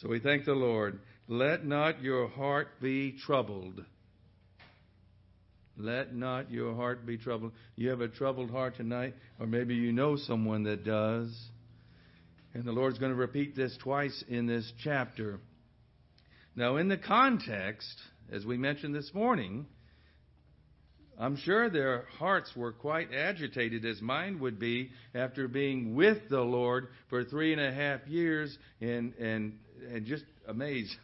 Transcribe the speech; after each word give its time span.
So 0.00 0.08
we 0.08 0.20
thank 0.20 0.44
the 0.44 0.54
Lord. 0.54 1.00
Let 1.26 1.64
not 1.64 2.02
your 2.02 2.28
heart 2.28 2.80
be 2.80 3.16
troubled. 3.26 3.84
Let 5.76 6.14
not 6.14 6.52
your 6.52 6.76
heart 6.76 7.04
be 7.04 7.18
troubled. 7.18 7.52
You 7.74 7.90
have 7.90 8.00
a 8.00 8.06
troubled 8.06 8.50
heart 8.52 8.76
tonight, 8.76 9.14
or 9.40 9.46
maybe 9.46 9.74
you 9.74 9.92
know 9.92 10.16
someone 10.16 10.62
that 10.64 10.84
does. 10.84 11.36
And 12.54 12.62
the 12.64 12.70
Lord's 12.70 12.98
going 12.98 13.10
to 13.10 13.18
repeat 13.18 13.56
this 13.56 13.76
twice 13.82 14.24
in 14.28 14.46
this 14.46 14.72
chapter. 14.84 15.40
Now, 16.54 16.76
in 16.76 16.86
the 16.86 16.96
context, 16.96 18.00
as 18.30 18.46
we 18.46 18.56
mentioned 18.56 18.94
this 18.94 19.10
morning, 19.12 19.66
I'm 21.18 21.36
sure 21.36 21.68
their 21.68 22.04
hearts 22.18 22.52
were 22.54 22.72
quite 22.72 23.12
agitated, 23.12 23.84
as 23.84 24.00
mine 24.00 24.38
would 24.38 24.60
be, 24.60 24.90
after 25.12 25.48
being 25.48 25.96
with 25.96 26.28
the 26.30 26.40
Lord 26.40 26.88
for 27.10 27.24
three 27.24 27.52
and 27.52 27.60
a 27.60 27.72
half 27.72 28.06
years 28.06 28.56
and, 28.80 29.14
and, 29.14 29.58
and 29.92 30.06
just 30.06 30.24
amazed. 30.46 30.94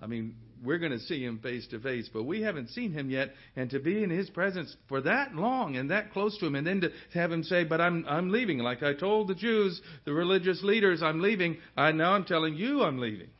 I 0.00 0.06
mean, 0.06 0.34
we're 0.64 0.78
going 0.78 0.92
to 0.92 0.98
see 0.98 1.24
him 1.24 1.38
face 1.38 1.66
to 1.68 1.78
face, 1.78 2.08
but 2.12 2.24
we 2.24 2.42
haven't 2.42 2.70
seen 2.70 2.92
him 2.92 3.08
yet. 3.08 3.30
And 3.54 3.70
to 3.70 3.78
be 3.78 4.02
in 4.02 4.10
his 4.10 4.28
presence 4.30 4.74
for 4.88 5.00
that 5.02 5.34
long 5.34 5.76
and 5.76 5.90
that 5.90 6.12
close 6.12 6.36
to 6.38 6.46
him, 6.46 6.56
and 6.56 6.66
then 6.66 6.80
to 6.80 6.90
have 7.14 7.30
him 7.30 7.44
say, 7.44 7.64
"But 7.64 7.80
I'm 7.80 8.04
I'm 8.08 8.30
leaving," 8.30 8.58
like 8.58 8.82
I 8.82 8.94
told 8.94 9.28
the 9.28 9.34
Jews, 9.34 9.80
the 10.04 10.12
religious 10.12 10.62
leaders, 10.62 11.02
"I'm 11.02 11.20
leaving." 11.20 11.58
I 11.76 11.92
now 11.92 12.14
I'm 12.14 12.24
telling 12.24 12.54
you, 12.54 12.82
I'm 12.82 12.98
leaving. 12.98 13.30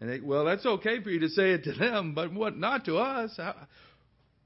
And 0.00 0.10
they, 0.10 0.20
well, 0.20 0.44
that's 0.46 0.64
okay 0.64 1.02
for 1.02 1.10
you 1.10 1.20
to 1.20 1.28
say 1.28 1.52
it 1.52 1.64
to 1.64 1.72
them, 1.72 2.14
but 2.14 2.32
what 2.32 2.56
not 2.56 2.86
to 2.86 2.96
us? 2.96 3.38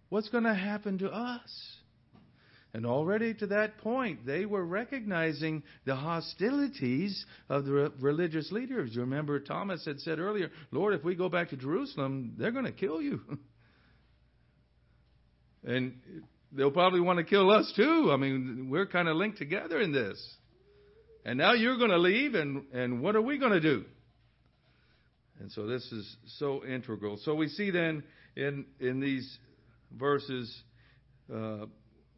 What's 0.09 0.29
going 0.29 0.45
to 0.45 0.55
happen 0.55 0.99
to 0.99 1.11
us? 1.11 1.77
And 2.75 2.85
already 2.85 3.35
to 3.35 3.47
that 3.47 3.79
point, 3.79 4.27
they 4.27 4.47
were 4.47 4.65
recognizing 4.65 5.63
the 5.85 5.95
hostilities 5.95 7.25
of 7.49 7.65
the 7.65 7.93
religious 8.01 8.51
leaders. 8.51 8.91
You 8.93 9.03
remember 9.03 9.39
Thomas 9.39 9.85
had 9.85 10.01
said 10.01 10.19
earlier, 10.19 10.51
Lord, 10.73 10.93
if 10.93 11.05
we 11.05 11.15
go 11.15 11.29
back 11.29 11.51
to 11.51 11.57
Jerusalem, 11.57 12.35
they're 12.37 12.51
going 12.51 12.65
to 12.65 12.73
kill 12.73 13.01
you. 13.01 13.21
and 15.65 16.01
they'll 16.51 16.73
probably 16.73 17.01
want 17.01 17.21
to 17.21 17.25
kill 17.25 17.49
us 17.49 17.73
too. 17.77 18.11
I 18.13 18.17
mean, 18.17 18.67
we're 18.69 18.87
kind 18.87 19.07
of 19.07 19.15
linked 19.15 19.39
together 19.39 19.81
in 19.81 19.93
this. 19.93 20.21
And 21.25 21.39
now 21.39 21.53
you're 21.53 21.79
going 21.79 21.91
to 21.91 21.99
leave, 21.99 22.35
and, 22.35 22.65
and 22.73 23.01
what 23.01 23.15
are 23.15 23.23
we 23.23 23.39
going 23.39 23.53
to 23.53 23.61
do? 23.61 23.85
And 25.39 25.51
so 25.53 25.67
this 25.67 25.85
is 25.93 26.17
so 26.39 26.65
integral. 26.65 27.19
So 27.23 27.37
we 27.37 27.49
see 27.49 27.71
then 27.71 28.03
in, 28.35 28.67
in 28.81 28.99
these 28.99 29.39
verses, 29.97 30.53
uh, 31.33 31.67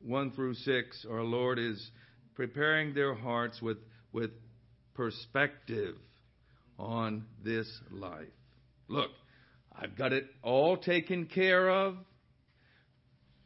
1 0.02 0.32
through 0.32 0.54
6, 0.54 1.06
our 1.10 1.22
Lord 1.22 1.58
is 1.58 1.90
preparing 2.34 2.94
their 2.94 3.14
hearts 3.14 3.60
with, 3.60 3.78
with 4.12 4.30
perspective 4.94 5.96
on 6.78 7.24
this 7.44 7.68
life. 7.90 8.28
Look, 8.88 9.10
I've 9.74 9.96
got 9.96 10.12
it 10.12 10.26
all 10.42 10.76
taken 10.76 11.26
care 11.26 11.70
of. 11.70 11.96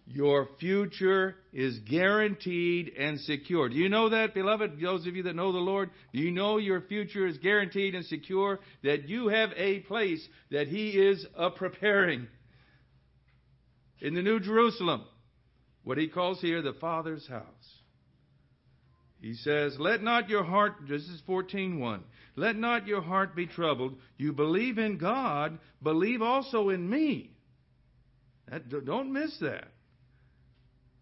Your 0.06 0.48
future 0.58 1.36
is 1.52 1.78
guaranteed 1.88 2.92
and 2.98 3.20
secure. 3.20 3.68
Do 3.68 3.76
you 3.76 3.88
know 3.88 4.08
that, 4.08 4.34
beloved? 4.34 4.80
Those 4.80 5.06
of 5.06 5.14
you 5.14 5.22
that 5.24 5.36
know 5.36 5.52
the 5.52 5.58
Lord, 5.58 5.90
do 6.12 6.18
you 6.18 6.32
know 6.32 6.58
your 6.58 6.80
future 6.80 7.28
is 7.28 7.38
guaranteed 7.38 7.94
and 7.94 8.04
secure? 8.04 8.58
That 8.82 9.08
you 9.08 9.28
have 9.28 9.50
a 9.56 9.80
place 9.80 10.26
that 10.50 10.66
He 10.66 10.90
is 10.90 11.24
a 11.36 11.50
preparing 11.50 12.26
in 14.00 14.14
the 14.14 14.22
New 14.22 14.40
Jerusalem 14.40 15.04
what 15.84 15.98
he 15.98 16.08
calls 16.08 16.40
here 16.40 16.62
the 16.62 16.74
Father's 16.74 17.26
house. 17.26 17.44
He 19.20 19.34
says, 19.34 19.76
Let 19.78 20.02
not 20.02 20.28
your 20.28 20.44
heart, 20.44 20.76
this 20.88 21.02
is 21.02 21.22
14.1, 21.28 22.00
let 22.36 22.56
not 22.56 22.86
your 22.86 23.02
heart 23.02 23.36
be 23.36 23.46
troubled. 23.46 23.96
You 24.16 24.32
believe 24.32 24.78
in 24.78 24.98
God, 24.98 25.58
believe 25.82 26.22
also 26.22 26.70
in 26.70 26.88
me. 26.88 27.30
That, 28.48 28.84
don't 28.84 29.12
miss 29.12 29.36
that. 29.40 29.68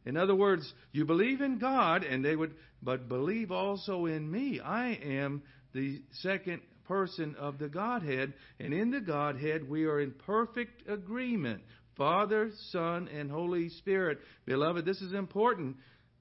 In 0.04 0.16
other 0.16 0.34
words, 0.34 0.72
you 0.92 1.04
believe 1.04 1.40
in 1.40 1.58
God, 1.58 2.02
and 2.02 2.24
they 2.24 2.34
would, 2.34 2.54
but 2.82 3.08
believe 3.08 3.52
also 3.52 4.06
in 4.06 4.30
me. 4.30 4.60
I 4.60 4.98
am 5.02 5.42
the 5.74 6.02
second 6.22 6.62
person 6.86 7.36
of 7.38 7.58
the 7.58 7.68
Godhead, 7.68 8.32
and 8.58 8.72
in 8.72 8.90
the 8.90 9.00
Godhead 9.00 9.68
we 9.68 9.84
are 9.84 10.00
in 10.00 10.12
perfect 10.12 10.88
agreement. 10.88 11.62
Father, 11.98 12.50
Son, 12.70 13.08
and 13.08 13.30
Holy 13.30 13.68
Spirit. 13.68 14.18
Beloved, 14.46 14.86
this 14.86 15.02
is 15.02 15.12
important. 15.12 15.76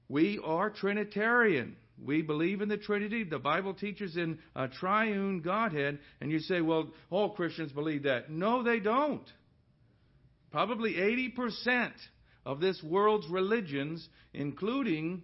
We 0.08 0.40
are 0.44 0.68
Trinitarian. 0.68 1.76
We 2.04 2.22
believe 2.22 2.60
in 2.60 2.68
the 2.68 2.76
Trinity. 2.76 3.24
The 3.24 3.38
Bible 3.38 3.74
teaches 3.74 4.16
in 4.16 4.38
a 4.54 4.68
triune 4.68 5.40
Godhead. 5.40 5.98
And 6.20 6.30
you 6.30 6.40
say, 6.40 6.60
well, 6.60 6.90
all 7.10 7.30
Christians 7.30 7.72
believe 7.72 8.02
that. 8.02 8.28
No, 8.30 8.62
they 8.62 8.80
don't. 8.80 9.26
Probably 10.50 10.94
80% 10.94 11.92
of 12.44 12.60
this 12.60 12.82
world's 12.82 13.28
religions, 13.28 14.06
including 14.34 15.22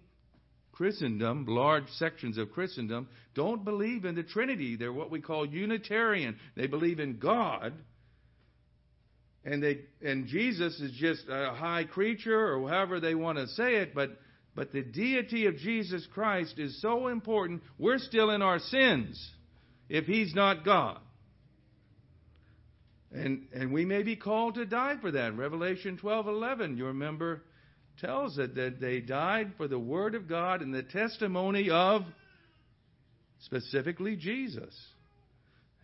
Christendom, 0.71 1.45
large 1.47 1.89
sections 1.97 2.37
of 2.37 2.51
Christendom, 2.51 3.07
don't 3.33 3.63
believe 3.63 4.05
in 4.05 4.15
the 4.15 4.23
Trinity. 4.23 4.75
They're 4.75 4.93
what 4.93 5.11
we 5.11 5.21
call 5.21 5.45
Unitarian. 5.45 6.37
They 6.55 6.67
believe 6.67 6.99
in 6.99 7.17
God 7.17 7.73
and 9.45 9.61
they 9.61 9.81
and 10.01 10.27
Jesus 10.27 10.79
is 10.79 10.91
just 10.93 11.25
a 11.29 11.53
high 11.53 11.83
creature 11.83 12.53
or 12.55 12.67
however 12.67 12.99
they 12.99 13.15
want 13.15 13.37
to 13.37 13.47
say 13.47 13.75
it, 13.75 13.93
but 13.93 14.17
but 14.55 14.71
the 14.71 14.81
deity 14.81 15.45
of 15.45 15.57
Jesus 15.57 16.07
Christ 16.13 16.57
is 16.57 16.81
so 16.81 17.07
important. 17.07 17.61
We're 17.77 17.99
still 17.99 18.31
in 18.31 18.41
our 18.41 18.59
sins 18.59 19.31
if 19.87 20.05
he's 20.05 20.33
not 20.33 20.65
God. 20.65 20.99
And 23.11 23.47
and 23.53 23.71
we 23.71 23.85
may 23.85 24.01
be 24.01 24.15
called 24.15 24.55
to 24.55 24.65
die 24.65 24.95
for 24.99 25.11
that. 25.11 25.37
Revelation 25.37 25.99
12:11, 26.01 26.77
you 26.77 26.87
remember 26.87 27.43
tells 27.99 28.37
it 28.39 28.55
that 28.55 28.81
they 28.81 28.99
died 28.99 29.53
for 29.57 29.67
the 29.67 29.79
word 29.79 30.15
of 30.15 30.27
God 30.27 30.61
and 30.61 30.73
the 30.73 30.83
testimony 30.83 31.69
of 31.69 32.01
specifically 33.39 34.15
Jesus. 34.15 34.75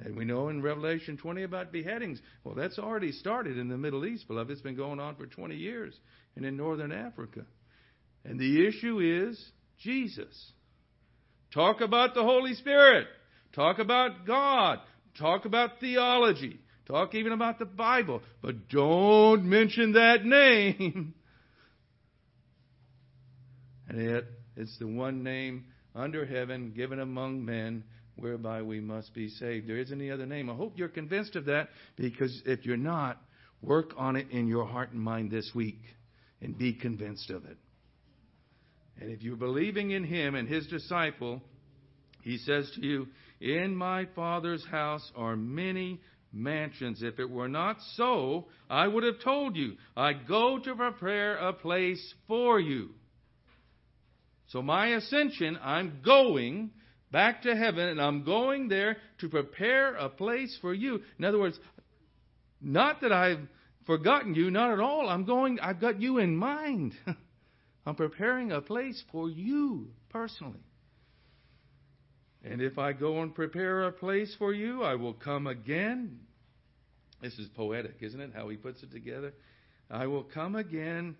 And 0.03 0.15
we 0.15 0.25
know 0.25 0.49
in 0.49 0.61
Revelation 0.61 1.17
20 1.17 1.43
about 1.43 1.71
beheadings. 1.71 2.19
Well, 2.43 2.55
that's 2.55 2.79
already 2.79 3.11
started 3.11 3.57
in 3.57 3.69
the 3.69 3.77
Middle 3.77 4.05
East, 4.05 4.27
beloved. 4.27 4.49
It's 4.49 4.61
been 4.61 4.75
going 4.75 4.99
on 4.99 5.15
for 5.15 5.27
20 5.27 5.55
years 5.55 5.93
and 6.35 6.45
in 6.45 6.57
northern 6.57 6.91
Africa. 6.91 7.41
And 8.25 8.39
the 8.39 8.67
issue 8.67 8.99
is 8.99 9.39
Jesus. 9.79 10.51
Talk 11.53 11.81
about 11.81 12.15
the 12.15 12.23
Holy 12.23 12.55
Spirit. 12.55 13.07
Talk 13.53 13.79
about 13.79 14.25
God. 14.25 14.79
Talk 15.19 15.45
about 15.45 15.79
theology. 15.79 16.59
Talk 16.87 17.13
even 17.13 17.31
about 17.31 17.59
the 17.59 17.65
Bible. 17.65 18.21
But 18.41 18.69
don't 18.69 19.45
mention 19.45 19.93
that 19.93 20.25
name. 20.25 21.13
And 23.87 24.09
yet, 24.09 24.23
it's 24.55 24.77
the 24.79 24.87
one 24.87 25.21
name 25.21 25.65
under 25.93 26.25
heaven 26.25 26.71
given 26.71 26.99
among 26.99 27.43
men 27.43 27.83
whereby 28.15 28.61
we 28.61 28.79
must 28.79 29.13
be 29.13 29.29
saved. 29.29 29.67
There 29.67 29.77
isn't 29.77 29.99
any 29.99 30.11
other 30.11 30.25
name. 30.25 30.49
I 30.49 30.55
hope 30.55 30.77
you're 30.77 30.89
convinced 30.89 31.35
of 31.35 31.45
that 31.45 31.69
because 31.95 32.41
if 32.45 32.65
you're 32.65 32.77
not, 32.77 33.21
work 33.61 33.91
on 33.97 34.15
it 34.15 34.27
in 34.31 34.47
your 34.47 34.65
heart 34.65 34.91
and 34.91 35.01
mind 35.01 35.31
this 35.31 35.51
week 35.53 35.81
and 36.41 36.57
be 36.57 36.73
convinced 36.73 37.29
of 37.29 37.45
it. 37.45 37.57
And 38.99 39.11
if 39.11 39.21
you're 39.21 39.35
believing 39.35 39.91
in 39.91 40.03
Him 40.03 40.35
and 40.35 40.47
His 40.47 40.67
disciple, 40.67 41.41
He 42.21 42.37
says 42.37 42.71
to 42.75 42.85
you, 42.85 43.07
In 43.39 43.75
my 43.75 44.07
Father's 44.15 44.65
house 44.65 45.11
are 45.15 45.35
many 45.35 46.01
mansions. 46.31 47.01
If 47.01 47.19
it 47.19 47.29
were 47.29 47.47
not 47.47 47.77
so, 47.95 48.47
I 48.69 48.87
would 48.87 49.03
have 49.03 49.21
told 49.23 49.55
you, 49.55 49.73
I 49.95 50.13
go 50.13 50.59
to 50.59 50.75
prepare 50.75 51.37
a 51.37 51.53
place 51.53 52.13
for 52.27 52.59
you. 52.59 52.89
So 54.47 54.61
my 54.61 54.87
ascension, 54.95 55.57
I'm 55.61 56.01
going 56.03 56.71
back 57.11 57.43
to 57.43 57.55
heaven, 57.55 57.89
and 57.89 58.01
I'm 58.01 58.23
going 58.23 58.67
there 58.67 58.97
to 59.19 59.29
prepare 59.29 59.95
a 59.95 60.09
place 60.09 60.57
for 60.61 60.73
you. 60.73 61.01
In 61.19 61.25
other 61.25 61.39
words, 61.39 61.59
not 62.61 63.01
that 63.01 63.11
I've 63.11 63.41
forgotten 63.85 64.35
you, 64.35 64.51
not 64.51 64.71
at 64.71 64.79
all. 64.79 65.09
I'm 65.09 65.25
going, 65.25 65.59
I've 65.59 65.81
got 65.81 66.01
you 66.01 66.19
in 66.19 66.35
mind. 66.35 66.93
I'm 67.85 67.95
preparing 67.95 68.51
a 68.51 68.61
place 68.61 69.01
for 69.11 69.29
you 69.29 69.87
personally. 70.09 70.59
And 72.43 72.61
if 72.61 72.77
I 72.77 72.93
go 72.93 73.21
and 73.21 73.33
prepare 73.33 73.83
a 73.83 73.91
place 73.91 74.35
for 74.37 74.53
you, 74.53 74.83
I 74.83 74.95
will 74.95 75.13
come 75.13 75.47
again. 75.47 76.19
This 77.21 77.33
is 77.33 77.47
poetic, 77.49 77.97
isn't 78.01 78.19
it? 78.19 78.31
How 78.33 78.49
he 78.49 78.57
puts 78.57 78.81
it 78.81 78.91
together. 78.91 79.33
I 79.89 80.07
will 80.07 80.23
come 80.23 80.55
again 80.55 81.15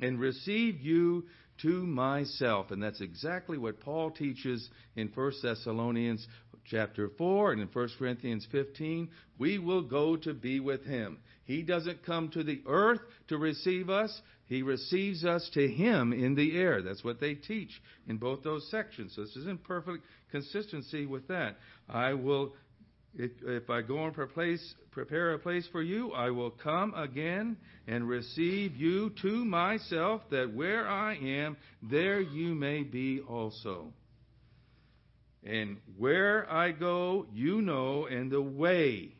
and 0.00 0.18
receive 0.18 0.80
you 0.80 1.26
to 1.62 1.86
myself. 1.86 2.70
And 2.70 2.82
that's 2.82 3.00
exactly 3.00 3.58
what 3.58 3.80
Paul 3.80 4.10
teaches 4.10 4.68
in 4.96 5.10
1 5.14 5.32
Thessalonians 5.42 6.26
chapter 6.64 7.10
4 7.18 7.52
and 7.52 7.62
in 7.62 7.68
1 7.68 7.88
Corinthians 7.98 8.46
15. 8.52 9.08
We 9.38 9.58
will 9.58 9.82
go 9.82 10.16
to 10.16 10.34
be 10.34 10.60
with 10.60 10.84
him. 10.84 11.18
He 11.44 11.62
doesn't 11.62 12.04
come 12.04 12.28
to 12.30 12.42
the 12.42 12.62
earth 12.66 13.00
to 13.28 13.38
receive 13.38 13.90
us. 13.90 14.20
He 14.46 14.62
receives 14.62 15.24
us 15.24 15.48
to 15.54 15.66
him 15.66 16.12
in 16.12 16.34
the 16.34 16.58
air. 16.58 16.82
That's 16.82 17.04
what 17.04 17.20
they 17.20 17.34
teach 17.34 17.80
in 18.06 18.18
both 18.18 18.42
those 18.42 18.70
sections. 18.70 19.14
So 19.14 19.22
this 19.22 19.36
is 19.36 19.46
in 19.46 19.58
perfect 19.58 20.04
consistency 20.30 21.06
with 21.06 21.28
that. 21.28 21.56
I 21.88 22.14
will 22.14 22.54
if, 23.14 23.30
if 23.42 23.68
I 23.68 23.82
go 23.82 24.04
and 24.04 24.14
prepare 24.14 25.34
a 25.34 25.38
place 25.38 25.68
for 25.70 25.82
you, 25.82 26.12
I 26.12 26.30
will 26.30 26.50
come 26.50 26.94
again 26.94 27.56
and 27.86 28.08
receive 28.08 28.76
you 28.76 29.10
to 29.22 29.44
myself, 29.44 30.22
that 30.30 30.54
where 30.54 30.88
I 30.88 31.16
am, 31.16 31.56
there 31.82 32.20
you 32.20 32.54
may 32.54 32.82
be 32.82 33.20
also. 33.20 33.92
And 35.44 35.78
where 35.98 36.50
I 36.50 36.72
go, 36.72 37.26
you 37.32 37.60
know, 37.60 38.06
and 38.06 38.30
the 38.30 38.40
way 38.40 39.14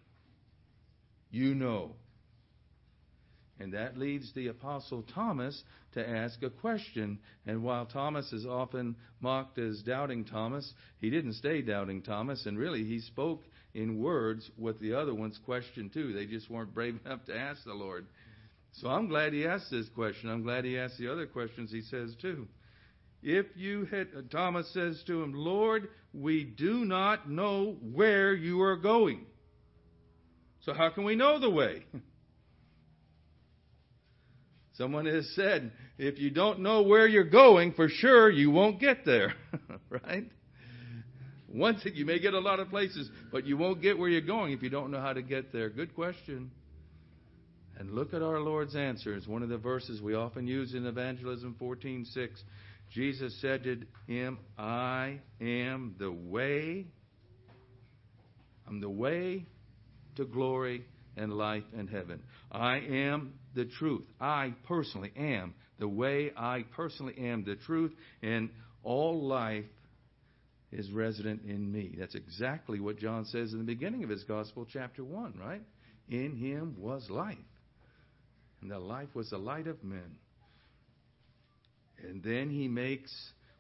you 1.31 1.55
know. 1.55 1.97
And 3.59 3.75
that 3.75 3.99
leads 3.99 4.33
the 4.33 4.49
Apostle 4.49 5.05
Thomas 5.15 5.61
to 5.95 6.09
ask 6.09 6.43
a 6.43 6.51
question. 6.51 7.19
And 7.47 7.63
while 7.63 7.87
Thomas 7.87 8.33
is 8.33 8.47
often 8.47 8.97
mocked 9.21 9.59
as 9.59 9.83
doubting 9.83 10.25
Thomas, 10.25 10.73
he 11.01 11.11
didn't 11.11 11.35
stay 11.35 11.63
doubting 11.63 12.03
Thomas, 12.03 12.47
and 12.47 12.59
really 12.59 12.85
he 12.85 13.01
spoke 13.01 13.43
in 13.75 13.99
words 13.99 14.51
what 14.57 14.79
the 14.81 14.95
other 14.95 15.15
ones 15.15 15.39
questioned 15.45 15.93
too. 15.93 16.13
They 16.13 16.27
just 16.27 16.51
weren't 16.51 16.75
brave 16.75 16.99
enough 17.05 17.25
to 17.27 17.37
ask 17.37 17.65
the 17.65 17.75
Lord. 17.75 18.07
So 18.73 18.89
I'm 18.89 19.09
glad 19.09 19.33
he 19.33 19.47
asked 19.47 19.71
this 19.71 19.89
question. 19.91 20.31
I'm 20.31 20.43
glad 20.43 20.65
he 20.65 20.79
asked 20.79 20.99
the 20.99 21.11
other 21.11 21.27
questions 21.27 21.71
he 21.71 21.83
says 21.83 22.15
too. 22.21 22.49
If 23.23 23.47
you 23.55 23.85
had, 23.85 24.09
uh, 24.17 24.23
Thomas 24.31 24.73
says 24.73 25.03
to 25.07 25.23
him, 25.23 25.33
Lord, 25.33 25.89
we 26.13 26.45
do 26.45 26.85
not 26.85 27.31
know 27.31 27.77
where 27.81 28.35
you 28.35 28.63
are 28.63 28.77
going. 28.77 29.27
So 30.61 30.73
how 30.73 30.91
can 30.91 31.05
we 31.05 31.15
know 31.15 31.39
the 31.39 31.51
way? 31.51 31.85
Someone 34.75 35.07
has 35.07 35.31
said, 35.37 35.73
if 35.99 36.19
you 36.19 36.31
don't 36.31 36.61
know 36.61 36.83
where 36.83 37.07
you're 37.07 37.25
going, 37.25 37.75
for 37.75 37.89
sure 37.89 38.31
you 38.31 38.51
won't 38.51 38.81
get 38.81 39.05
there. 39.05 39.35
right? 39.91 40.25
Thing, 41.53 41.93
you 41.95 42.07
may 42.07 42.19
get 42.19 42.33
a 42.35 42.41
lot 42.41 42.61
of 42.61 42.71
places, 42.71 43.11
but 43.31 43.47
you 43.47 43.57
won't 43.57 43.83
get 43.83 43.99
where 43.99 44.09
you're 44.09 44.23
going 44.23 44.53
if 44.53 44.63
you 44.63 44.71
don't 44.71 44.91
know 44.91 45.01
how 45.01 45.13
to 45.13 45.23
get 45.23 45.53
there. 45.53 45.69
Good 45.69 45.95
question. 45.95 46.51
And 47.79 47.93
look 47.93 48.15
at 48.15 48.23
our 48.23 48.41
Lord's 48.41 48.75
answer. 48.75 49.15
It's 49.15 49.27
one 49.27 49.43
of 49.43 49.49
the 49.49 49.59
verses 49.59 50.01
we 50.01 50.15
often 50.15 50.47
use 50.47 50.75
in 50.75 50.87
Evangelism 50.87 51.57
14:6. 51.61 52.43
Jesus 52.91 53.39
said 53.41 53.65
to 53.65 53.81
him, 54.07 54.39
I 54.59 55.21
am 55.41 55.95
the 55.99 56.13
way. 56.13 56.87
I'm 58.67 58.81
the 58.81 58.91
way 58.91 59.47
to 60.17 60.25
glory 60.25 60.85
and 61.17 61.33
life 61.33 61.65
and 61.77 61.89
heaven. 61.89 62.23
I 62.51 62.77
am 62.79 63.35
the 63.55 63.65
truth. 63.65 64.07
I 64.21 64.55
personally 64.67 65.13
am 65.17 65.55
the 65.79 65.89
way. 65.89 66.33
I 66.37 66.65
personally 66.77 67.17
am 67.19 67.45
the 67.45 67.57
truth. 67.57 67.93
And 68.23 68.51
all 68.83 69.27
life 69.27 69.65
is 70.73 70.91
resident 70.91 71.43
in 71.47 71.71
me. 71.71 71.95
That's 71.99 72.15
exactly 72.15 72.81
what 72.81 72.99
John 72.99 73.27
says 73.27 73.53
in 73.53 73.59
the 73.59 73.65
beginning 73.65 74.05
of 74.05 74.11
his 74.11 74.25
gospel, 74.25 74.67
chapter 74.71 75.05
1, 75.05 75.35
right? 75.39 75.63
In 76.09 76.37
him 76.37 76.77
was 76.79 77.09
life. 77.11 77.37
And 78.63 78.71
the 78.71 78.79
life 78.79 79.15
was 79.15 79.31
the 79.31 79.39
light 79.39 79.67
of 79.67 79.83
men. 79.85 80.17
And 82.03 82.23
then 82.23 82.51
he 82.51 82.69
makes 82.69 83.13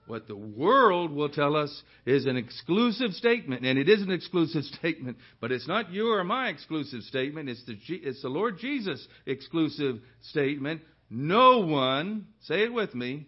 what 0.06 0.26
the 0.26 0.36
world 0.36 1.12
will 1.12 1.28
tell 1.28 1.54
us 1.54 1.82
is 2.06 2.26
an 2.26 2.36
exclusive 2.36 3.12
statement. 3.12 3.64
And 3.64 3.78
it 3.78 3.88
is 3.88 4.02
an 4.02 4.10
exclusive 4.10 4.64
statement, 4.78 5.18
but 5.40 5.52
it's 5.52 5.68
not 5.68 5.92
your 5.92 6.18
or 6.18 6.24
my 6.24 6.48
exclusive 6.48 7.02
statement. 7.02 7.48
It's 7.48 7.64
the, 7.66 7.76
it's 7.88 8.22
the 8.22 8.28
Lord 8.28 8.58
Jesus 8.58 9.06
exclusive 9.26 10.00
statement. 10.30 10.80
No 11.10 11.60
one, 11.60 12.26
say 12.42 12.64
it 12.64 12.72
with 12.72 12.94
me, 12.94 13.26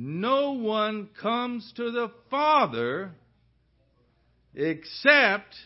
no 0.00 0.52
one 0.52 1.08
comes 1.20 1.72
to 1.74 1.90
the 1.90 2.08
Father 2.30 3.10
except 4.54 5.56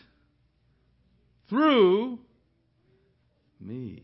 through 1.47 2.17
me. 3.59 4.01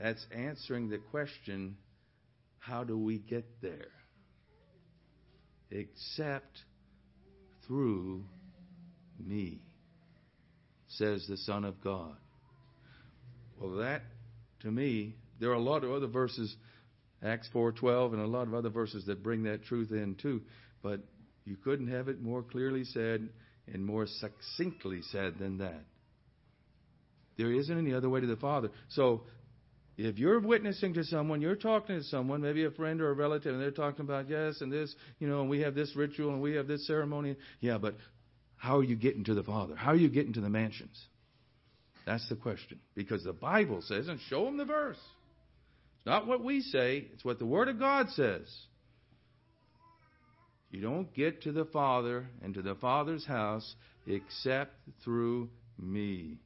That's 0.00 0.24
answering 0.34 0.88
the 0.88 0.96
question 0.96 1.76
how 2.60 2.82
do 2.82 2.96
we 2.96 3.18
get 3.18 3.44
there? 3.60 3.90
Except 5.70 6.60
through 7.66 8.24
me, 9.22 9.60
says 10.88 11.26
the 11.28 11.36
Son 11.36 11.66
of 11.66 11.84
God. 11.84 12.16
Well, 13.60 13.76
that, 13.76 14.00
to 14.60 14.70
me, 14.70 15.16
there 15.40 15.50
are 15.50 15.54
a 15.54 15.60
lot 15.60 15.84
of 15.84 15.92
other 15.92 16.06
verses, 16.06 16.54
Acts 17.22 17.48
4:12, 17.54 18.12
and 18.12 18.22
a 18.22 18.26
lot 18.26 18.46
of 18.46 18.54
other 18.54 18.70
verses 18.70 19.06
that 19.06 19.22
bring 19.22 19.44
that 19.44 19.64
truth 19.64 19.90
in 19.90 20.14
too. 20.14 20.42
But 20.82 21.00
you 21.44 21.56
couldn't 21.56 21.88
have 21.88 22.08
it 22.08 22.20
more 22.20 22.42
clearly 22.42 22.84
said 22.84 23.28
and 23.72 23.84
more 23.84 24.06
succinctly 24.06 25.02
said 25.02 25.38
than 25.38 25.58
that. 25.58 25.84
There 27.36 27.52
isn't 27.52 27.76
any 27.76 27.92
other 27.92 28.08
way 28.08 28.20
to 28.20 28.26
the 28.26 28.36
Father. 28.36 28.70
So 28.88 29.22
if 29.96 30.18
you're 30.18 30.40
witnessing 30.40 30.94
to 30.94 31.04
someone, 31.04 31.40
you're 31.40 31.56
talking 31.56 31.96
to 31.96 32.04
someone, 32.04 32.42
maybe 32.42 32.64
a 32.64 32.70
friend 32.70 33.00
or 33.00 33.10
a 33.10 33.14
relative, 33.14 33.52
and 33.52 33.62
they're 33.62 33.70
talking 33.70 34.04
about 34.04 34.28
yes 34.28 34.60
and 34.60 34.72
this, 34.72 34.94
you 35.18 35.28
know, 35.28 35.40
and 35.40 35.50
we 35.50 35.60
have 35.60 35.74
this 35.74 35.94
ritual 35.96 36.30
and 36.30 36.42
we 36.42 36.54
have 36.54 36.66
this 36.66 36.86
ceremony. 36.86 37.36
Yeah, 37.60 37.78
but 37.78 37.96
how 38.56 38.78
are 38.78 38.84
you 38.84 38.96
getting 38.96 39.24
to 39.24 39.34
the 39.34 39.42
Father? 39.42 39.74
How 39.74 39.92
are 39.92 39.96
you 39.96 40.08
getting 40.08 40.32
to 40.34 40.40
the 40.40 40.48
mansions? 40.48 41.02
That's 42.06 42.26
the 42.28 42.36
question. 42.36 42.78
Because 42.94 43.24
the 43.24 43.32
Bible 43.32 43.82
says, 43.82 44.08
and 44.08 44.20
show 44.28 44.44
them 44.44 44.56
the 44.56 44.64
verse. 44.64 44.98
Not 46.06 46.28
what 46.28 46.42
we 46.42 46.60
say, 46.60 47.08
it's 47.12 47.24
what 47.24 47.40
the 47.40 47.46
Word 47.46 47.68
of 47.68 47.80
God 47.80 48.08
says. 48.10 48.48
You 50.70 50.80
don't 50.80 51.12
get 51.12 51.42
to 51.42 51.52
the 51.52 51.64
Father 51.64 52.28
and 52.42 52.54
to 52.54 52.62
the 52.62 52.76
Father's 52.76 53.26
house 53.26 53.74
except 54.06 54.72
through 55.04 55.50
me. 55.78 56.38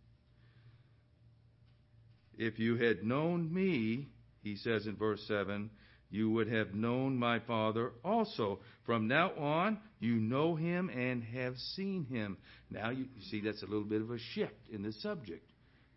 If 2.38 2.58
you 2.58 2.76
had 2.76 3.04
known 3.04 3.52
me, 3.52 4.08
he 4.42 4.56
says 4.56 4.86
in 4.86 4.96
verse 4.96 5.22
7, 5.28 5.68
you 6.10 6.30
would 6.30 6.50
have 6.50 6.74
known 6.74 7.18
my 7.18 7.40
Father 7.40 7.92
also. 8.02 8.60
From 8.86 9.08
now 9.08 9.32
on, 9.36 9.78
you 10.00 10.14
know 10.14 10.56
him 10.56 10.88
and 10.88 11.22
have 11.22 11.56
seen 11.74 12.06
him. 12.06 12.38
Now, 12.70 12.90
you, 12.90 13.06
see, 13.30 13.42
that's 13.42 13.62
a 13.62 13.66
little 13.66 13.84
bit 13.84 14.00
of 14.00 14.10
a 14.10 14.18
shift 14.34 14.70
in 14.72 14.82
the 14.82 14.92
subject. 14.92 15.44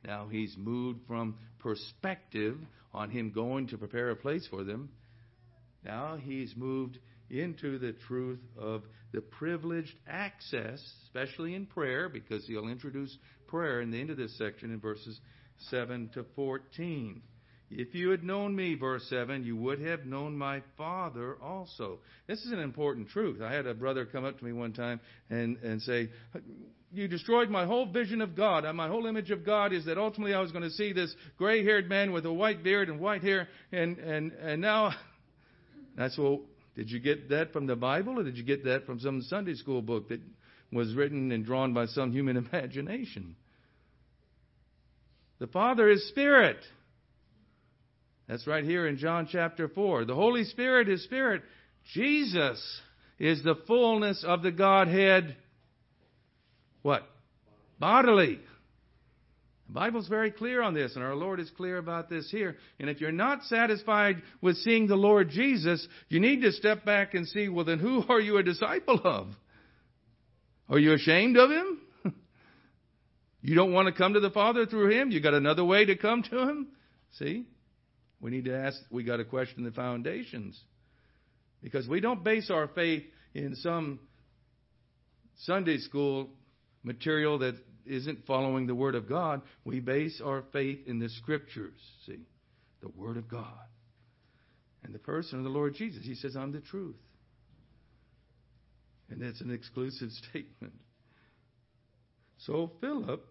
Now 0.06 0.28
he's 0.30 0.56
moved 0.58 1.00
from 1.08 1.36
perspective 1.60 2.58
on 2.94 3.10
him 3.10 3.32
going 3.32 3.68
to 3.68 3.78
prepare 3.78 4.10
a 4.10 4.16
place 4.16 4.48
for 4.50 4.64
them. 4.64 4.90
Now 5.84 6.18
he's 6.22 6.54
moved 6.56 7.00
into 7.30 7.80
the 7.80 7.94
truth 8.08 8.40
of 8.58 8.84
the 9.12 9.22
privileged 9.22 9.96
access, 10.08 10.82
especially 11.06 11.56
in 11.56 11.66
prayer, 11.66 12.10
because 12.10 12.46
he'll 12.46 12.68
introduce 12.68 13.16
prayer 13.48 13.82
in 13.82 13.92
the 13.92 14.00
end 14.00 14.10
of 14.10 14.18
this 14.18 14.38
section 14.38 14.72
in 14.72 14.80
verses 14.80 15.20
7 15.70 16.10
to 16.14 16.26
14. 16.36 17.22
If 17.70 17.96
you 17.96 18.12
had 18.12 18.24
known 18.24 18.56
me, 18.56 18.76
verse 18.76 19.06
7, 19.10 19.44
you 19.44 19.56
would 19.58 19.82
have 19.82 20.06
known 20.06 20.38
my 20.38 20.62
Father 20.78 21.38
also. 21.42 22.00
This 22.28 22.40
is 22.40 22.52
an 22.52 22.60
important 22.60 23.10
truth. 23.10 23.42
I 23.42 23.52
had 23.52 23.66
a 23.66 23.74
brother 23.74 24.06
come 24.06 24.26
up 24.26 24.38
to 24.38 24.46
me 24.46 24.52
one 24.52 24.74
time 24.74 25.00
and, 25.30 25.58
and 25.58 25.82
say, 25.82 26.10
You 26.94 27.08
destroyed 27.08 27.50
my 27.50 27.66
whole 27.66 27.88
vision 27.88 28.22
of 28.22 28.36
God. 28.36 28.64
My 28.76 28.88
whole 28.88 29.08
image 29.08 29.32
of 29.32 29.44
God 29.44 29.74
is 29.74 29.86
that 29.86 29.98
ultimately 29.98 30.36
I 30.36 30.40
was 30.40 30.52
going 30.52 30.64
to 30.64 30.70
see 30.70 30.94
this 30.94 31.14
gray 31.38 31.64
haired 31.64 31.90
man 31.90 32.12
with 32.12 32.26
a 32.26 32.32
white 32.32 32.64
beard 32.64 32.88
and 32.88 33.00
white 33.00 33.24
hair, 33.24 33.48
and, 33.72 33.98
and, 33.98 34.32
and 34.34 34.62
now 34.62 34.94
that's 35.98 36.16
well, 36.18 36.42
did 36.76 36.92
you 36.92 37.00
get 37.00 37.30
that 37.30 37.52
from 37.52 37.66
the 37.66 37.76
Bible 37.76 38.20
or 38.20 38.24
did 38.24 38.38
you 38.38 38.44
get 38.44 38.66
that 38.66 38.86
from 38.86 39.00
some 39.00 39.24
Sunday 39.24 39.56
school 39.56 39.82
book 39.82 40.10
that 40.10 40.22
was 40.72 40.94
written 40.94 41.32
and 41.32 41.44
drawn 41.44 41.74
by 41.74 41.88
some 41.88 42.12
human 42.12 42.38
imagination? 42.54 43.36
The 45.40 45.48
Father 45.48 45.90
is 45.90 46.08
Spirit. 46.10 46.58
That's 48.28 48.46
right 48.46 48.64
here 48.64 48.88
in 48.88 48.98
John 48.98 49.28
chapter 49.30 49.68
4. 49.68 50.06
The 50.06 50.16
Holy 50.16 50.44
Spirit 50.46 50.90
is 50.90 51.04
Spirit. 51.04 51.42
Jesus 51.94 52.82
is 53.20 53.44
the 53.44 53.56
fullness 53.68 54.24
of 54.26 54.44
the 54.44 54.52
Godhead. 54.52 55.36
What? 56.84 57.04
Bodily. 57.80 58.40
The 59.68 59.74
Bible's 59.74 60.08
very 60.08 60.30
clear 60.30 60.62
on 60.62 60.74
this, 60.74 60.96
and 60.96 61.04
our 61.04 61.16
Lord 61.16 61.40
is 61.40 61.50
clear 61.58 61.78
about 61.78 62.10
this 62.10 62.30
here. 62.30 62.58
And 62.80 62.90
if 62.90 63.02
you're 63.02 63.12
not 63.12 63.44
satisfied 63.46 64.22
with 64.42 64.58
seeing 64.58 64.88
the 64.88 64.96
Lord 64.96 65.30
Jesus, 65.30 65.88
you 66.10 66.20
need 66.20 66.42
to 66.42 66.52
step 66.52 66.86
back 66.86 67.16
and 67.16 67.28
see, 67.28 67.50
well, 67.50 67.66
then 67.66 67.80
who 67.80 68.04
are 68.10 68.20
you 68.20 68.38
a 68.38 68.44
disciple 68.44 69.02
of? 69.04 69.28
Are 70.70 70.80
you 70.80 70.94
ashamed 70.94 71.38
of 71.38 71.50
him? 71.50 71.80
You 73.46 73.56
don't 73.56 73.74
want 73.74 73.88
to 73.88 73.92
come 73.94 74.14
to 74.14 74.22
the 74.22 74.30
Father 74.30 74.66
through 74.66 74.98
Him? 74.98 75.12
You 75.12 75.20
got 75.20 75.34
another 75.34 75.66
way 75.66 75.84
to 75.84 75.98
come 75.98 76.24
to 76.24 76.48
Him? 76.48 76.68
See? 77.20 77.46
We 78.22 78.32
need 78.32 78.46
to 78.46 78.56
ask, 78.56 78.78
we 78.90 79.04
got 79.04 79.18
to 79.18 79.26
question 79.26 79.66
the 79.66 79.72
foundations. 79.72 80.58
Because 81.62 81.86
we 81.86 82.00
don't 82.00 82.24
base 82.24 82.50
our 82.50 82.70
faith 82.70 83.04
in 83.34 83.56
some 83.56 84.00
Sunday 85.40 85.78
school 85.78 86.30
material 86.84 87.40
that 87.40 87.56
isn't 87.86 88.26
following 88.26 88.68
the 88.68 88.76
Word 88.76 88.96
of 88.96 89.08
God. 89.10 89.42
We 89.66 89.80
base 89.80 90.22
our 90.24 90.44
faith 90.54 90.80
in 90.88 91.00
the 91.00 91.10
Scriptures. 91.10 91.80
See? 92.06 92.20
The 92.82 92.90
Word 92.90 93.18
of 93.18 93.28
God. 93.28 93.48
And 94.84 94.94
the 94.94 95.00
person 95.00 95.40
of 95.40 95.44
the 95.44 95.50
Lord 95.50 95.76
Jesus. 95.76 96.04
He 96.04 96.16
says, 96.16 96.36
I'm 96.36 96.52
the 96.52 96.62
truth. 96.62 96.96
And 99.10 99.22
that's 99.22 99.42
an 99.42 99.52
exclusive 99.52 100.10
statement. 100.30 100.74
So 102.40 102.72
Philip, 102.82 103.26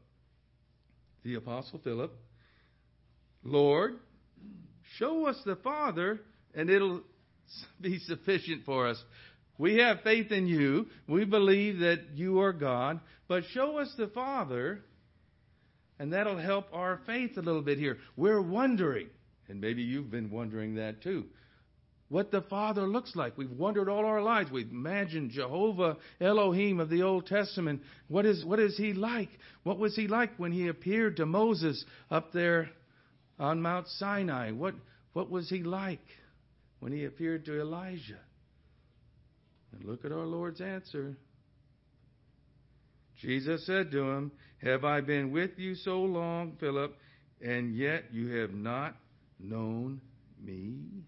the 1.24 1.34
Apostle 1.34 1.80
Philip, 1.82 2.12
Lord, 3.44 3.94
show 4.96 5.26
us 5.26 5.36
the 5.44 5.56
Father, 5.56 6.20
and 6.54 6.70
it'll 6.70 7.02
be 7.80 7.98
sufficient 7.98 8.64
for 8.64 8.88
us. 8.88 9.02
We 9.58 9.76
have 9.78 10.00
faith 10.02 10.32
in 10.32 10.46
you. 10.46 10.86
We 11.06 11.24
believe 11.24 11.80
that 11.80 12.00
you 12.14 12.40
are 12.40 12.52
God. 12.52 13.00
But 13.28 13.44
show 13.52 13.78
us 13.78 13.92
the 13.96 14.08
Father, 14.08 14.80
and 15.98 16.12
that'll 16.12 16.38
help 16.38 16.66
our 16.72 17.00
faith 17.06 17.36
a 17.36 17.42
little 17.42 17.62
bit 17.62 17.78
here. 17.78 17.98
We're 18.16 18.42
wondering, 18.42 19.08
and 19.48 19.60
maybe 19.60 19.82
you've 19.82 20.10
been 20.10 20.30
wondering 20.30 20.76
that 20.76 21.02
too, 21.02 21.26
what 22.08 22.30
the 22.30 22.42
Father 22.42 22.86
looks 22.86 23.16
like. 23.16 23.38
We've 23.38 23.50
wondered 23.50 23.88
all 23.88 24.04
our 24.04 24.20
lives. 24.20 24.50
We've 24.50 24.70
imagined 24.70 25.30
Jehovah 25.30 25.96
Elohim 26.20 26.78
of 26.78 26.90
the 26.90 27.02
Old 27.02 27.26
Testament. 27.26 27.80
What 28.08 28.26
is, 28.26 28.44
what 28.44 28.60
is 28.60 28.76
he 28.76 28.92
like? 28.92 29.30
What 29.62 29.78
was 29.78 29.96
he 29.96 30.08
like 30.08 30.38
when 30.38 30.52
he 30.52 30.68
appeared 30.68 31.16
to 31.16 31.26
Moses 31.26 31.82
up 32.10 32.32
there 32.32 32.68
on 33.38 33.62
Mount 33.62 33.88
Sinai? 33.88 34.50
What, 34.50 34.74
what 35.14 35.30
was 35.30 35.48
he 35.48 35.62
like 35.62 36.04
when 36.80 36.92
he 36.92 37.06
appeared 37.06 37.46
to 37.46 37.60
Elijah? 37.60 38.20
And 39.72 39.84
look 39.84 40.04
at 40.04 40.12
our 40.12 40.26
Lord's 40.26 40.60
answer. 40.60 41.16
Jesus 43.16 43.64
said 43.66 43.90
to 43.92 44.10
him, 44.10 44.32
Have 44.62 44.84
I 44.84 45.00
been 45.00 45.30
with 45.30 45.58
you 45.58 45.74
so 45.74 46.02
long, 46.02 46.56
Philip, 46.58 46.96
and 47.40 47.76
yet 47.76 48.04
you 48.12 48.28
have 48.36 48.52
not 48.52 48.96
known 49.38 50.00
me? 50.42 51.04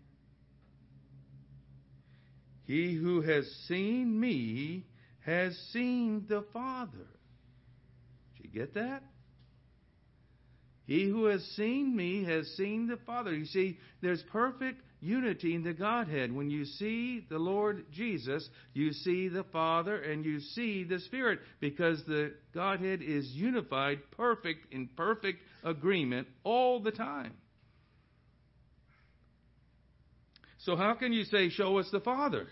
He 2.67 2.95
who 2.95 3.21
has 3.21 3.47
seen 3.69 4.19
me 4.19 4.87
has 5.21 5.57
seen 5.73 6.25
the 6.29 6.45
Father. 6.53 7.07
Did 8.37 8.45
you 8.45 8.61
get 8.61 8.75
that? 8.75 9.03
He 10.87 11.09
who 11.09 11.27
has 11.27 11.43
seen 11.57 11.97
me 11.97 12.25
has 12.25 12.47
seen 12.57 12.87
the 12.87 12.99
Father. 13.07 13.35
You 13.35 13.47
see, 13.47 13.79
there's 14.03 14.23
perfect 14.31 14.81
unity 15.01 15.55
in 15.55 15.63
the 15.63 15.73
Godhead. 15.73 16.33
When 16.33 16.51
you 16.51 16.65
see 16.65 17.25
the 17.29 17.39
Lord 17.39 17.85
Jesus, 17.93 18.49
you 18.73 18.93
see 18.93 19.29
the 19.29 19.45
Father 19.45 20.01
and 20.01 20.25
you 20.25 20.41
see 20.41 20.85
the 20.85 21.01
Spirit 21.01 21.41
because 21.61 22.03
the 22.07 22.33
Godhead 22.55 23.03
is 23.03 23.27
unified, 23.33 23.99
perfect, 24.13 24.73
in 24.73 24.89
perfect 24.97 25.41
agreement 25.63 26.29
all 26.43 26.81
the 26.81 26.93
time. 26.93 27.33
So, 30.59 30.77
how 30.77 30.95
can 30.95 31.13
you 31.13 31.25
say, 31.25 31.51
Show 31.51 31.79
us 31.79 31.89
the 31.93 32.01
Father? 32.01 32.47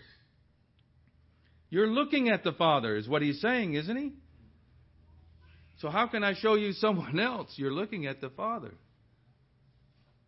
You're 1.71 1.87
looking 1.87 2.29
at 2.29 2.43
the 2.43 2.51
Father, 2.51 2.95
is 2.95 3.07
what 3.07 3.23
he's 3.23 3.41
saying, 3.41 3.73
isn't 3.73 3.97
he? 3.97 4.11
So, 5.79 5.89
how 5.89 6.05
can 6.07 6.23
I 6.23 6.35
show 6.35 6.53
you 6.53 6.73
someone 6.73 7.19
else? 7.19 7.51
You're 7.55 7.73
looking 7.73 8.05
at 8.05 8.21
the 8.21 8.29
Father. 8.29 8.75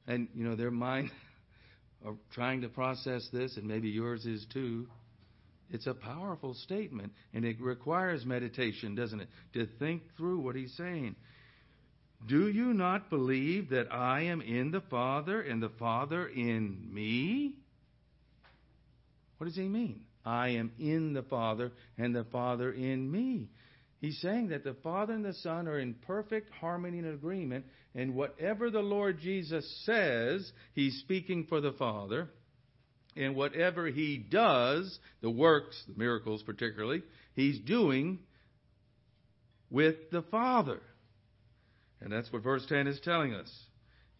And, 0.07 0.27
you 0.33 0.43
know, 0.43 0.55
their 0.55 0.71
mind 0.71 1.11
are 2.03 2.15
trying 2.33 2.61
to 2.61 2.69
process 2.69 3.27
this, 3.31 3.57
and 3.57 3.67
maybe 3.67 3.89
yours 3.89 4.25
is 4.25 4.45
too. 4.51 4.87
It's 5.71 5.87
a 5.87 5.93
powerful 5.93 6.53
statement, 6.53 7.13
and 7.33 7.45
it 7.45 7.59
requires 7.59 8.25
meditation, 8.25 8.95
doesn't 8.95 9.21
it? 9.21 9.27
To 9.53 9.67
think 9.79 10.03
through 10.17 10.39
what 10.39 10.55
he's 10.55 10.73
saying. 10.77 11.15
Do 12.27 12.47
you 12.49 12.73
not 12.73 13.09
believe 13.09 13.69
that 13.69 13.91
I 13.91 14.21
am 14.23 14.41
in 14.41 14.71
the 14.71 14.81
Father 14.81 15.41
and 15.41 15.61
the 15.61 15.69
Father 15.69 16.27
in 16.27 16.87
me? 16.91 17.55
What 19.37 19.47
does 19.47 19.55
he 19.55 19.67
mean? 19.67 20.01
I 20.25 20.49
am 20.49 20.71
in 20.79 21.13
the 21.13 21.21
Father 21.23 21.71
and 21.97 22.15
the 22.15 22.23
Father 22.23 22.71
in 22.71 23.11
me. 23.11 23.49
He's 24.05 24.19
saying 24.19 24.49
that 24.49 24.63
the 24.63 24.75
Father 24.83 25.13
and 25.13 25.25
the 25.25 25.33
Son 25.33 25.67
are 25.67 25.79
in 25.79 25.95
perfect 25.95 26.51
harmony 26.53 26.99
and 26.99 27.07
agreement, 27.07 27.65
and 27.95 28.13
whatever 28.13 28.69
the 28.69 28.81
Lord 28.81 29.19
Jesus 29.19 29.67
says, 29.83 30.51
He's 30.75 30.99
speaking 30.99 31.47
for 31.49 31.59
the 31.59 31.71
Father. 31.71 32.29
And 33.15 33.35
whatever 33.35 33.87
He 33.87 34.19
does, 34.19 34.99
the 35.21 35.31
works, 35.31 35.83
the 35.87 35.97
miracles 35.97 36.43
particularly, 36.43 37.01
He's 37.33 37.57
doing 37.57 38.19
with 39.71 39.95
the 40.11 40.21
Father. 40.21 40.81
And 41.99 42.13
that's 42.13 42.31
what 42.31 42.43
verse 42.43 42.65
10 42.69 42.85
is 42.85 42.99
telling 42.99 43.33
us. 43.33 43.51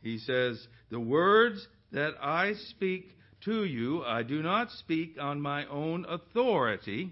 He 0.02 0.18
says, 0.18 0.68
The 0.90 1.00
words 1.00 1.64
that 1.92 2.14
I 2.20 2.54
speak 2.70 3.12
to 3.42 3.64
you, 3.64 4.04
I 4.04 4.24
do 4.24 4.42
not 4.42 4.72
speak 4.80 5.18
on 5.22 5.40
my 5.40 5.68
own 5.68 6.08
authority. 6.10 7.12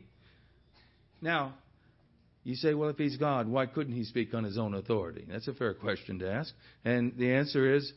Now, 1.21 1.53
you 2.43 2.55
say, 2.55 2.73
well, 2.73 2.89
if 2.89 2.97
he's 2.97 3.17
God, 3.17 3.47
why 3.47 3.65
couldn't 3.65 3.93
he 3.93 4.03
speak 4.03 4.33
on 4.33 4.43
his 4.43 4.57
own 4.57 4.73
authority? 4.73 5.25
That's 5.29 5.47
a 5.47 5.53
fair 5.53 5.73
question 5.73 6.19
to 6.19 6.31
ask. 6.31 6.53
And 6.83 7.13
the 7.17 7.33
answer 7.33 7.75
is, 7.75 7.91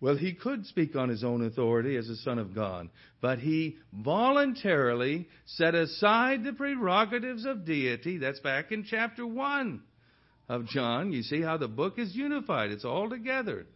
well, 0.00 0.16
he 0.16 0.34
could 0.34 0.66
speak 0.66 0.96
on 0.96 1.08
his 1.08 1.22
own 1.22 1.44
authority 1.44 1.96
as 1.96 2.08
a 2.08 2.16
son 2.16 2.38
of 2.38 2.54
God, 2.54 2.88
but 3.20 3.38
he 3.38 3.76
voluntarily 3.92 5.28
set 5.46 5.74
aside 5.74 6.42
the 6.42 6.52
prerogatives 6.52 7.44
of 7.44 7.64
deity. 7.64 8.18
That's 8.18 8.40
back 8.40 8.72
in 8.72 8.84
chapter 8.84 9.26
1 9.26 9.80
of 10.48 10.66
John. 10.66 11.12
You 11.12 11.22
see 11.22 11.40
how 11.40 11.56
the 11.56 11.68
book 11.68 11.98
is 11.98 12.14
unified, 12.14 12.72
it's 12.72 12.84
all 12.84 13.08
together. 13.08 13.66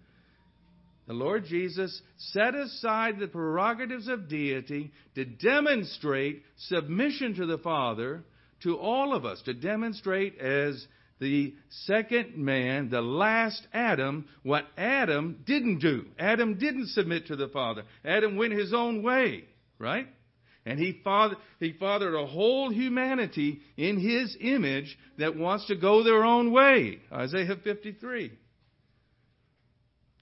The 1.07 1.15
Lord 1.15 1.45
Jesus 1.45 2.03
set 2.17 2.57
aside 2.57 3.21
the 3.21 3.29
prerogatives 3.29 4.09
of 4.09 4.29
deity 4.29 4.91
to 5.15 5.25
demonstrate 5.25 6.43
submission 6.57 7.35
to 7.37 7.47
the 7.47 7.59
Father 7.59 8.25
to 8.63 8.79
all 8.79 9.15
of 9.15 9.25
us 9.25 9.43
to 9.43 9.55
demonstrate 9.55 10.39
as 10.39 10.87
the 11.19 11.55
second 11.71 12.37
man, 12.37 12.91
the 12.91 13.01
last 13.01 13.67
Adam, 13.73 14.29
what 14.43 14.67
Adam 14.77 15.39
didn't 15.47 15.79
do. 15.79 16.05
Adam 16.19 16.59
didn't 16.59 16.89
submit 16.89 17.29
to 17.29 17.37
the 17.37 17.49
Father. 17.49 17.85
Adam 18.05 18.37
went 18.37 18.53
his 18.53 18.75
own 18.75 19.03
way, 19.03 19.45
right? 19.79 20.07
And 20.67 20.79
he 20.79 21.01
fathered, 21.05 21.39
he 21.61 21.73
fathered 21.73 22.15
a 22.15 22.27
whole 22.27 22.71
humanity 22.71 23.61
in 23.77 23.99
his 23.99 24.37
image 24.41 24.99
that 25.17 25.37
wants 25.37 25.67
to 25.69 25.77
go 25.77 26.03
their 26.03 26.25
own 26.25 26.53
way. 26.53 26.99
Isaiah 27.13 27.57
53. 27.63 28.33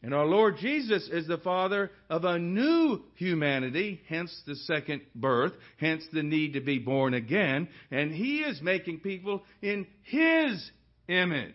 And 0.04 0.12
our 0.12 0.26
Lord 0.26 0.58
Jesus 0.58 1.08
is 1.10 1.26
the 1.26 1.38
Father 1.38 1.90
of 2.10 2.24
a 2.24 2.38
new 2.38 3.00
humanity, 3.14 4.02
hence 4.06 4.30
the 4.46 4.54
second 4.54 5.00
birth, 5.14 5.54
hence 5.78 6.04
the 6.12 6.22
need 6.22 6.52
to 6.52 6.60
be 6.60 6.78
born 6.78 7.14
again. 7.14 7.68
And 7.90 8.12
He 8.12 8.40
is 8.40 8.60
making 8.60 9.00
people 9.00 9.42
in 9.62 9.86
His 10.02 10.70
image. 11.08 11.54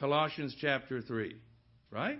Colossians 0.00 0.56
chapter 0.58 1.02
3. 1.02 1.36
Right? 1.90 2.18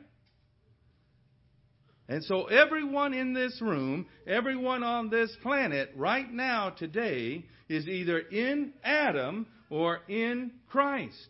And 2.11 2.23
so 2.25 2.45
everyone 2.45 3.15
in 3.15 3.33
this 3.33 3.59
room, 3.63 4.05
everyone 4.27 4.83
on 4.83 5.09
this 5.09 5.35
planet 5.41 5.93
right 5.97 6.31
now, 6.31 6.69
today, 6.69 7.47
is 7.71 7.89
either 7.89 8.19
in 8.19 8.75
Adam 8.85 9.47
or 9.71 10.01
in 10.09 10.51
Christ. 10.69 11.29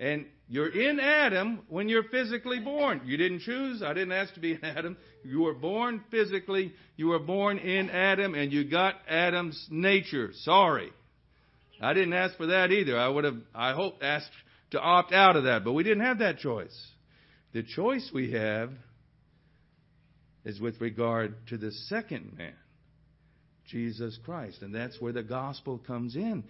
And 0.00 0.26
you're 0.52 0.68
in 0.68 0.98
Adam 0.98 1.60
when 1.68 1.88
you're 1.88 2.02
physically 2.10 2.58
born. 2.58 3.02
You 3.04 3.16
didn't 3.16 3.42
choose. 3.42 3.84
I 3.84 3.94
didn't 3.94 4.10
ask 4.10 4.34
to 4.34 4.40
be 4.40 4.54
in 4.54 4.64
Adam. 4.64 4.96
You 5.24 5.42
were 5.42 5.54
born 5.54 6.02
physically. 6.10 6.72
You 6.96 7.06
were 7.06 7.20
born 7.20 7.58
in 7.58 7.88
Adam 7.88 8.34
and 8.34 8.52
you 8.52 8.68
got 8.68 8.96
Adam's 9.08 9.68
nature. 9.70 10.30
Sorry. 10.42 10.90
I 11.80 11.94
didn't 11.94 12.14
ask 12.14 12.36
for 12.36 12.46
that 12.46 12.72
either. 12.72 12.98
I 12.98 13.06
would 13.06 13.22
have, 13.22 13.36
I 13.54 13.74
hope, 13.74 13.98
asked 14.02 14.32
to 14.72 14.80
opt 14.80 15.12
out 15.12 15.36
of 15.36 15.44
that, 15.44 15.62
but 15.62 15.72
we 15.72 15.84
didn't 15.84 16.04
have 16.04 16.18
that 16.18 16.38
choice. 16.38 16.76
The 17.52 17.62
choice 17.62 18.10
we 18.12 18.32
have 18.32 18.72
is 20.44 20.60
with 20.60 20.80
regard 20.80 21.46
to 21.50 21.58
the 21.58 21.70
second 21.70 22.36
man, 22.36 22.54
Jesus 23.66 24.18
Christ. 24.24 24.62
And 24.62 24.74
that's 24.74 25.00
where 25.00 25.12
the 25.12 25.22
gospel 25.22 25.78
comes 25.78 26.16
in. 26.16 26.42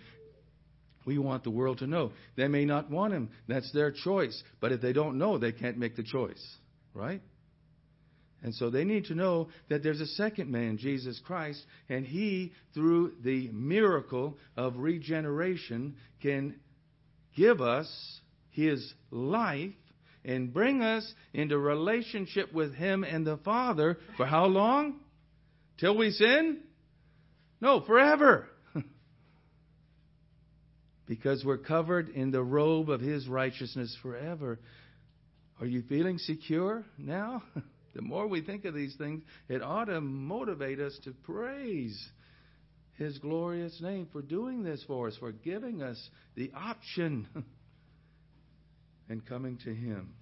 We 1.10 1.18
want 1.18 1.42
the 1.42 1.50
world 1.50 1.78
to 1.78 1.88
know. 1.88 2.12
They 2.36 2.46
may 2.46 2.64
not 2.64 2.88
want 2.88 3.12
him. 3.12 3.30
That's 3.48 3.72
their 3.72 3.90
choice. 3.90 4.40
But 4.60 4.70
if 4.70 4.80
they 4.80 4.92
don't 4.92 5.18
know, 5.18 5.38
they 5.38 5.50
can't 5.50 5.76
make 5.76 5.96
the 5.96 6.04
choice. 6.04 6.40
Right? 6.94 7.20
And 8.44 8.54
so 8.54 8.70
they 8.70 8.84
need 8.84 9.06
to 9.06 9.16
know 9.16 9.48
that 9.68 9.82
there's 9.82 10.00
a 10.00 10.06
second 10.06 10.52
man, 10.52 10.78
Jesus 10.78 11.20
Christ, 11.26 11.66
and 11.88 12.06
he, 12.06 12.52
through 12.74 13.14
the 13.24 13.48
miracle 13.48 14.38
of 14.56 14.76
regeneration, 14.76 15.96
can 16.22 16.54
give 17.34 17.60
us 17.60 17.90
his 18.50 18.94
life 19.10 19.72
and 20.24 20.54
bring 20.54 20.80
us 20.80 21.12
into 21.34 21.58
relationship 21.58 22.52
with 22.52 22.72
him 22.76 23.02
and 23.02 23.26
the 23.26 23.38
Father 23.38 23.98
for 24.16 24.26
how 24.26 24.44
long? 24.44 25.00
Till 25.80 25.96
we 25.96 26.12
sin? 26.12 26.60
No, 27.60 27.80
forever 27.80 28.46
because 31.10 31.44
we're 31.44 31.58
covered 31.58 32.08
in 32.10 32.30
the 32.30 32.40
robe 32.40 32.88
of 32.88 33.00
His 33.00 33.26
righteousness 33.26 33.96
forever. 34.00 34.60
Are 35.60 35.66
you 35.66 35.82
feeling 35.88 36.18
secure 36.18 36.84
now? 36.96 37.42
the 37.96 38.00
more 38.00 38.28
we 38.28 38.42
think 38.42 38.64
of 38.64 38.74
these 38.74 38.94
things, 38.94 39.24
it 39.48 39.60
ought 39.60 39.86
to 39.86 40.00
motivate 40.00 40.78
us 40.78 40.96
to 41.02 41.10
praise 41.10 42.00
His 42.96 43.18
glorious 43.18 43.76
name 43.82 44.06
for 44.12 44.22
doing 44.22 44.62
this 44.62 44.84
for 44.86 45.08
us, 45.08 45.16
for 45.18 45.32
giving 45.32 45.82
us 45.82 45.98
the 46.36 46.52
option 46.54 47.26
and 49.08 49.26
coming 49.26 49.58
to 49.64 49.74
Him. 49.74 50.14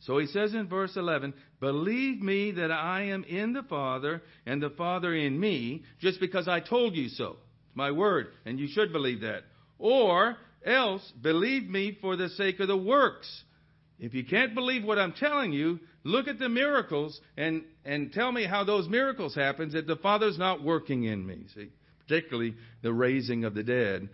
So 0.00 0.18
he 0.18 0.26
says 0.26 0.52
in 0.52 0.66
verse 0.66 0.96
11, 0.96 1.32
Believe 1.60 2.20
me 2.20 2.50
that 2.52 2.72
I 2.72 3.02
am 3.02 3.22
in 3.22 3.52
the 3.52 3.62
Father 3.62 4.20
and 4.46 4.60
the 4.60 4.70
Father 4.70 5.14
in 5.14 5.38
me, 5.38 5.84
just 6.00 6.18
because 6.18 6.48
I 6.48 6.58
told 6.58 6.96
you 6.96 7.08
so. 7.08 7.36
It's 7.68 7.76
my 7.76 7.92
word, 7.92 8.32
and 8.44 8.58
you 8.58 8.66
should 8.66 8.92
believe 8.92 9.20
that. 9.20 9.44
Or 9.80 10.36
else, 10.64 11.10
believe 11.20 11.68
me 11.68 11.96
for 12.00 12.14
the 12.14 12.28
sake 12.28 12.60
of 12.60 12.68
the 12.68 12.76
works. 12.76 13.44
If 13.98 14.14
you 14.14 14.24
can't 14.24 14.54
believe 14.54 14.84
what 14.84 14.98
I'm 14.98 15.12
telling 15.12 15.52
you, 15.52 15.80
look 16.04 16.28
at 16.28 16.38
the 16.38 16.50
miracles 16.50 17.18
and, 17.36 17.64
and 17.84 18.12
tell 18.12 18.30
me 18.30 18.44
how 18.44 18.64
those 18.64 18.88
miracles 18.88 19.34
happen 19.34 19.70
that 19.72 19.86
the 19.86 19.96
Father's 19.96 20.38
not 20.38 20.62
working 20.62 21.04
in 21.04 21.26
me. 21.26 21.46
See, 21.54 21.70
particularly 22.06 22.54
the 22.82 22.92
raising 22.92 23.44
of 23.44 23.54
the 23.54 23.62
dead, 23.62 24.08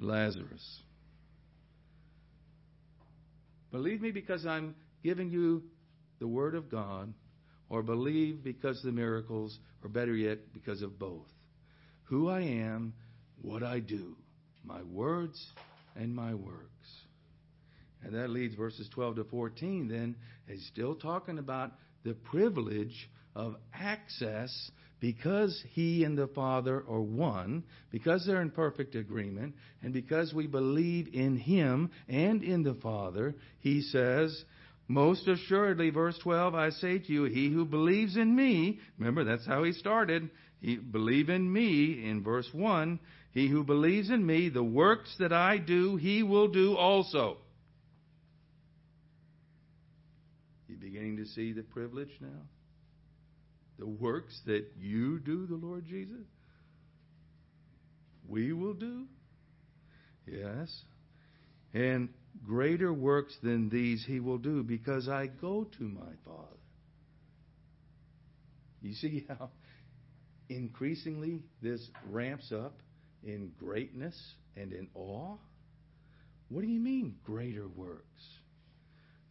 Lazarus. 0.00 0.80
Believe 3.70 4.00
me 4.00 4.10
because 4.10 4.46
I'm 4.46 4.74
giving 5.04 5.30
you 5.30 5.62
the 6.20 6.26
Word 6.26 6.54
of 6.54 6.70
God, 6.70 7.12
or 7.68 7.82
believe 7.82 8.42
because 8.42 8.82
the 8.82 8.92
miracles, 8.92 9.58
or 9.82 9.88
better 9.88 10.14
yet, 10.14 10.52
because 10.52 10.82
of 10.82 10.98
both. 10.98 11.28
Who 12.04 12.28
I 12.28 12.40
am, 12.40 12.94
what 13.40 13.62
I 13.62 13.78
do, 13.78 14.16
my 14.64 14.82
words 14.82 15.44
and 15.96 16.14
my 16.14 16.34
works. 16.34 16.66
And 18.02 18.14
that 18.14 18.30
leads 18.30 18.54
verses 18.54 18.88
12 18.94 19.16
to 19.16 19.24
14 19.24 19.88
then, 19.88 20.16
is 20.48 20.66
still 20.66 20.94
talking 20.94 21.38
about 21.38 21.72
the 22.04 22.14
privilege 22.14 23.10
of 23.34 23.56
access 23.74 24.70
because 25.00 25.62
he 25.72 26.04
and 26.04 26.16
the 26.16 26.28
Father 26.28 26.84
are 26.88 27.00
one, 27.00 27.64
because 27.90 28.26
they're 28.26 28.42
in 28.42 28.50
perfect 28.50 28.94
agreement, 28.94 29.54
and 29.82 29.92
because 29.92 30.34
we 30.34 30.46
believe 30.46 31.08
in 31.14 31.36
him 31.36 31.90
and 32.08 32.42
in 32.42 32.62
the 32.62 32.74
Father, 32.74 33.34
he 33.60 33.80
says, 33.80 34.44
most 34.88 35.26
assuredly, 35.28 35.90
verse 35.90 36.18
12, 36.18 36.54
I 36.54 36.70
say 36.70 36.98
to 36.98 37.12
you, 37.12 37.24
he 37.24 37.48
who 37.48 37.64
believes 37.64 38.16
in 38.16 38.34
me, 38.34 38.80
remember 38.98 39.24
that's 39.24 39.46
how 39.46 39.62
he 39.62 39.72
started, 39.72 40.28
he, 40.60 40.76
believe 40.76 41.30
in 41.30 41.50
me 41.50 42.06
in 42.06 42.22
verse 42.22 42.48
1, 42.52 42.98
he 43.32 43.48
who 43.48 43.62
believes 43.64 44.10
in 44.10 44.24
me, 44.26 44.48
the 44.48 44.62
works 44.62 45.14
that 45.18 45.32
I 45.32 45.58
do, 45.58 45.96
he 45.96 46.22
will 46.22 46.48
do 46.48 46.76
also. 46.76 47.38
You 50.68 50.76
beginning 50.76 51.16
to 51.18 51.26
see 51.26 51.52
the 51.52 51.62
privilege 51.62 52.10
now? 52.20 52.42
The 53.78 53.86
works 53.86 54.38
that 54.46 54.66
you 54.78 55.18
do, 55.20 55.46
the 55.46 55.54
Lord 55.54 55.86
Jesus, 55.86 56.26
we 58.28 58.52
will 58.52 58.74
do? 58.74 59.06
Yes. 60.26 60.70
And 61.72 62.10
Greater 62.46 62.92
works 62.92 63.36
than 63.42 63.68
these 63.68 64.04
he 64.06 64.20
will 64.20 64.38
do 64.38 64.62
because 64.62 65.08
I 65.08 65.26
go 65.26 65.64
to 65.78 65.82
my 65.82 66.12
Father. 66.24 66.56
You 68.82 68.94
see 68.94 69.26
how 69.28 69.50
increasingly 70.48 71.42
this 71.60 71.86
ramps 72.08 72.50
up 72.52 72.78
in 73.24 73.52
greatness 73.58 74.16
and 74.56 74.72
in 74.72 74.88
awe? 74.94 75.36
What 76.48 76.62
do 76.62 76.66
you 76.66 76.80
mean, 76.80 77.16
greater 77.24 77.68
works? 77.68 78.22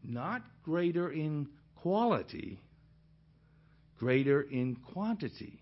Not 0.03 0.41
greater 0.63 1.11
in 1.11 1.49
quality, 1.75 2.59
greater 3.97 4.41
in 4.41 4.75
quantity. 4.75 5.59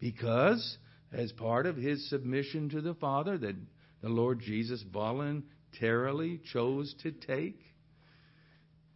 Because, 0.00 0.78
as 1.12 1.30
part 1.32 1.66
of 1.66 1.76
his 1.76 2.08
submission 2.08 2.70
to 2.70 2.80
the 2.80 2.94
Father, 2.94 3.36
that 3.38 3.56
the 4.00 4.08
Lord 4.08 4.40
Jesus 4.40 4.82
voluntarily 4.92 6.40
chose 6.52 6.94
to 7.02 7.12
take, 7.12 7.60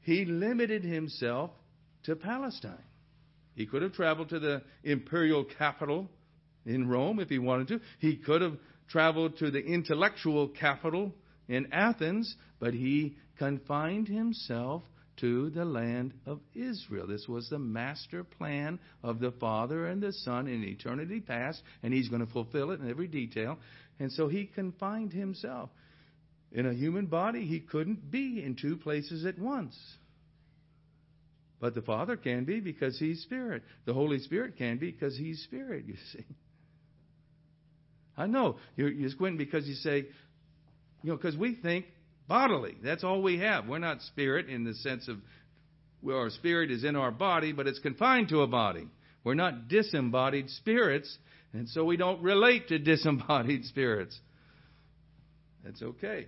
he 0.00 0.24
limited 0.24 0.84
himself 0.84 1.50
to 2.04 2.16
Palestine. 2.16 2.78
He 3.54 3.66
could 3.66 3.82
have 3.82 3.92
traveled 3.92 4.30
to 4.30 4.38
the 4.38 4.62
imperial 4.84 5.44
capital 5.44 6.08
in 6.66 6.88
Rome 6.88 7.20
if 7.20 7.28
he 7.28 7.38
wanted 7.38 7.68
to. 7.68 7.80
He 7.98 8.16
could 8.16 8.42
have 8.42 8.56
traveled 8.88 9.38
to 9.38 9.50
the 9.50 9.60
intellectual 9.60 10.48
capital 10.48 11.12
in 11.48 11.72
Athens, 11.72 12.34
but 12.58 12.74
he 12.74 13.16
confined 13.38 14.08
himself 14.08 14.82
to 15.18 15.50
the 15.50 15.64
land 15.64 16.12
of 16.26 16.40
Israel. 16.54 17.06
This 17.06 17.26
was 17.26 17.48
the 17.48 17.58
master 17.58 18.22
plan 18.22 18.78
of 19.02 19.18
the 19.18 19.32
Father 19.32 19.86
and 19.86 20.02
the 20.02 20.12
Son 20.12 20.46
in 20.46 20.62
eternity 20.62 21.20
past, 21.20 21.62
and 21.82 21.92
he's 21.92 22.08
going 22.08 22.24
to 22.24 22.32
fulfill 22.32 22.70
it 22.70 22.80
in 22.80 22.90
every 22.90 23.08
detail. 23.08 23.58
And 23.98 24.12
so 24.12 24.28
he 24.28 24.44
confined 24.46 25.12
himself. 25.12 25.70
In 26.52 26.66
a 26.66 26.74
human 26.74 27.06
body, 27.06 27.46
he 27.46 27.60
couldn't 27.60 28.10
be 28.10 28.42
in 28.44 28.56
two 28.60 28.76
places 28.76 29.24
at 29.24 29.38
once. 29.38 29.76
But 31.60 31.74
the 31.74 31.82
Father 31.82 32.16
can 32.16 32.44
be 32.44 32.60
because 32.60 32.98
he's 32.98 33.22
Spirit. 33.22 33.62
The 33.86 33.94
Holy 33.94 34.18
Spirit 34.18 34.56
can 34.58 34.76
be 34.76 34.90
because 34.90 35.16
he's 35.16 35.42
Spirit, 35.44 35.86
you 35.86 35.96
see. 36.12 36.24
I 38.16 38.26
know. 38.26 38.56
You're, 38.76 38.90
you're 38.90 39.10
squinting 39.10 39.38
because 39.38 39.66
you 39.66 39.74
say, 39.74 40.06
you 41.02 41.10
know, 41.10 41.16
because 41.16 41.36
we 41.36 41.54
think 41.54 41.86
bodily. 42.28 42.76
That's 42.82 43.04
all 43.04 43.22
we 43.22 43.38
have. 43.38 43.66
We're 43.68 43.78
not 43.78 44.02
spirit 44.02 44.48
in 44.48 44.64
the 44.64 44.74
sense 44.74 45.08
of 45.08 45.18
well, 46.02 46.18
our 46.18 46.30
spirit 46.30 46.70
is 46.70 46.84
in 46.84 46.94
our 46.94 47.10
body, 47.10 47.52
but 47.52 47.66
it's 47.66 47.78
confined 47.78 48.28
to 48.28 48.42
a 48.42 48.46
body. 48.46 48.86
We're 49.24 49.34
not 49.34 49.68
disembodied 49.68 50.50
spirits, 50.50 51.18
and 51.52 51.68
so 51.68 51.84
we 51.84 51.96
don't 51.96 52.22
relate 52.22 52.68
to 52.68 52.78
disembodied 52.78 53.64
spirits. 53.64 54.18
That's 55.64 55.82
okay. 55.82 56.26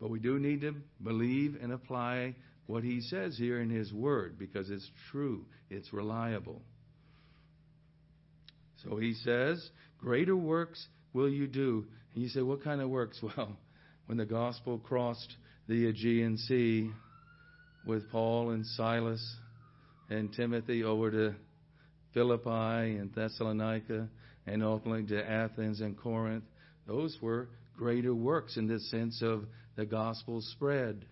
But 0.00 0.10
we 0.10 0.20
do 0.20 0.38
need 0.38 0.60
to 0.62 0.76
believe 1.02 1.58
and 1.60 1.72
apply 1.72 2.36
what 2.66 2.84
he 2.84 3.00
says 3.00 3.36
here 3.36 3.60
in 3.60 3.68
his 3.68 3.92
word 3.92 4.38
because 4.38 4.70
it's 4.70 4.88
true, 5.10 5.44
it's 5.68 5.92
reliable. 5.92 6.62
So 8.84 8.96
he 8.96 9.14
says, 9.14 9.70
Greater 9.98 10.36
works 10.36 10.86
will 11.12 11.28
you 11.28 11.46
do. 11.46 11.86
And 12.14 12.22
you 12.22 12.28
say, 12.28 12.42
What 12.42 12.64
kind 12.64 12.80
of 12.80 12.88
works? 12.88 13.20
Well, 13.36 13.56
when 14.06 14.18
the 14.18 14.26
gospel 14.26 14.78
crossed 14.78 15.36
the 15.68 15.86
Aegean 15.86 16.36
Sea 16.36 16.90
with 17.86 18.10
Paul 18.10 18.50
and 18.50 18.66
Silas 18.66 19.36
and 20.08 20.32
Timothy 20.32 20.82
over 20.82 21.10
to 21.12 21.34
Philippi 22.12 22.98
and 22.98 23.14
Thessalonica 23.14 24.08
and 24.46 24.64
ultimately 24.64 25.06
to 25.16 25.30
Athens 25.30 25.80
and 25.80 25.96
Corinth, 25.96 26.42
those 26.88 27.16
were 27.22 27.48
greater 27.76 28.12
works 28.12 28.56
in 28.56 28.66
the 28.66 28.80
sense 28.80 29.22
of 29.22 29.44
the 29.76 29.86
gospel 29.86 30.40
spread. 30.40 31.04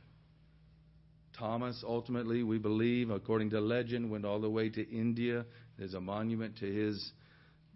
Thomas, 1.39 1.85
ultimately, 1.87 2.43
we 2.43 2.59
believe, 2.59 3.11
according 3.11 3.51
to 3.51 3.61
legend, 3.61 4.11
went 4.11 4.25
all 4.25 4.41
the 4.41 4.51
way 4.51 4.69
to 4.71 4.91
India. 4.91 5.47
There's 5.79 5.95
a 5.95 6.01
monument 6.01 6.57
to 6.59 6.67
his 6.67 7.13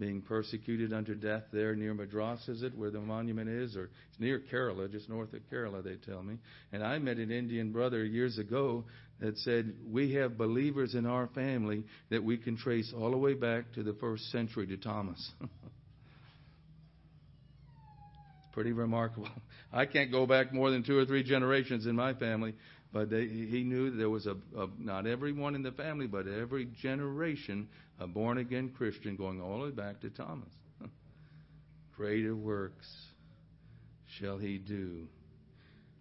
being 0.02 0.20
persecuted 0.20 0.92
unto 0.92 1.14
death 1.14 1.44
there 1.52 1.76
near 1.76 1.94
Madras, 1.94 2.48
is 2.48 2.64
it, 2.64 2.76
where 2.76 2.90
the 2.90 2.98
monument 2.98 3.48
is? 3.48 3.76
Or 3.76 3.84
it's 3.84 4.18
near 4.18 4.42
Kerala, 4.52 4.90
just 4.90 5.08
north 5.08 5.32
of 5.32 5.40
Kerala, 5.48 5.84
they 5.84 5.94
tell 5.94 6.24
me. 6.24 6.38
And 6.72 6.82
I 6.82 6.98
met 6.98 7.18
an 7.18 7.30
Indian 7.30 7.70
brother 7.70 8.04
years 8.04 8.36
ago 8.36 8.82
that 9.20 9.38
said, 9.38 9.72
We 9.88 10.14
have 10.14 10.36
believers 10.36 10.96
in 10.96 11.06
our 11.06 11.28
family 11.28 11.84
that 12.10 12.24
we 12.24 12.36
can 12.36 12.56
trace 12.56 12.92
all 12.92 13.12
the 13.12 13.16
way 13.16 13.34
back 13.34 13.72
to 13.74 13.84
the 13.84 13.92
first 13.94 14.24
century 14.32 14.66
to 14.66 14.76
Thomas. 14.76 15.30
pretty 18.52 18.72
remarkable. 18.72 19.28
I 19.72 19.86
can't 19.86 20.10
go 20.10 20.26
back 20.26 20.52
more 20.52 20.72
than 20.72 20.82
two 20.82 20.98
or 20.98 21.06
three 21.06 21.22
generations 21.22 21.86
in 21.86 21.94
my 21.94 22.12
family, 22.14 22.54
but 22.92 23.08
they, 23.08 23.28
he 23.28 23.62
knew 23.62 23.96
there 23.96 24.10
was 24.10 24.26
a, 24.26 24.34
a 24.58 24.66
not 24.80 25.06
everyone 25.06 25.54
in 25.54 25.62
the 25.62 25.70
family, 25.70 26.08
but 26.08 26.26
every 26.26 26.68
generation 26.82 27.68
a 28.02 28.06
born 28.06 28.38
again 28.38 28.72
Christian 28.76 29.16
going 29.16 29.40
all 29.40 29.58
the 29.58 29.64
way 29.66 29.70
back 29.70 30.00
to 30.00 30.10
Thomas. 30.10 30.52
Greater 31.96 32.34
works 32.34 32.88
shall 34.18 34.38
he 34.38 34.58
do 34.58 35.06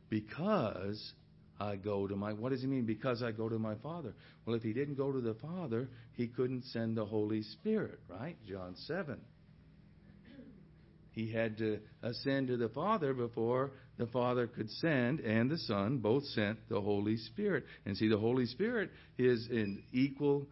because 0.09 1.13
I 1.59 1.75
go 1.75 2.07
to 2.07 2.15
my. 2.15 2.33
What 2.33 2.49
does 2.49 2.61
he 2.61 2.67
mean? 2.67 2.85
Because 2.85 3.21
I 3.21 3.31
go 3.31 3.47
to 3.47 3.59
my 3.59 3.75
Father. 3.75 4.13
Well, 4.45 4.55
if 4.55 4.63
he 4.63 4.73
didn't 4.73 4.95
go 4.95 5.11
to 5.11 5.21
the 5.21 5.35
Father, 5.35 5.89
he 6.13 6.27
couldn't 6.27 6.65
send 6.65 6.97
the 6.97 7.05
Holy 7.05 7.43
Spirit, 7.43 7.99
right? 8.09 8.35
John 8.47 8.75
seven. 8.87 9.21
He 11.11 11.31
had 11.31 11.57
to 11.57 11.79
ascend 12.01 12.47
to 12.47 12.57
the 12.57 12.69
Father 12.69 13.13
before 13.13 13.71
the 13.97 14.07
Father 14.07 14.47
could 14.47 14.69
send, 14.69 15.19
and 15.19 15.51
the 15.51 15.57
Son 15.57 15.97
both 15.97 16.23
sent 16.27 16.57
the 16.69 16.79
Holy 16.79 17.17
Spirit. 17.17 17.65
And 17.85 17.97
see, 17.97 18.07
the 18.07 18.17
Holy 18.17 18.45
Spirit 18.45 18.91
is 19.17 19.47
in 19.51 19.83
equal 19.91 20.47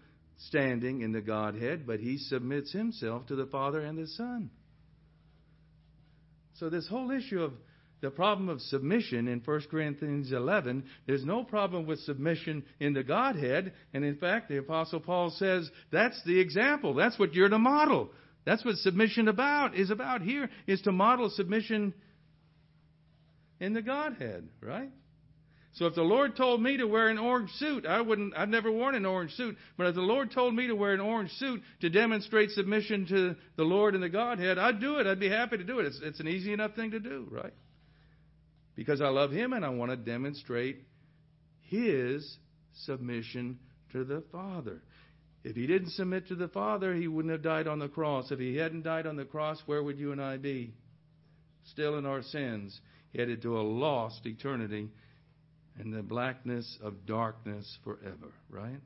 standing 0.47 1.02
in 1.02 1.12
the 1.12 1.21
Godhead, 1.21 1.86
but 1.86 1.99
he 1.99 2.17
submits 2.17 2.71
himself 2.71 3.28
to 3.28 3.36
the 3.36 3.45
Father 3.45 3.82
and 3.82 3.97
the 3.97 4.08
Son. 4.08 4.49
So, 6.56 6.69
this 6.69 6.88
whole 6.88 7.12
issue 7.12 7.41
of 7.41 7.54
the 8.02 8.10
problem 8.10 8.47
of 8.47 8.62
submission 8.62 9.28
in 9.28 9.41
1 9.43 9.62
Corinthians 9.69 10.32
11. 10.32 10.86
There's 11.06 11.25
no 11.25 11.43
problem 11.43 11.86
with 11.86 11.99
submission 11.99 12.63
in 12.80 12.93
the 12.93 13.04
Godhead. 13.04 13.73
And 13.93 14.06
in 14.06 14.15
fact, 14.15 14.47
the 14.47 14.58
Apostle 14.58 15.02
Paul 15.02 15.32
says 15.32 15.69
that's 15.91 16.21
the 16.25 16.39
example. 16.39 16.93
That's 16.93 17.19
what 17.19 17.34
you're 17.34 17.49
to 17.49 17.60
model. 17.60 18.10
That's 18.45 18.63
what 18.63 18.75
submission 18.78 19.28
about 19.28 19.75
is 19.75 19.89
about 19.89 20.21
here 20.21 20.49
is 20.65 20.82
to 20.84 20.91
model 20.91 21.30
submission 21.30 21.93
in 23.60 23.73
the 23.73 23.82
Godhead, 23.82 24.47
right? 24.62 24.91
So 25.80 25.86
if 25.86 25.96
the 25.96 26.02
Lord 26.02 26.36
told 26.36 26.62
me 26.62 26.76
to 26.76 26.86
wear 26.86 27.08
an 27.08 27.18
orange 27.18 27.52
suit, 27.52 27.86
I 27.86 28.02
wouldn't 28.02 28.34
I've 28.36 28.50
never 28.50 28.70
worn 28.70 28.96
an 28.96 29.06
orange 29.06 29.32
suit, 29.36 29.56
but 29.78 29.88
if 29.88 29.96
the 29.96 30.02
Lord 30.02 30.30
told 30.30 30.54
me 30.54 30.68
to 30.68 30.76
wear 30.76 30.94
an 30.94 31.00
orange 31.00 31.32
suit 31.32 31.62
to 31.80 31.89
demonstrate 31.89 32.52
submission 32.52 33.06
to 33.06 33.38
the 33.56 33.63
Lord 33.63 33.94
and 33.94 34.04
the 34.04 34.10
Godhead, 34.10 34.58
I'd 34.58 34.82
do 34.82 34.98
it. 34.98 35.08
I'd 35.08 35.22
be 35.22 35.30
happy 35.30 35.56
to 35.56 35.63
do 35.63 35.80
it. 35.80 35.86
It's, 35.86 36.02
it's 36.04 36.20
an 36.20 36.28
easy 36.28 36.52
enough 36.52 36.76
thing 36.76 36.92
to 36.92 37.00
do, 37.00 37.30
right? 37.32 37.54
Because 38.76 39.00
I 39.00 39.08
love 39.08 39.32
him 39.32 39.54
and 39.54 39.63
I 39.63 39.70
want 39.70 39.92
to 39.92 39.96
demonstrate 39.96 40.84
his 41.62 42.30
submission 42.84 43.58
to 43.94 44.04
the 44.04 44.22
Father. 44.34 44.82
If 45.46 45.56
he 45.56 45.65
didn't 45.65 45.92
submit 45.92 46.28
to 46.28 46.36
the 46.36 46.50
Father, 46.50 46.94
he 46.94 47.08
wouldn't 47.08 47.32
have 47.32 47.42
died 47.42 47.70
on 47.70 47.80
the 47.80 47.88
cross. 47.88 48.32
If 48.32 48.39
he 48.39 48.58
hadn't 48.58 48.84
died 48.84 49.08
on 49.08 49.15
the 49.15 49.24
cross, 49.24 49.63
where 49.65 49.82
would 49.82 49.98
you 49.98 50.12
and 50.12 50.22
I 50.22 50.36
be? 50.36 50.74
Still 51.72 51.98
in 51.98 52.06
our 52.06 52.22
sins, 52.22 52.78
headed 53.15 53.44
to 53.44 53.58
a 53.58 53.62
lost 53.62 54.26
eternity 54.26 54.89
in 55.80 55.92
the 55.92 56.04
blackness 56.04 56.78
of 56.84 57.06
darkness 57.06 57.78
forever, 57.84 58.34
right? 58.50 58.82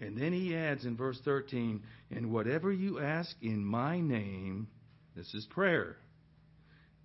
And 0.00 0.16
then 0.16 0.32
he 0.32 0.54
adds 0.54 0.84
in 0.84 0.96
verse 0.96 1.20
13, 1.24 1.82
and 2.10 2.32
whatever 2.32 2.72
you 2.72 3.00
ask 3.00 3.34
in 3.40 3.64
my 3.64 4.00
name, 4.00 4.68
this 5.14 5.32
is 5.34 5.46
prayer, 5.46 5.96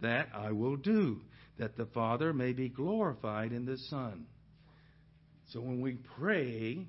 that 0.02 0.30
I 0.34 0.52
will 0.52 0.76
do, 0.76 1.22
that 1.58 1.78
the 1.78 1.86
Father 1.86 2.34
may 2.34 2.54
be 2.54 2.70
glorified 2.70 3.52
in 3.52 3.66
the 3.66 3.78
Son. 3.78 4.26
So 5.52 5.62
when 5.62 5.82
we 5.82 5.98
pray 6.18 6.86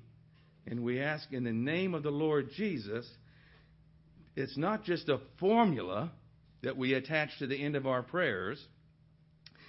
and 0.65 0.83
we 0.83 1.01
ask 1.01 1.31
in 1.31 1.43
the 1.43 1.51
name 1.51 1.93
of 1.93 2.03
the 2.03 2.11
Lord 2.11 2.49
Jesus, 2.55 3.07
it's 4.35 4.57
not 4.57 4.83
just 4.83 5.09
a 5.09 5.19
formula 5.39 6.11
that 6.63 6.77
we 6.77 6.93
attach 6.93 7.29
to 7.39 7.47
the 7.47 7.61
end 7.61 7.75
of 7.75 7.85
our 7.85 8.03
prayers. 8.03 8.59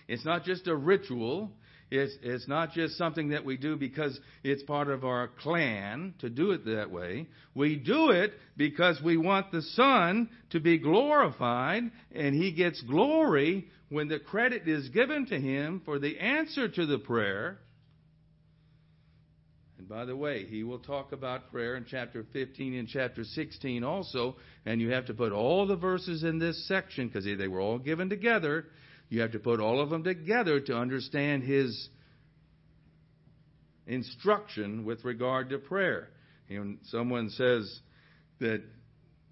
It's 0.08 0.24
not 0.24 0.44
just 0.44 0.66
a 0.66 0.76
ritual. 0.76 1.50
It's, 1.90 2.14
it's 2.22 2.48
not 2.48 2.72
just 2.72 2.96
something 2.96 3.28
that 3.30 3.44
we 3.44 3.56
do 3.56 3.76
because 3.76 4.18
it's 4.42 4.62
part 4.62 4.88
of 4.88 5.04
our 5.04 5.28
clan 5.42 6.14
to 6.20 6.30
do 6.30 6.50
it 6.52 6.64
that 6.64 6.90
way. 6.90 7.28
We 7.54 7.76
do 7.76 8.10
it 8.10 8.32
because 8.56 9.00
we 9.02 9.16
want 9.16 9.52
the 9.52 9.62
Son 9.62 10.28
to 10.50 10.60
be 10.60 10.78
glorified, 10.78 11.84
and 12.12 12.34
He 12.34 12.52
gets 12.52 12.80
glory 12.82 13.68
when 13.90 14.08
the 14.08 14.18
credit 14.18 14.66
is 14.66 14.88
given 14.88 15.26
to 15.26 15.38
Him 15.38 15.82
for 15.84 15.98
the 15.98 16.18
answer 16.18 16.68
to 16.68 16.86
the 16.86 16.98
prayer. 16.98 17.58
And 19.84 19.88
by 19.90 20.06
the 20.06 20.16
way, 20.16 20.46
he 20.46 20.62
will 20.62 20.78
talk 20.78 21.12
about 21.12 21.50
prayer 21.52 21.76
in 21.76 21.84
chapter 21.86 22.24
15 22.32 22.74
and 22.74 22.88
chapter 22.88 23.22
16 23.22 23.84
also. 23.84 24.36
And 24.64 24.80
you 24.80 24.90
have 24.92 25.04
to 25.06 25.14
put 25.14 25.30
all 25.30 25.66
the 25.66 25.76
verses 25.76 26.24
in 26.24 26.38
this 26.38 26.66
section 26.66 27.08
because 27.08 27.26
they 27.26 27.48
were 27.48 27.60
all 27.60 27.78
given 27.78 28.08
together. 28.08 28.64
You 29.08 29.20
have 29.20 29.32
to 29.32 29.38
put 29.38 29.60
all 29.60 29.80
of 29.80 29.90
them 29.90 30.02
together 30.02 30.60
to 30.60 30.76
understand 30.76 31.42
his 31.42 31.88
instruction 33.86 34.84
with 34.84 35.04
regard 35.04 35.50
to 35.50 35.58
prayer. 35.58 36.08
And 36.48 36.78
someone 36.84 37.30
says 37.30 37.80
that 38.40 38.62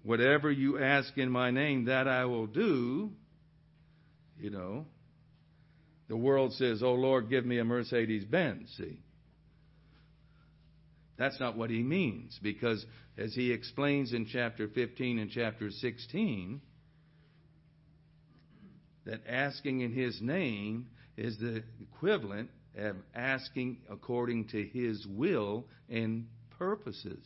whatever 0.03 0.51
you 0.51 0.79
ask 0.79 1.17
in 1.17 1.29
my 1.29 1.51
name, 1.51 1.85
that 1.85 2.07
I 2.07 2.25
will 2.25 2.47
do, 2.47 3.11
you 4.39 4.49
know. 4.49 4.85
The 6.09 6.17
world 6.17 6.53
says, 6.53 6.83
Oh 6.83 6.93
Lord, 6.93 7.29
give 7.29 7.45
me 7.45 7.59
a 7.59 7.63
Mercedes 7.63 8.25
Benz, 8.25 8.73
see. 8.77 8.99
That's 11.17 11.39
not 11.39 11.57
what 11.57 11.69
he 11.69 11.81
means, 11.81 12.37
because 12.41 12.85
as 13.17 13.33
he 13.33 13.51
explains 13.51 14.13
in 14.13 14.25
chapter 14.25 14.67
15 14.67 15.19
and 15.19 15.31
chapter 15.31 15.69
16, 15.69 16.61
that 19.05 19.21
asking 19.27 19.81
in 19.81 19.91
his 19.91 20.21
name 20.21 20.87
is 21.17 21.37
the 21.37 21.63
equivalent 21.81 22.49
of 22.77 22.95
asking 23.13 23.77
according 23.89 24.47
to 24.47 24.63
his 24.63 25.05
will 25.07 25.65
and 25.89 26.27
purposes. 26.57 27.23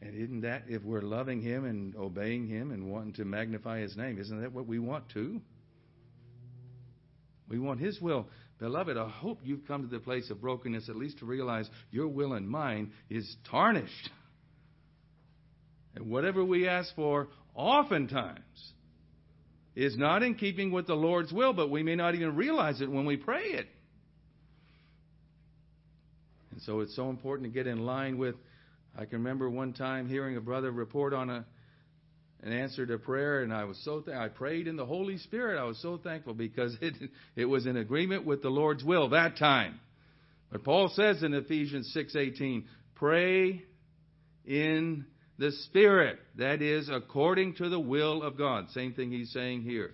And 0.00 0.14
isn't 0.14 0.42
that, 0.42 0.64
if 0.68 0.82
we're 0.84 1.02
loving 1.02 1.42
him 1.42 1.64
and 1.64 1.96
obeying 1.96 2.46
him 2.46 2.70
and 2.70 2.90
wanting 2.90 3.14
to 3.14 3.24
magnify 3.24 3.80
his 3.80 3.96
name, 3.96 4.18
isn't 4.18 4.40
that 4.42 4.52
what 4.52 4.66
we 4.66 4.78
want 4.78 5.08
to? 5.14 5.40
We 7.48 7.58
want 7.58 7.80
his 7.80 8.00
will. 8.00 8.26
Beloved, 8.58 8.96
I 8.96 9.08
hope 9.08 9.40
you've 9.42 9.66
come 9.66 9.82
to 9.82 9.88
the 9.88 9.98
place 9.98 10.30
of 10.30 10.40
brokenness 10.40 10.88
at 10.88 10.96
least 10.96 11.18
to 11.18 11.26
realize 11.26 11.68
your 11.90 12.06
will 12.06 12.34
and 12.34 12.48
mine 12.48 12.92
is 13.10 13.36
tarnished. 13.50 14.10
And 15.94 16.08
whatever 16.10 16.44
we 16.44 16.68
ask 16.68 16.94
for, 16.94 17.28
oftentimes, 17.54 18.72
is 19.78 19.96
not 19.96 20.24
in 20.24 20.34
keeping 20.34 20.72
with 20.72 20.88
the 20.88 20.94
Lord's 20.96 21.32
will, 21.32 21.52
but 21.52 21.70
we 21.70 21.84
may 21.84 21.94
not 21.94 22.16
even 22.16 22.34
realize 22.34 22.80
it 22.80 22.90
when 22.90 23.06
we 23.06 23.16
pray 23.16 23.44
it. 23.44 23.68
And 26.50 26.60
so 26.62 26.80
it's 26.80 26.96
so 26.96 27.10
important 27.10 27.48
to 27.48 27.54
get 27.54 27.68
in 27.68 27.86
line 27.86 28.18
with. 28.18 28.34
I 28.96 29.04
can 29.04 29.18
remember 29.18 29.48
one 29.48 29.72
time 29.74 30.08
hearing 30.08 30.36
a 30.36 30.40
brother 30.40 30.72
report 30.72 31.14
on 31.14 31.30
a 31.30 31.46
an 32.42 32.52
answer 32.52 32.86
to 32.86 32.98
prayer, 32.98 33.42
and 33.42 33.52
I 33.52 33.64
was 33.64 33.80
so 33.84 34.00
th- 34.00 34.16
I 34.16 34.26
prayed 34.26 34.66
in 34.66 34.74
the 34.74 34.84
Holy 34.84 35.16
Spirit. 35.18 35.60
I 35.60 35.64
was 35.64 35.80
so 35.80 35.96
thankful 35.96 36.34
because 36.34 36.76
it 36.80 36.94
it 37.36 37.44
was 37.44 37.66
in 37.66 37.76
agreement 37.76 38.26
with 38.26 38.42
the 38.42 38.50
Lord's 38.50 38.82
will 38.82 39.10
that 39.10 39.36
time. 39.36 39.78
But 40.50 40.64
Paul 40.64 40.88
says 40.88 41.22
in 41.22 41.34
Ephesians 41.34 41.92
six 41.94 42.16
eighteen, 42.16 42.66
pray 42.96 43.62
in 44.44 45.06
the 45.38 45.52
Spirit. 45.66 46.18
That 46.36 46.62
is 46.62 46.88
according 46.92 47.54
to 47.54 47.68
the 47.68 47.80
will 47.80 48.22
of 48.22 48.36
God. 48.36 48.70
Same 48.70 48.92
thing 48.92 49.10
he's 49.10 49.32
saying 49.32 49.62
here. 49.62 49.92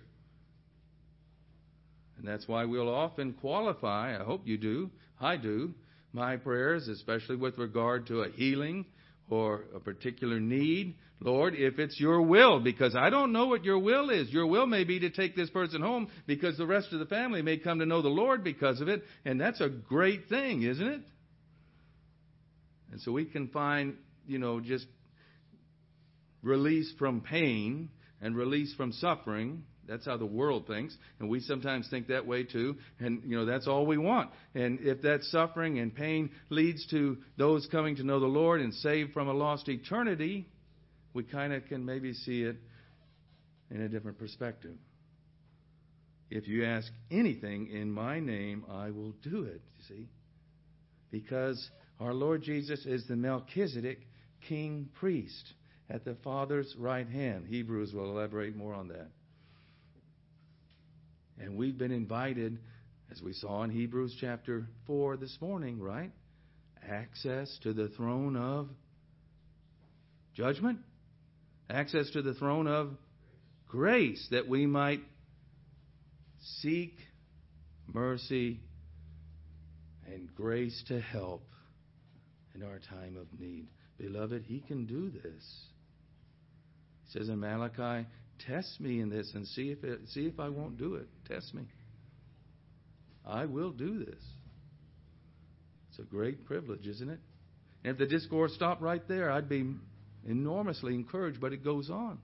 And 2.17 2.27
that's 2.27 2.47
why 2.47 2.65
we'll 2.65 2.93
often 2.93 3.33
qualify. 3.33 4.19
I 4.19 4.23
hope 4.23 4.41
you 4.45 4.57
do. 4.57 4.89
I 5.19 5.37
do 5.37 5.73
my 6.13 6.37
prayers, 6.37 6.87
especially 6.87 7.35
with 7.35 7.57
regard 7.57 8.07
to 8.07 8.21
a 8.21 8.29
healing 8.29 8.85
or 9.29 9.65
a 9.75 9.79
particular 9.79 10.39
need. 10.39 10.95
Lord, 11.19 11.55
if 11.55 11.79
it's 11.79 11.99
your 11.99 12.21
will, 12.21 12.59
because 12.59 12.95
I 12.95 13.09
don't 13.09 13.31
know 13.31 13.47
what 13.47 13.63
your 13.63 13.79
will 13.79 14.09
is. 14.09 14.29
Your 14.29 14.47
will 14.47 14.65
may 14.65 14.83
be 14.83 14.99
to 15.01 15.09
take 15.09 15.35
this 15.35 15.49
person 15.49 15.81
home 15.81 16.09
because 16.27 16.57
the 16.57 16.65
rest 16.65 16.91
of 16.93 16.99
the 16.99 17.05
family 17.05 17.41
may 17.41 17.57
come 17.57 17.79
to 17.79 17.85
know 17.85 18.01
the 18.01 18.09
Lord 18.09 18.43
because 18.43 18.81
of 18.81 18.87
it, 18.87 19.03
and 19.23 19.39
that's 19.39 19.61
a 19.61 19.69
great 19.69 20.27
thing, 20.29 20.63
isn't 20.63 20.87
it? 20.87 21.01
And 22.91 23.01
so 23.01 23.11
we 23.11 23.25
can 23.25 23.47
find, 23.47 23.95
you 24.27 24.39
know, 24.39 24.59
just 24.59 24.85
release 26.45 26.93
from 26.97 27.19
pain 27.21 27.89
and 28.21 28.35
release 28.35 28.73
from 28.75 28.93
suffering 28.93 29.63
that's 29.87 30.05
how 30.05 30.17
the 30.17 30.25
world 30.25 30.67
thinks, 30.67 30.95
and 31.19 31.29
we 31.29 31.39
sometimes 31.39 31.87
think 31.89 32.07
that 32.07 32.25
way 32.25 32.43
too. 32.43 32.75
And 32.99 33.21
you 33.25 33.37
know 33.37 33.45
that's 33.45 33.67
all 33.67 33.85
we 33.85 33.97
want. 33.97 34.31
And 34.53 34.79
if 34.81 35.01
that 35.03 35.23
suffering 35.23 35.79
and 35.79 35.93
pain 35.93 36.31
leads 36.49 36.85
to 36.87 37.17
those 37.37 37.67
coming 37.71 37.95
to 37.97 38.03
know 38.03 38.19
the 38.19 38.25
Lord 38.25 38.61
and 38.61 38.73
saved 38.73 39.13
from 39.13 39.27
a 39.27 39.33
lost 39.33 39.69
eternity, 39.69 40.47
we 41.13 41.23
kind 41.23 41.53
of 41.53 41.65
can 41.65 41.85
maybe 41.85 42.13
see 42.13 42.43
it 42.43 42.57
in 43.69 43.81
a 43.81 43.89
different 43.89 44.17
perspective. 44.17 44.75
If 46.31 46.47
you 46.47 46.65
ask 46.65 46.91
anything 47.11 47.67
in 47.67 47.91
my 47.91 48.19
name, 48.19 48.65
I 48.69 48.89
will 48.89 49.13
do 49.23 49.43
it. 49.43 49.61
You 49.77 49.95
see, 49.95 50.07
because 51.11 51.69
our 51.99 52.13
Lord 52.13 52.41
Jesus 52.41 52.85
is 52.85 53.07
the 53.07 53.15
Melchizedek 53.15 53.99
king 54.47 54.89
priest 54.99 55.53
at 55.89 56.03
the 56.03 56.15
Father's 56.23 56.73
right 56.77 57.07
hand. 57.07 57.47
Hebrews 57.47 57.93
will 57.93 58.09
elaborate 58.09 58.55
more 58.55 58.73
on 58.73 58.87
that. 58.89 59.09
And 61.39 61.57
we've 61.57 61.77
been 61.77 61.91
invited, 61.91 62.59
as 63.11 63.21
we 63.21 63.33
saw 63.33 63.63
in 63.63 63.69
Hebrews 63.69 64.15
chapter 64.19 64.67
4 64.87 65.17
this 65.17 65.37
morning, 65.41 65.79
right? 65.79 66.11
Access 66.89 67.57
to 67.63 67.73
the 67.73 67.89
throne 67.89 68.35
of 68.35 68.69
judgment, 70.33 70.79
access 71.69 72.09
to 72.11 72.21
the 72.21 72.33
throne 72.33 72.67
of 72.67 72.91
grace 73.67 74.27
that 74.31 74.47
we 74.47 74.65
might 74.65 75.01
seek 76.61 76.93
mercy 77.91 78.59
and 80.07 80.33
grace 80.35 80.83
to 80.87 80.99
help 81.01 81.43
in 82.53 82.63
our 82.63 82.79
time 82.89 83.17
of 83.17 83.39
need. 83.39 83.67
Beloved, 83.97 84.43
He 84.45 84.61
can 84.61 84.85
do 84.85 85.09
this. 85.09 85.43
He 87.05 87.19
says 87.19 87.29
in 87.29 87.39
Malachi, 87.39 88.07
Test 88.47 88.79
me 88.81 88.99
in 88.99 89.09
this 89.09 89.31
and 89.33 89.47
see 89.47 89.71
if 89.71 89.83
it, 89.83 90.01
see 90.09 90.25
if 90.25 90.39
I 90.39 90.49
won't 90.49 90.77
do 90.77 90.95
it. 90.95 91.07
Test 91.27 91.53
me. 91.53 91.63
I 93.25 93.45
will 93.45 93.71
do 93.71 94.03
this. 94.03 94.23
It's 95.89 95.99
a 95.99 96.03
great 96.03 96.45
privilege, 96.45 96.85
isn't 96.85 97.09
it? 97.09 97.19
And 97.83 97.93
if 97.93 97.97
the 97.97 98.05
discourse 98.05 98.53
stopped 98.53 98.81
right 98.81 99.05
there, 99.07 99.31
I'd 99.31 99.47
be 99.47 99.73
enormously 100.27 100.93
encouraged, 100.93 101.39
but 101.39 101.53
it 101.53 101.63
goes 101.63 101.89
on. 101.89 102.19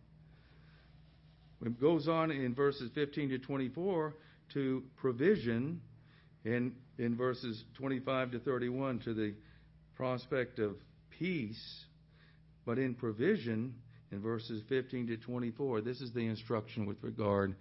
It 1.65 1.79
goes 1.79 2.07
on 2.07 2.31
in 2.31 2.55
verses 2.55 2.89
15 2.95 3.29
to 3.29 3.37
24 3.39 4.15
to 4.53 4.83
provision, 4.97 5.81
and 6.43 6.73
in 6.97 7.15
verses 7.15 7.63
25 7.77 8.31
to 8.31 8.39
31 8.39 8.99
to 8.99 9.13
the 9.13 9.33
prospect 9.95 10.59
of 10.59 10.75
peace. 11.19 11.85
But 12.65 12.79
in 12.79 12.95
provision, 12.95 13.75
in 14.11 14.21
verses 14.21 14.61
15 14.67 15.07
to 15.07 15.17
24, 15.17 15.81
this 15.81 16.01
is 16.01 16.13
the 16.13 16.25
instruction 16.25 16.85
with 16.85 16.97
regard 17.01 17.55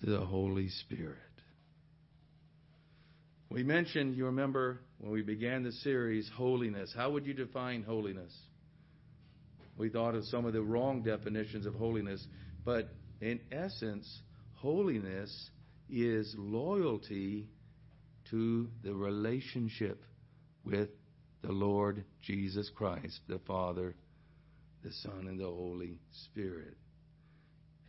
to 0.00 0.10
the 0.10 0.20
Holy 0.20 0.68
Spirit. 0.68 1.16
We 3.50 3.62
mentioned, 3.62 4.14
you 4.16 4.26
remember, 4.26 4.78
when 4.98 5.10
we 5.10 5.22
began 5.22 5.62
the 5.62 5.72
series, 5.72 6.30
holiness. 6.36 6.92
How 6.94 7.10
would 7.10 7.26
you 7.26 7.34
define 7.34 7.82
holiness? 7.82 8.32
We 9.76 9.88
thought 9.88 10.14
of 10.14 10.24
some 10.24 10.44
of 10.44 10.52
the 10.52 10.62
wrong 10.62 11.02
definitions 11.02 11.64
of 11.64 11.74
holiness, 11.74 12.24
but 12.64 12.90
in 13.20 13.40
essence, 13.50 14.22
holiness 14.54 15.50
is 15.88 16.34
loyalty 16.36 17.48
to 18.30 18.68
the 18.82 18.94
relationship 18.94 20.04
with 20.64 20.90
the 21.42 21.52
Lord 21.52 22.04
Jesus 22.20 22.70
Christ, 22.74 23.20
the 23.28 23.40
Father, 23.46 23.94
the 24.84 24.92
Son, 24.92 25.26
and 25.28 25.38
the 25.38 25.44
Holy 25.44 25.98
Spirit. 26.24 26.76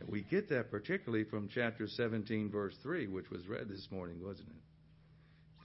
And 0.00 0.08
we 0.08 0.22
get 0.22 0.48
that 0.48 0.70
particularly 0.70 1.24
from 1.24 1.48
chapter 1.52 1.86
17, 1.86 2.50
verse 2.50 2.74
3, 2.82 3.06
which 3.06 3.30
was 3.30 3.46
read 3.46 3.68
this 3.68 3.86
morning, 3.90 4.16
wasn't 4.24 4.48
it? 4.48 4.54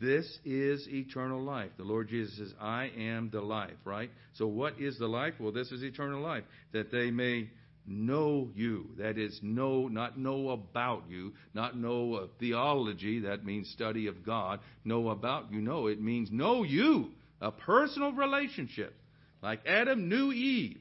This 0.01 0.39
is 0.43 0.87
eternal 0.89 1.41
life. 1.41 1.71
The 1.77 1.83
Lord 1.83 2.09
Jesus 2.09 2.37
says, 2.37 2.53
I 2.59 2.91
am 2.97 3.29
the 3.31 3.41
life, 3.41 3.77
right? 3.85 4.11
So 4.33 4.45
what 4.45 4.79
is 4.79 4.99
the 4.99 5.07
life? 5.07 5.35
Well, 5.39 5.53
this 5.53 5.71
is 5.71 5.83
eternal 5.83 6.21
life, 6.21 6.43
that 6.73 6.91
they 6.91 7.11
may 7.11 7.49
know 7.87 8.49
you. 8.53 8.87
That 8.97 9.17
is, 9.17 9.39
know, 9.41 9.87
not 9.87 10.17
know 10.17 10.49
about 10.49 11.03
you, 11.09 11.33
not 11.53 11.77
know 11.77 12.15
of 12.15 12.29
theology, 12.39 13.19
that 13.21 13.45
means 13.45 13.69
study 13.69 14.07
of 14.07 14.25
God. 14.25 14.59
Know 14.83 15.09
about 15.09 15.51
you, 15.51 15.61
no, 15.61 15.87
It 15.87 16.01
means 16.01 16.29
know 16.29 16.63
you, 16.63 17.11
a 17.39 17.51
personal 17.51 18.11
relationship, 18.11 18.93
like 19.41 19.65
Adam 19.65 20.09
knew 20.09 20.33
Eve. 20.33 20.79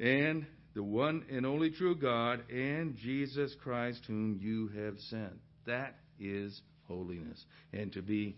And 0.00 0.46
the 0.74 0.82
one 0.82 1.24
and 1.30 1.46
only 1.46 1.70
true 1.70 1.94
God 1.94 2.50
and 2.50 2.96
Jesus 2.96 3.54
Christ 3.62 4.04
whom 4.06 4.38
you 4.40 4.68
have 4.84 4.98
sent. 4.98 5.34
That 5.66 5.96
is 6.18 6.60
holiness. 6.88 7.44
And 7.72 7.92
to 7.92 8.02
be 8.02 8.36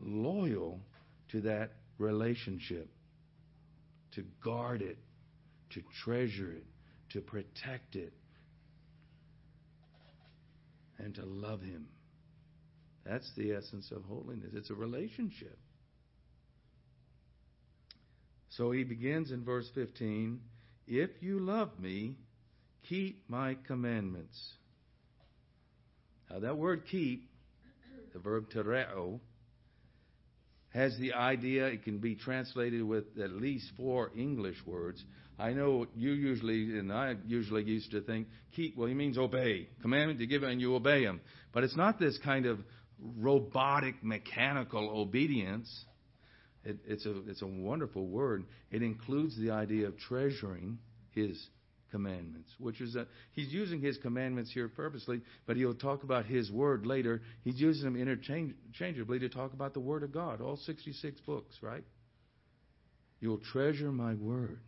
loyal 0.00 0.80
to 1.30 1.42
that 1.42 1.72
relationship, 1.98 2.88
to 4.14 4.24
guard 4.42 4.82
it, 4.82 4.98
to 5.70 5.82
treasure 6.04 6.52
it, 6.52 6.64
to 7.10 7.20
protect 7.20 7.96
it, 7.96 8.12
and 10.98 11.14
to 11.14 11.24
love 11.24 11.60
Him. 11.60 11.88
That's 13.04 13.30
the 13.36 13.52
essence 13.52 13.92
of 13.92 14.02
holiness. 14.04 14.50
It's 14.54 14.70
a 14.70 14.74
relationship. 14.74 15.58
So 18.50 18.70
he 18.72 18.84
begins 18.84 19.30
in 19.30 19.44
verse 19.44 19.68
15 19.74 20.40
If 20.86 21.10
you 21.20 21.40
love 21.40 21.70
me, 21.78 22.14
keep 22.88 23.24
my 23.28 23.56
commandments. 23.66 24.38
Now, 26.30 26.40
that 26.40 26.56
word 26.56 26.82
keep, 26.90 27.28
the 28.12 28.18
verb 28.18 28.46
tereo, 28.54 29.20
has 30.70 30.96
the 30.98 31.14
idea, 31.14 31.66
it 31.66 31.84
can 31.84 31.98
be 31.98 32.14
translated 32.14 32.82
with 32.82 33.04
at 33.22 33.30
least 33.30 33.70
four 33.76 34.10
English 34.16 34.56
words. 34.66 35.02
I 35.38 35.52
know 35.52 35.86
you 35.96 36.12
usually, 36.12 36.78
and 36.78 36.92
I 36.92 37.16
usually 37.26 37.62
used 37.62 37.90
to 37.92 38.00
think, 38.00 38.28
keep, 38.54 38.76
well, 38.76 38.88
he 38.88 38.94
means 38.94 39.18
obey. 39.18 39.68
Commandment 39.82 40.18
to 40.20 40.26
give 40.26 40.42
and 40.42 40.60
you 40.60 40.74
obey 40.74 41.02
him. 41.02 41.20
But 41.52 41.64
it's 41.64 41.76
not 41.76 41.98
this 41.98 42.18
kind 42.24 42.46
of 42.46 42.58
robotic, 43.18 44.02
mechanical 44.02 44.90
obedience. 45.00 45.68
It, 46.66 46.78
it's, 46.84 47.06
a, 47.06 47.22
it's 47.28 47.42
a 47.42 47.46
wonderful 47.46 48.06
word. 48.06 48.44
It 48.72 48.82
includes 48.82 49.38
the 49.38 49.52
idea 49.52 49.86
of 49.86 49.96
treasuring 49.98 50.78
his 51.12 51.48
commandments, 51.92 52.50
which 52.58 52.80
is 52.80 52.94
that 52.94 53.06
he's 53.32 53.52
using 53.52 53.80
his 53.80 53.96
commandments 53.98 54.50
here 54.52 54.68
purposely, 54.68 55.20
but 55.46 55.56
he'll 55.56 55.74
talk 55.74 56.02
about 56.02 56.26
his 56.26 56.50
word 56.50 56.84
later. 56.84 57.22
He's 57.44 57.60
using 57.60 57.84
them 57.84 57.96
interchangeably 57.96 59.20
to 59.20 59.28
talk 59.28 59.52
about 59.52 59.74
the 59.74 59.80
word 59.80 60.02
of 60.02 60.12
God, 60.12 60.40
all 60.40 60.56
66 60.56 61.20
books, 61.20 61.56
right? 61.62 61.84
You'll 63.20 63.40
treasure 63.52 63.92
my 63.92 64.14
word. 64.14 64.58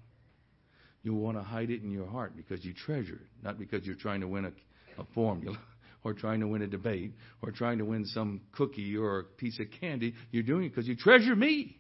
You'll 1.02 1.20
want 1.20 1.37
to 1.37 1.42
hide 1.42 1.70
it 1.70 1.82
in 1.82 1.90
your 1.90 2.06
heart 2.06 2.37
because 2.37 2.64
you 2.64 2.72
treasure 2.72 3.14
it, 3.14 3.44
not 3.44 3.58
because 3.58 3.84
you're 3.84 3.96
trying 3.96 4.20
to 4.20 4.28
win 4.28 4.44
a, 4.44 4.52
a 5.00 5.04
formula 5.14 5.58
or 6.04 6.14
trying 6.14 6.40
to 6.40 6.46
win 6.46 6.62
a 6.62 6.66
debate 6.68 7.12
or 7.42 7.50
trying 7.50 7.78
to 7.78 7.84
win 7.84 8.04
some 8.06 8.40
cookie 8.52 8.96
or 8.96 9.20
a 9.20 9.24
piece 9.24 9.58
of 9.58 9.66
candy. 9.80 10.14
You're 10.30 10.44
doing 10.44 10.64
it 10.64 10.68
because 10.70 10.87
you 10.87 10.96
treasure 10.96 11.34
me. 11.34 11.76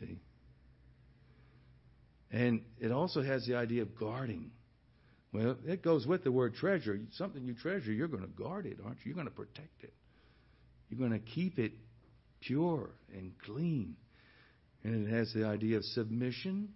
See? 0.00 0.18
And 2.30 2.62
it 2.80 2.92
also 2.92 3.22
has 3.22 3.46
the 3.46 3.56
idea 3.56 3.82
of 3.82 3.96
guarding. 3.96 4.50
Well, 5.32 5.56
it 5.66 5.82
goes 5.82 6.06
with 6.06 6.24
the 6.24 6.32
word 6.32 6.54
treasure. 6.54 6.98
Something 7.12 7.44
you 7.44 7.54
treasure, 7.54 7.92
you're 7.92 8.08
going 8.08 8.22
to 8.22 8.28
guard 8.28 8.66
it, 8.66 8.78
aren't 8.84 8.98
you? 8.98 9.06
You're 9.06 9.14
going 9.14 9.26
to 9.26 9.32
protect 9.32 9.82
it. 9.82 9.92
You're 10.88 10.98
going 10.98 11.12
to 11.12 11.24
keep 11.24 11.58
it 11.58 11.72
pure 12.40 12.90
and 13.12 13.32
clean. 13.44 13.96
And 14.82 15.06
it 15.06 15.10
has 15.10 15.32
the 15.34 15.44
idea 15.44 15.76
of 15.76 15.84
submission, 15.84 16.70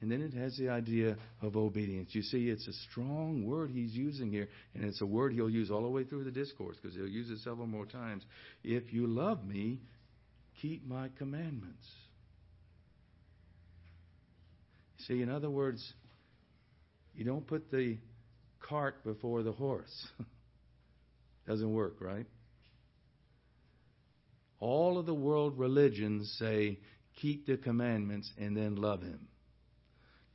and 0.00 0.10
then 0.10 0.20
it 0.20 0.34
has 0.34 0.56
the 0.58 0.68
idea 0.68 1.16
of 1.40 1.56
obedience. 1.56 2.10
You 2.12 2.22
see, 2.22 2.48
it's 2.48 2.66
a 2.66 2.72
strong 2.90 3.44
word 3.46 3.70
he's 3.70 3.92
using 3.92 4.30
here, 4.30 4.48
and 4.74 4.84
it's 4.84 5.00
a 5.00 5.06
word 5.06 5.32
he'll 5.32 5.48
use 5.48 5.70
all 5.70 5.82
the 5.82 5.88
way 5.88 6.04
through 6.04 6.24
the 6.24 6.30
discourse 6.30 6.76
because 6.80 6.96
he'll 6.96 7.06
use 7.06 7.30
it 7.30 7.38
several 7.38 7.66
more 7.66 7.86
times. 7.86 8.24
If 8.62 8.92
you 8.92 9.06
love 9.06 9.44
me, 9.44 9.78
keep 10.60 10.86
my 10.86 11.08
commandments. 11.16 11.86
See, 15.06 15.20
in 15.20 15.28
other 15.28 15.50
words, 15.50 15.92
you 17.14 17.24
don't 17.24 17.46
put 17.46 17.70
the 17.70 17.98
cart 18.60 19.04
before 19.04 19.42
the 19.42 19.52
horse. 19.52 20.08
Doesn't 21.46 21.72
work, 21.72 21.96
right? 22.00 22.26
All 24.60 24.98
of 24.98 25.04
the 25.04 25.14
world 25.14 25.58
religions 25.58 26.34
say, 26.38 26.78
keep 27.20 27.46
the 27.46 27.58
commandments 27.58 28.30
and 28.38 28.56
then 28.56 28.76
love 28.76 29.02
him. 29.02 29.28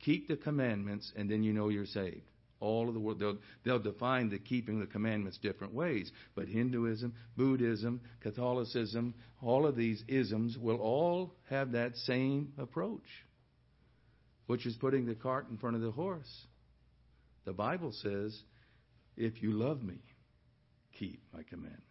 Keep 0.04 0.28
the 0.28 0.36
commandments 0.36 1.12
and 1.16 1.28
then 1.28 1.42
you 1.42 1.52
know 1.52 1.68
you're 1.68 1.86
saved. 1.86 2.22
All 2.60 2.88
of 2.88 2.94
the 2.94 3.00
world, 3.00 3.18
they'll, 3.18 3.38
they'll 3.64 3.78
define 3.78 4.28
the 4.28 4.38
keeping 4.38 4.78
the 4.78 4.86
commandments 4.86 5.38
different 5.38 5.74
ways. 5.74 6.12
But 6.36 6.46
Hinduism, 6.46 7.14
Buddhism, 7.36 8.02
Catholicism, 8.20 9.14
all 9.42 9.66
of 9.66 9.76
these 9.76 10.04
isms 10.06 10.56
will 10.58 10.76
all 10.76 11.34
have 11.48 11.72
that 11.72 11.96
same 11.96 12.52
approach 12.58 13.02
which 14.50 14.66
is 14.66 14.74
putting 14.74 15.06
the 15.06 15.14
cart 15.14 15.46
in 15.48 15.56
front 15.56 15.76
of 15.76 15.82
the 15.82 15.92
horse. 15.92 16.28
The 17.44 17.52
Bible 17.52 17.92
says, 17.92 18.36
if 19.16 19.40
you 19.44 19.52
love 19.52 19.80
me, 19.80 19.94
keep 20.98 21.22
my 21.32 21.44
commandments. 21.44 21.84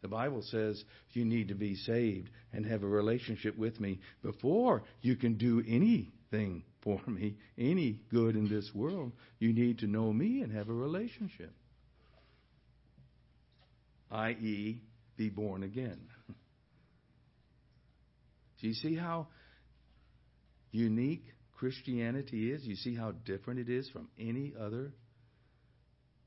The 0.00 0.06
Bible 0.06 0.42
says 0.42 0.80
you 1.10 1.24
need 1.24 1.48
to 1.48 1.56
be 1.56 1.74
saved 1.74 2.30
and 2.52 2.64
have 2.66 2.84
a 2.84 2.86
relationship 2.86 3.58
with 3.58 3.80
me 3.80 3.98
before 4.22 4.84
you 5.02 5.16
can 5.16 5.38
do 5.38 5.60
anything 5.66 6.62
for 6.84 7.00
me, 7.08 7.34
any 7.58 7.98
good 8.12 8.36
in 8.36 8.48
this 8.48 8.70
world. 8.72 9.10
You 9.40 9.52
need 9.52 9.80
to 9.80 9.88
know 9.88 10.12
me 10.12 10.42
and 10.42 10.52
have 10.52 10.68
a 10.68 10.72
relationship, 10.72 11.52
i.e., 14.12 14.80
be 15.16 15.30
born 15.30 15.64
again. 15.64 15.98
Do 18.60 18.68
you 18.68 18.74
see 18.74 18.94
how 18.94 19.26
unique 20.70 21.33
Christianity 21.56 22.52
is. 22.52 22.64
You 22.64 22.76
see 22.76 22.94
how 22.94 23.12
different 23.24 23.60
it 23.60 23.68
is 23.68 23.88
from 23.90 24.08
any 24.18 24.52
other. 24.58 24.92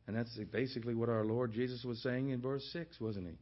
And 0.08 0.16
that's 0.16 0.38
basically 0.52 0.96
what 0.96 1.10
our 1.10 1.26
Lord 1.26 1.52
Jesus 1.52 1.84
was 1.84 2.02
saying 2.02 2.30
in 2.30 2.42
verse 2.42 2.68
6, 2.72 3.00
wasn't 3.02 3.28
he? 3.28 3.34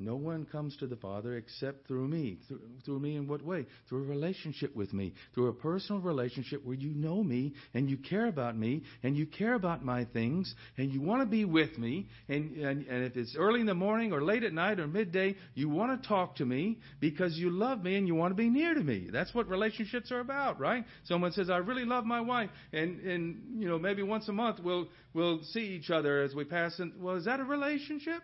No 0.00 0.14
one 0.14 0.46
comes 0.46 0.76
to 0.76 0.86
the 0.86 0.96
Father 0.96 1.36
except 1.36 1.88
through 1.88 2.06
me. 2.06 2.38
Through, 2.46 2.60
through, 2.84 3.00
me 3.00 3.16
in 3.16 3.26
what 3.26 3.44
way? 3.44 3.66
Through 3.88 4.04
a 4.04 4.06
relationship 4.06 4.76
with 4.76 4.92
me. 4.92 5.12
Through 5.34 5.48
a 5.48 5.52
personal 5.52 6.00
relationship 6.00 6.64
where 6.64 6.76
you 6.76 6.90
know 6.90 7.22
me 7.24 7.54
and 7.74 7.90
you 7.90 7.96
care 7.96 8.26
about 8.26 8.56
me 8.56 8.84
and 9.02 9.16
you 9.16 9.26
care 9.26 9.54
about 9.54 9.84
my 9.84 10.04
things 10.04 10.54
and 10.76 10.92
you 10.92 11.00
want 11.00 11.22
to 11.22 11.26
be 11.26 11.44
with 11.44 11.76
me. 11.78 12.06
And, 12.28 12.56
and, 12.58 12.86
and 12.86 13.04
if 13.04 13.16
it's 13.16 13.34
early 13.36 13.60
in 13.60 13.66
the 13.66 13.74
morning 13.74 14.12
or 14.12 14.22
late 14.22 14.44
at 14.44 14.52
night 14.52 14.78
or 14.78 14.86
midday, 14.86 15.34
you 15.54 15.68
want 15.68 16.00
to 16.00 16.08
talk 16.08 16.36
to 16.36 16.46
me 16.46 16.78
because 17.00 17.36
you 17.36 17.50
love 17.50 17.82
me 17.82 17.96
and 17.96 18.06
you 18.06 18.14
want 18.14 18.30
to 18.30 18.36
be 18.36 18.48
near 18.48 18.74
to 18.74 18.82
me. 18.82 19.08
That's 19.12 19.34
what 19.34 19.48
relationships 19.48 20.12
are 20.12 20.20
about, 20.20 20.60
right? 20.60 20.84
Someone 21.04 21.32
says, 21.32 21.50
I 21.50 21.56
really 21.56 21.84
love 21.84 22.04
my 22.04 22.20
wife. 22.20 22.50
And, 22.72 23.00
and 23.00 23.60
you 23.60 23.68
know, 23.68 23.80
maybe 23.80 24.04
once 24.04 24.28
a 24.28 24.32
month 24.32 24.60
we'll, 24.62 24.86
we'll 25.12 25.42
see 25.42 25.60
each 25.60 25.90
other 25.90 26.22
as 26.22 26.36
we 26.36 26.44
pass. 26.44 26.78
And, 26.78 26.92
well, 27.00 27.16
is 27.16 27.24
that 27.24 27.40
a 27.40 27.44
relationship? 27.44 28.22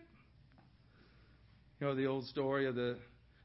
You 1.80 1.86
know 1.86 1.94
the 1.94 2.06
old 2.06 2.26
story 2.26 2.66
of 2.66 2.74
the 2.74 2.96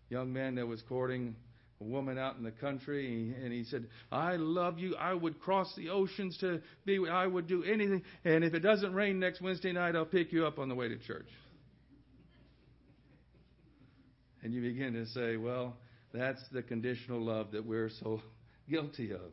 young 0.10 0.32
man 0.32 0.56
that 0.56 0.68
was 0.68 0.82
courting 0.84 1.36
a 1.82 1.84
woman 1.84 2.18
out 2.18 2.36
in 2.36 2.44
the 2.44 2.52
country, 2.52 3.34
and 3.42 3.54
he 3.54 3.64
said, 3.64 3.88
"I 4.12 4.36
love 4.36 4.80
you. 4.80 4.96
I 4.96 5.14
would 5.14 5.40
cross 5.40 5.74
the 5.76 5.90
oceans 5.90 6.38
to 6.40 6.62
be. 6.86 7.08
I 7.08 7.26
would 7.26 7.48
do 7.48 7.64
anything. 7.64 8.04
And 8.26 8.44
if 8.44 8.54
it 8.54 8.60
doesn't 8.60 8.94
rain 8.94 9.20
next 9.20 9.42
Wednesday 9.42 9.72
night, 9.72 9.96
I'll 9.96 10.06
pick 10.06 10.32
you 10.32 10.46
up 10.46 10.60
on 10.60 10.70
the 10.70 10.76
way 10.76 10.90
to 10.90 10.98
church." 10.98 11.30
And 14.44 14.54
you 14.54 14.62
begin 14.62 14.94
to 14.94 15.06
say, 15.08 15.38
"Well, 15.38 15.78
that's 16.14 16.42
the 16.50 16.62
conditional 16.62 17.22
love 17.22 17.52
that 17.52 17.66
we're 17.66 17.90
so 17.90 18.22
guilty 18.70 19.12
of." 19.12 19.32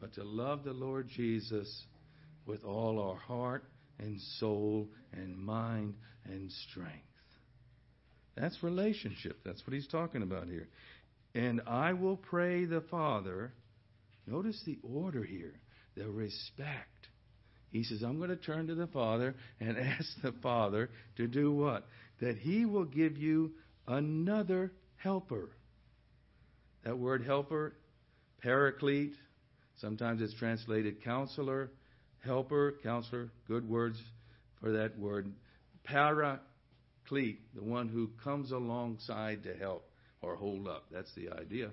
But 0.00 0.14
to 0.14 0.24
love 0.24 0.62
the 0.62 0.72
Lord 0.72 1.08
Jesus 1.08 1.86
with 2.44 2.64
all 2.64 3.00
our 3.00 3.16
heart 3.16 3.64
and 3.98 4.20
soul 4.38 4.88
and 5.12 5.36
mind 5.36 5.94
and 6.24 6.50
strength. 6.70 7.02
That's 8.36 8.62
relationship. 8.62 9.38
That's 9.44 9.66
what 9.66 9.74
he's 9.74 9.88
talking 9.88 10.22
about 10.22 10.48
here. 10.48 10.68
And 11.34 11.62
I 11.66 11.92
will 11.94 12.16
pray 12.16 12.64
the 12.64 12.82
Father. 12.82 13.52
Notice 14.26 14.60
the 14.66 14.78
order 14.82 15.22
here, 15.22 15.54
the 15.96 16.08
respect. 16.08 17.08
He 17.70 17.84
says, 17.84 18.02
I'm 18.02 18.18
going 18.18 18.30
to 18.30 18.36
turn 18.36 18.68
to 18.68 18.74
the 18.74 18.86
Father 18.86 19.34
and 19.60 19.76
ask 19.78 20.08
the 20.22 20.32
Father 20.42 20.90
to 21.16 21.26
do 21.26 21.52
what? 21.52 21.86
That 22.20 22.36
he 22.36 22.64
will 22.64 22.84
give 22.84 23.16
you 23.16 23.52
another 23.86 24.72
helper. 24.96 25.50
That 26.84 26.98
word 26.98 27.24
helper, 27.24 27.74
paraclete, 28.42 29.14
sometimes 29.80 30.22
it's 30.22 30.34
translated 30.34 31.02
counselor, 31.02 31.70
helper, 32.26 32.74
counselor, 32.82 33.30
good 33.48 33.68
words 33.68 33.98
for 34.60 34.72
that 34.72 34.98
word. 34.98 35.32
Paraclete, 35.84 37.40
the 37.54 37.62
one 37.62 37.88
who 37.88 38.10
comes 38.22 38.50
alongside 38.50 39.44
to 39.44 39.54
help 39.54 39.88
or 40.22 40.36
hold 40.36 40.66
up. 40.66 40.86
That's 40.90 41.12
the 41.14 41.30
idea. 41.30 41.70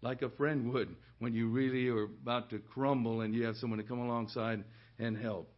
Like 0.00 0.22
a 0.22 0.30
friend 0.30 0.72
would 0.72 0.96
when 1.18 1.34
you 1.34 1.48
really 1.48 1.88
are 1.88 2.04
about 2.04 2.50
to 2.50 2.58
crumble 2.58 3.20
and 3.20 3.34
you 3.34 3.44
have 3.44 3.56
someone 3.56 3.78
to 3.78 3.84
come 3.84 4.00
alongside 4.00 4.64
and 4.98 5.16
help. 5.16 5.52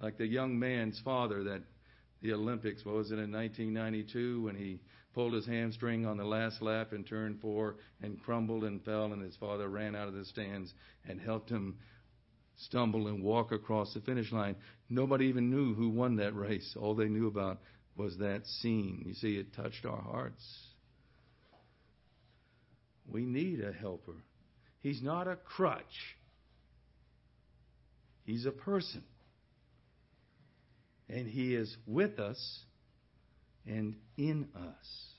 Like 0.00 0.18
the 0.18 0.26
young 0.26 0.58
man's 0.58 1.00
father 1.04 1.42
that 1.44 1.62
the 2.22 2.32
Olympics, 2.32 2.84
what 2.84 2.94
was 2.94 3.10
it 3.10 3.18
in 3.18 3.32
1992 3.32 4.42
when 4.42 4.54
he 4.54 4.78
pulled 5.14 5.32
his 5.32 5.46
hamstring 5.46 6.04
on 6.04 6.18
the 6.18 6.24
last 6.24 6.60
lap 6.60 6.92
in 6.92 7.02
turn 7.02 7.38
four 7.40 7.76
and 8.02 8.22
crumbled 8.22 8.64
and 8.64 8.84
fell 8.84 9.12
and 9.12 9.22
his 9.22 9.36
father 9.36 9.68
ran 9.68 9.96
out 9.96 10.08
of 10.08 10.14
the 10.14 10.24
stands 10.26 10.72
and 11.08 11.20
helped 11.20 11.48
him 11.48 11.76
stumble 12.56 13.08
and 13.08 13.22
walk 13.22 13.52
across 13.52 13.92
the 13.94 14.00
finish 14.00 14.32
line. 14.32 14.56
Nobody 14.88 15.26
even 15.26 15.50
knew 15.50 15.74
who 15.74 15.90
won 15.90 16.16
that 16.16 16.34
race. 16.34 16.76
All 16.78 16.94
they 16.94 17.08
knew 17.08 17.26
about 17.26 17.58
was 17.96 18.16
that 18.18 18.46
scene. 18.46 19.02
You 19.06 19.14
see, 19.14 19.36
it 19.36 19.54
touched 19.54 19.84
our 19.84 20.00
hearts. 20.00 20.42
We 23.08 23.24
need 23.24 23.60
a 23.60 23.72
helper. 23.72 24.16
He's 24.80 25.02
not 25.02 25.28
a 25.28 25.36
crutch, 25.36 26.16
He's 28.24 28.46
a 28.46 28.50
person. 28.50 29.04
And 31.08 31.28
He 31.28 31.54
is 31.54 31.76
with 31.86 32.18
us 32.18 32.58
and 33.64 33.94
in 34.16 34.48
us. 34.56 35.15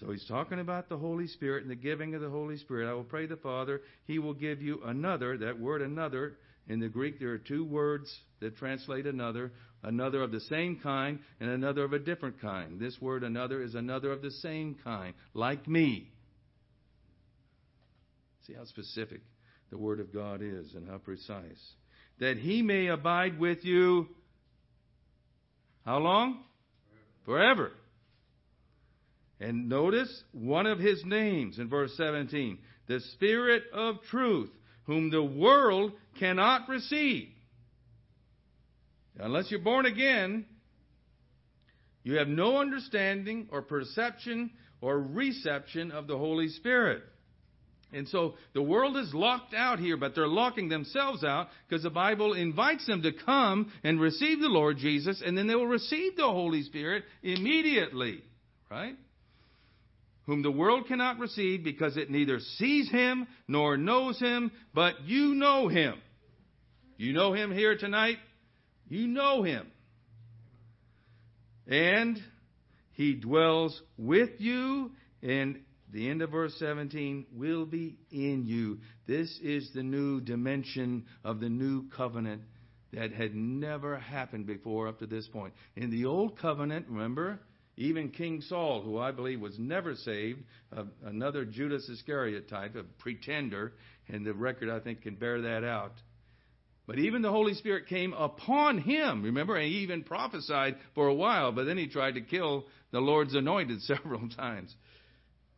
So 0.00 0.12
he's 0.12 0.24
talking 0.26 0.60
about 0.60 0.88
the 0.88 0.96
Holy 0.96 1.26
Spirit 1.26 1.62
and 1.62 1.70
the 1.70 1.76
giving 1.76 2.14
of 2.14 2.20
the 2.20 2.28
Holy 2.28 2.56
Spirit. 2.56 2.88
I 2.88 2.94
will 2.94 3.04
pray 3.04 3.26
the 3.26 3.36
Father. 3.36 3.80
He 4.04 4.18
will 4.18 4.34
give 4.34 4.62
you 4.62 4.80
another. 4.84 5.36
That 5.38 5.58
word 5.58 5.82
another, 5.82 6.36
in 6.68 6.78
the 6.78 6.88
Greek, 6.88 7.18
there 7.18 7.30
are 7.30 7.38
two 7.38 7.64
words 7.64 8.14
that 8.40 8.56
translate 8.56 9.06
another. 9.06 9.50
Another 9.82 10.22
of 10.22 10.30
the 10.30 10.40
same 10.40 10.78
kind 10.80 11.18
and 11.40 11.50
another 11.50 11.84
of 11.84 11.92
a 11.92 11.98
different 11.98 12.40
kind. 12.40 12.78
This 12.78 13.00
word 13.00 13.24
another 13.24 13.62
is 13.62 13.74
another 13.74 14.12
of 14.12 14.22
the 14.22 14.30
same 14.30 14.76
kind, 14.84 15.14
like 15.34 15.66
me. 15.66 16.10
See 18.46 18.54
how 18.54 18.64
specific 18.64 19.20
the 19.70 19.78
Word 19.78 20.00
of 20.00 20.12
God 20.12 20.40
is 20.42 20.74
and 20.74 20.88
how 20.88 20.98
precise. 20.98 21.60
That 22.18 22.38
he 22.38 22.62
may 22.62 22.86
abide 22.86 23.38
with 23.38 23.64
you. 23.64 24.08
How 25.84 25.98
long? 25.98 26.42
Forever. 27.24 27.54
Forever. 27.64 27.72
And 29.40 29.68
notice 29.68 30.24
one 30.32 30.66
of 30.66 30.78
his 30.78 31.04
names 31.04 31.58
in 31.58 31.68
verse 31.68 31.96
17 31.96 32.58
the 32.88 33.00
Spirit 33.14 33.64
of 33.72 33.96
truth, 34.10 34.50
whom 34.84 35.10
the 35.10 35.22
world 35.22 35.92
cannot 36.18 36.68
receive. 36.68 37.28
Unless 39.18 39.50
you're 39.50 39.60
born 39.60 39.84
again, 39.84 40.46
you 42.02 42.14
have 42.14 42.28
no 42.28 42.58
understanding 42.58 43.48
or 43.52 43.60
perception 43.60 44.50
or 44.80 44.98
reception 44.98 45.90
of 45.90 46.06
the 46.06 46.16
Holy 46.16 46.48
Spirit. 46.48 47.02
And 47.92 48.06
so 48.08 48.34
the 48.54 48.62
world 48.62 48.96
is 48.96 49.12
locked 49.14 49.54
out 49.54 49.78
here, 49.78 49.96
but 49.96 50.14
they're 50.14 50.28
locking 50.28 50.68
themselves 50.68 51.24
out 51.24 51.48
because 51.68 51.82
the 51.82 51.90
Bible 51.90 52.34
invites 52.34 52.86
them 52.86 53.02
to 53.02 53.12
come 53.12 53.72
and 53.82 54.00
receive 54.00 54.40
the 54.40 54.48
Lord 54.48 54.76
Jesus, 54.76 55.22
and 55.24 55.36
then 55.36 55.46
they 55.46 55.54
will 55.54 55.66
receive 55.66 56.16
the 56.16 56.24
Holy 56.24 56.62
Spirit 56.62 57.04
immediately. 57.22 58.22
Right? 58.70 58.96
Whom 60.28 60.42
the 60.42 60.50
world 60.50 60.86
cannot 60.86 61.18
receive 61.18 61.64
because 61.64 61.96
it 61.96 62.10
neither 62.10 62.38
sees 62.38 62.90
him 62.90 63.26
nor 63.48 63.78
knows 63.78 64.20
him, 64.20 64.52
but 64.74 65.00
you 65.06 65.34
know 65.34 65.68
him. 65.68 65.94
You 66.98 67.14
know 67.14 67.32
him 67.32 67.50
here 67.50 67.78
tonight? 67.78 68.18
You 68.90 69.06
know 69.06 69.42
him. 69.42 69.66
And 71.66 72.18
he 72.92 73.14
dwells 73.14 73.80
with 73.96 74.28
you, 74.36 74.90
and 75.22 75.60
the 75.90 76.10
end 76.10 76.20
of 76.20 76.30
verse 76.30 76.54
17 76.58 77.24
will 77.32 77.64
be 77.64 77.96
in 78.10 78.44
you. 78.44 78.80
This 79.06 79.34
is 79.42 79.70
the 79.74 79.82
new 79.82 80.20
dimension 80.20 81.06
of 81.24 81.40
the 81.40 81.48
new 81.48 81.88
covenant 81.88 82.42
that 82.92 83.12
had 83.12 83.34
never 83.34 83.96
happened 83.96 84.46
before 84.46 84.88
up 84.88 84.98
to 84.98 85.06
this 85.06 85.26
point. 85.28 85.54
In 85.74 85.90
the 85.90 86.04
old 86.04 86.38
covenant, 86.38 86.84
remember, 86.90 87.40
even 87.78 88.10
King 88.10 88.40
Saul, 88.40 88.82
who 88.82 88.98
I 88.98 89.12
believe 89.12 89.40
was 89.40 89.56
never 89.56 89.94
saved, 89.94 90.42
uh, 90.76 90.82
another 91.04 91.44
Judas 91.44 91.88
Iscariot 91.88 92.48
type, 92.48 92.74
a 92.74 92.82
pretender, 92.82 93.72
and 94.08 94.26
the 94.26 94.34
record 94.34 94.68
I 94.68 94.80
think 94.80 95.02
can 95.02 95.14
bear 95.14 95.40
that 95.42 95.62
out. 95.62 95.92
But 96.88 96.98
even 96.98 97.22
the 97.22 97.30
Holy 97.30 97.54
Spirit 97.54 97.86
came 97.86 98.14
upon 98.14 98.78
him, 98.78 99.22
remember, 99.22 99.56
and 99.56 99.66
he 99.68 99.80
even 99.80 100.02
prophesied 100.02 100.76
for 100.96 101.06
a 101.06 101.14
while, 101.14 101.52
but 101.52 101.64
then 101.64 101.78
he 101.78 101.86
tried 101.86 102.14
to 102.14 102.20
kill 102.20 102.66
the 102.90 103.00
Lord's 103.00 103.36
anointed 103.36 103.80
several 103.82 104.28
times. 104.28 104.74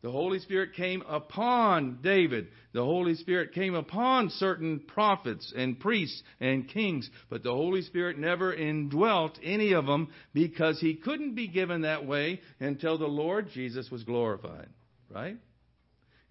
The 0.01 0.11
Holy 0.11 0.39
Spirit 0.39 0.73
came 0.73 1.03
upon 1.07 1.99
David. 2.01 2.47
The 2.73 2.83
Holy 2.83 3.13
Spirit 3.15 3.53
came 3.53 3.75
upon 3.75 4.31
certain 4.31 4.79
prophets 4.79 5.53
and 5.55 5.79
priests 5.79 6.23
and 6.39 6.67
kings, 6.67 7.07
but 7.29 7.43
the 7.43 7.53
Holy 7.53 7.83
Spirit 7.83 8.17
never 8.17 8.51
indwelt 8.51 9.37
any 9.43 9.73
of 9.73 9.85
them 9.85 10.09
because 10.33 10.79
he 10.79 10.95
couldn't 10.95 11.35
be 11.35 11.47
given 11.47 11.81
that 11.81 12.07
way 12.07 12.41
until 12.59 12.97
the 12.97 13.05
Lord 13.05 13.49
Jesus 13.53 13.91
was 13.91 14.03
glorified. 14.03 14.69
Right? 15.09 15.37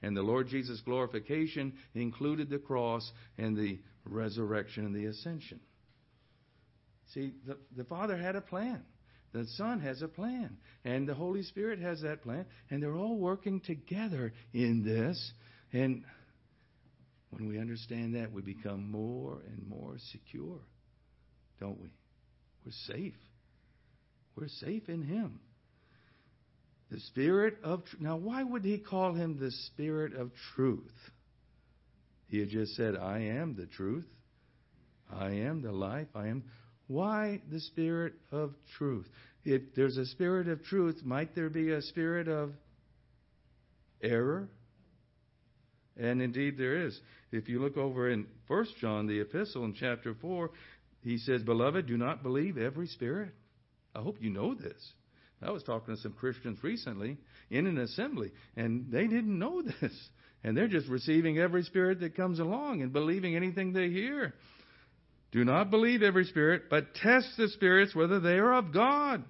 And 0.02 0.16
the 0.16 0.22
Lord 0.22 0.48
Jesus' 0.48 0.80
glorification 0.80 1.74
included 1.94 2.50
the 2.50 2.59
cross 2.59 3.09
and 3.38 3.56
the 3.56 3.78
resurrection 4.04 4.85
and 4.87 4.94
the 4.94 5.06
ascension. 5.06 5.61
See, 7.14 7.35
the, 7.46 7.59
the 7.76 7.85
Father 7.85 8.16
had 8.16 8.35
a 8.35 8.40
plan. 8.40 8.83
The 9.32 9.46
Son 9.56 9.80
has 9.80 10.02
a 10.02 10.08
plan, 10.08 10.56
and 10.84 11.08
the 11.08 11.14
Holy 11.14 11.42
Spirit 11.42 11.78
has 11.80 12.00
that 12.02 12.22
plan, 12.22 12.46
and 12.68 12.82
they're 12.82 12.96
all 12.96 13.16
working 13.16 13.60
together 13.60 14.32
in 14.52 14.82
this. 14.84 15.32
And 15.72 16.04
when 17.30 17.48
we 17.48 17.58
understand 17.58 18.16
that, 18.16 18.32
we 18.32 18.42
become 18.42 18.90
more 18.90 19.40
and 19.46 19.68
more 19.68 19.94
secure, 20.10 20.58
don't 21.60 21.80
we? 21.80 21.90
We're 22.64 22.72
safe. 22.96 23.14
We're 24.34 24.48
safe 24.48 24.88
in 24.88 25.02
Him. 25.02 25.40
The 26.90 26.98
Spirit 27.00 27.58
of 27.62 27.84
truth. 27.84 28.02
Now, 28.02 28.16
why 28.16 28.42
would 28.42 28.64
He 28.64 28.78
call 28.78 29.14
Him 29.14 29.38
the 29.38 29.52
Spirit 29.66 30.14
of 30.14 30.32
truth? 30.54 30.90
He 32.26 32.40
had 32.40 32.48
just 32.48 32.74
said, 32.74 32.96
I 32.96 33.20
am 33.20 33.54
the 33.54 33.66
truth. 33.66 34.06
I 35.12 35.30
am 35.30 35.62
the 35.62 35.72
life. 35.72 36.08
I 36.14 36.28
am. 36.28 36.44
Why 36.90 37.40
the 37.48 37.61
spirit 37.61 38.14
of 38.32 38.53
truth? 38.76 39.09
If 39.45 39.76
there's 39.76 39.97
a 39.97 40.07
spirit 40.07 40.49
of 40.49 40.64
truth, 40.64 41.03
might 41.05 41.36
there 41.36 41.49
be 41.49 41.70
a 41.70 41.80
spirit 41.82 42.26
of 42.26 42.51
error? 44.03 44.49
And 45.97 46.20
indeed 46.20 46.59
there 46.59 46.84
is. 46.84 47.01
If 47.30 47.49
you 47.49 47.61
look 47.61 47.76
over 47.76 48.11
in 48.11 48.26
1 48.49 48.66
John, 48.80 49.07
the 49.07 49.20
epistle 49.20 49.64
in 49.66 49.74
chapter 49.74 50.16
4, 50.20 50.51
he 51.05 51.18
says, 51.18 51.45
Beloved, 51.45 51.86
do 51.86 51.97
not 51.97 52.24
believe 52.24 52.59
every 52.59 52.88
spirit. 52.88 53.30
I 53.95 54.01
hope 54.01 54.16
you 54.20 54.30
know 54.30 54.55
this. 54.55 54.93
I 55.41 55.53
was 55.53 55.62
talking 55.62 55.95
to 55.95 56.01
some 56.01 56.14
Christians 56.14 56.59
recently 56.61 57.18
in 57.51 57.68
an 57.68 57.78
assembly, 57.78 58.32
and 58.57 58.91
they 58.91 59.07
didn't 59.07 59.38
know 59.38 59.62
this. 59.80 60.09
And 60.43 60.57
they're 60.57 60.66
just 60.66 60.88
receiving 60.88 61.38
every 61.38 61.62
spirit 61.62 62.01
that 62.01 62.16
comes 62.16 62.41
along 62.41 62.82
and 62.82 62.93
believing 62.93 63.36
anything 63.36 63.72
they 63.72 63.91
hear. 63.91 64.34
Do 65.33 65.45
not 65.45 65.70
believe 65.70 66.03
every 66.03 66.24
spirit, 66.24 66.64
but 66.68 66.95
test 66.95 67.37
the 67.37 67.49
spirits 67.49 67.95
whether 67.95 68.18
they 68.20 68.39
are 68.39 68.55
of 68.55 68.72
God. 68.72 69.24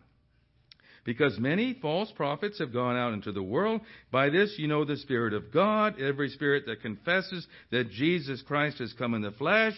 because 1.05 1.39
many 1.39 1.75
false 1.81 2.13
prophets 2.15 2.59
have 2.59 2.73
gone 2.73 2.97
out 2.97 3.13
into 3.15 3.33
the 3.33 3.43
world. 3.43 3.81
By 4.11 4.29
this 4.31 4.55
you 4.59 4.69
know 4.69 4.85
the 4.85 4.97
Spirit 4.99 5.33
of 5.33 5.53
God. 5.53 6.01
Every 6.01 6.29
spirit 6.29 6.65
that 6.67 6.83
confesses 6.83 7.47
that 7.71 7.91
Jesus 7.91 8.43
Christ 8.43 8.79
has 8.79 8.93
come 8.93 9.15
in 9.15 9.23
the 9.23 9.31
flesh 9.33 9.77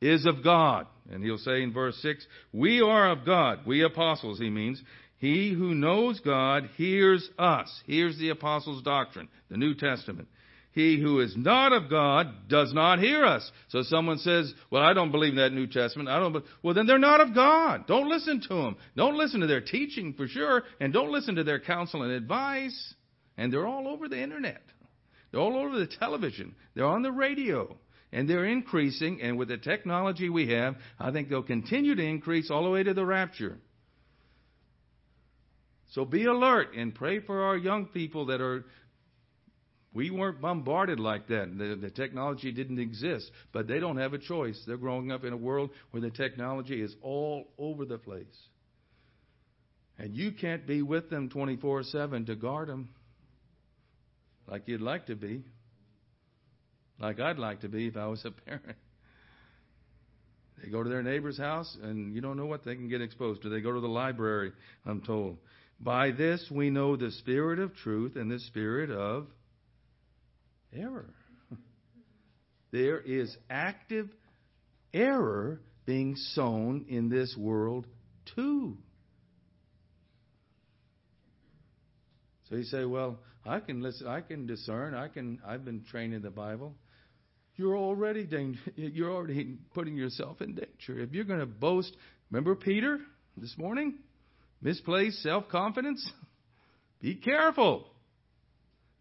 is 0.00 0.26
of 0.26 0.44
God. 0.44 0.86
And 1.10 1.24
he'll 1.24 1.38
say 1.38 1.62
in 1.62 1.72
verse 1.72 1.96
6, 2.02 2.26
We 2.52 2.80
are 2.80 3.10
of 3.10 3.24
God. 3.26 3.60
We 3.66 3.82
apostles, 3.82 4.38
he 4.38 4.50
means. 4.50 4.82
He 5.18 5.52
who 5.52 5.74
knows 5.74 6.20
God 6.20 6.70
hears 6.76 7.28
us. 7.38 7.68
Here's 7.86 8.18
the 8.18 8.30
apostles' 8.30 8.82
doctrine, 8.82 9.28
the 9.50 9.58
New 9.58 9.74
Testament. 9.74 10.28
He 10.72 11.00
who 11.00 11.20
is 11.20 11.34
not 11.36 11.72
of 11.72 11.90
God 11.90 12.48
does 12.48 12.72
not 12.72 13.00
hear 13.00 13.24
us. 13.24 13.50
So 13.68 13.82
someone 13.82 14.18
says, 14.18 14.54
well, 14.70 14.82
I 14.82 14.92
don't 14.92 15.10
believe 15.10 15.32
in 15.32 15.38
that 15.38 15.52
New 15.52 15.66
Testament. 15.66 16.08
I 16.08 16.20
don't, 16.20 16.44
well, 16.62 16.74
then 16.74 16.86
they're 16.86 16.98
not 16.98 17.20
of 17.20 17.34
God. 17.34 17.88
Don't 17.88 18.08
listen 18.08 18.40
to 18.42 18.54
them. 18.54 18.76
Don't 18.96 19.16
listen 19.16 19.40
to 19.40 19.48
their 19.48 19.60
teaching 19.60 20.14
for 20.14 20.28
sure. 20.28 20.62
And 20.78 20.92
don't 20.92 21.10
listen 21.10 21.34
to 21.36 21.44
their 21.44 21.58
counsel 21.58 22.02
and 22.02 22.12
advice. 22.12 22.94
And 23.36 23.52
they're 23.52 23.66
all 23.66 23.88
over 23.88 24.08
the 24.08 24.22
internet. 24.22 24.62
They're 25.32 25.40
all 25.40 25.56
over 25.56 25.76
the 25.76 25.88
television. 25.88 26.54
They're 26.74 26.86
on 26.86 27.02
the 27.02 27.12
radio. 27.12 27.76
And 28.12 28.30
they're 28.30 28.46
increasing. 28.46 29.22
And 29.22 29.38
with 29.38 29.48
the 29.48 29.58
technology 29.58 30.28
we 30.28 30.50
have, 30.50 30.76
I 31.00 31.10
think 31.10 31.28
they'll 31.28 31.42
continue 31.42 31.96
to 31.96 32.02
increase 32.02 32.48
all 32.48 32.62
the 32.62 32.70
way 32.70 32.84
to 32.84 32.94
the 32.94 33.04
rapture. 33.04 33.58
So 35.92 36.04
be 36.04 36.26
alert 36.26 36.74
and 36.76 36.94
pray 36.94 37.18
for 37.18 37.42
our 37.42 37.56
young 37.56 37.86
people 37.86 38.26
that 38.26 38.40
are 38.40 38.64
we 39.92 40.10
weren't 40.10 40.40
bombarded 40.40 41.00
like 41.00 41.26
that. 41.28 41.56
The, 41.56 41.76
the, 41.80 41.90
technology 41.90 42.52
didn't 42.52 42.78
exist, 42.78 43.30
but 43.52 43.66
they 43.66 43.80
don't 43.80 43.96
have 43.96 44.14
a 44.14 44.18
choice. 44.18 44.62
They're 44.66 44.76
growing 44.76 45.10
up 45.10 45.24
in 45.24 45.32
a 45.32 45.36
world 45.36 45.70
where 45.90 46.00
the 46.00 46.10
technology 46.10 46.80
is 46.80 46.94
all 47.02 47.48
over 47.58 47.84
the 47.84 47.98
place. 47.98 48.26
And 49.98 50.14
you 50.14 50.32
can't 50.32 50.66
be 50.66 50.82
with 50.82 51.10
them 51.10 51.28
24 51.28 51.82
7 51.82 52.26
to 52.26 52.36
guard 52.36 52.68
them 52.68 52.90
like 54.50 54.62
you'd 54.66 54.80
like 54.80 55.06
to 55.06 55.14
be, 55.14 55.44
like 56.98 57.20
I'd 57.20 57.38
like 57.38 57.60
to 57.60 57.68
be 57.68 57.86
if 57.86 57.96
I 57.96 58.06
was 58.06 58.24
a 58.24 58.30
parent. 58.46 58.76
They 60.62 60.70
go 60.70 60.82
to 60.82 60.90
their 60.90 61.02
neighbor's 61.02 61.38
house, 61.38 61.74
and 61.82 62.14
you 62.14 62.20
don't 62.20 62.36
know 62.36 62.46
what 62.46 62.64
they 62.64 62.74
can 62.74 62.88
get 62.88 63.00
exposed 63.00 63.42
to. 63.42 63.48
They 63.48 63.60
go 63.60 63.72
to 63.72 63.80
the 63.80 63.88
library, 63.88 64.52
I'm 64.84 65.00
told. 65.00 65.38
By 65.78 66.10
this 66.10 66.50
we 66.50 66.68
know 66.68 66.96
the 66.96 67.10
spirit 67.12 67.58
of 67.58 67.74
truth 67.76 68.16
and 68.16 68.30
the 68.30 68.40
spirit 68.40 68.90
of 68.90 69.28
error. 70.74 71.14
There 72.72 73.00
is 73.00 73.36
active 73.48 74.08
error 74.94 75.60
being 75.86 76.14
sown 76.34 76.86
in 76.88 77.08
this 77.08 77.36
world 77.36 77.86
too. 78.36 78.76
So 82.48 82.56
you 82.56 82.64
say, 82.64 82.84
well, 82.84 83.18
I 83.44 83.60
can 83.60 83.80
listen, 83.80 84.06
I 84.06 84.20
can 84.20 84.46
discern, 84.46 84.94
I 84.94 85.08
can 85.08 85.40
I've 85.46 85.64
been 85.64 85.84
trained 85.84 86.14
in 86.14 86.22
the 86.22 86.30
Bible. 86.30 86.74
You're 87.56 87.76
already 87.76 88.24
danger, 88.24 88.60
you're 88.76 89.10
already 89.10 89.58
putting 89.74 89.96
yourself 89.96 90.40
in 90.40 90.54
danger. 90.54 91.00
If 91.00 91.12
you're 91.12 91.24
going 91.24 91.40
to 91.40 91.46
boast, 91.46 91.94
remember 92.30 92.54
Peter 92.54 92.98
this 93.36 93.54
morning? 93.56 93.94
Misplaced 94.62 95.22
self-confidence? 95.22 96.10
Be 97.00 97.14
careful. 97.14 97.86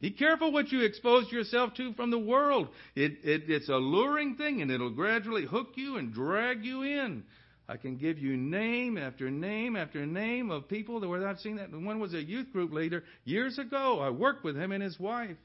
Be 0.01 0.11
careful 0.11 0.51
what 0.51 0.71
you 0.71 0.83
expose 0.83 1.29
yourself 1.31 1.73
to 1.75 1.93
from 1.93 2.09
the 2.09 2.19
world. 2.19 2.69
It, 2.95 3.19
it, 3.23 3.49
it's 3.49 3.67
a 3.67 3.75
luring 3.75 4.35
thing 4.35 4.61
and 4.61 4.71
it'll 4.71 4.91
gradually 4.91 5.45
hook 5.45 5.71
you 5.75 5.97
and 5.97 6.13
drag 6.13 6.63
you 6.63 6.83
in. 6.83 7.23
I 7.67 7.77
can 7.77 7.97
give 7.97 8.17
you 8.17 8.35
name 8.35 8.97
after 8.97 9.29
name 9.29 9.75
after 9.75 10.05
name 10.05 10.51
of 10.51 10.69
people 10.69 11.01
that 11.01 11.27
I've 11.27 11.39
seen 11.39 11.57
that. 11.57 11.71
One 11.71 11.99
was 11.99 12.13
a 12.13 12.23
youth 12.23 12.51
group 12.51 12.71
leader 12.71 13.03
years 13.25 13.59
ago. 13.59 13.99
I 13.99 14.09
worked 14.09 14.43
with 14.43 14.55
him 14.55 14.71
and 14.71 14.81
his 14.81 14.99
wife. 14.99 15.37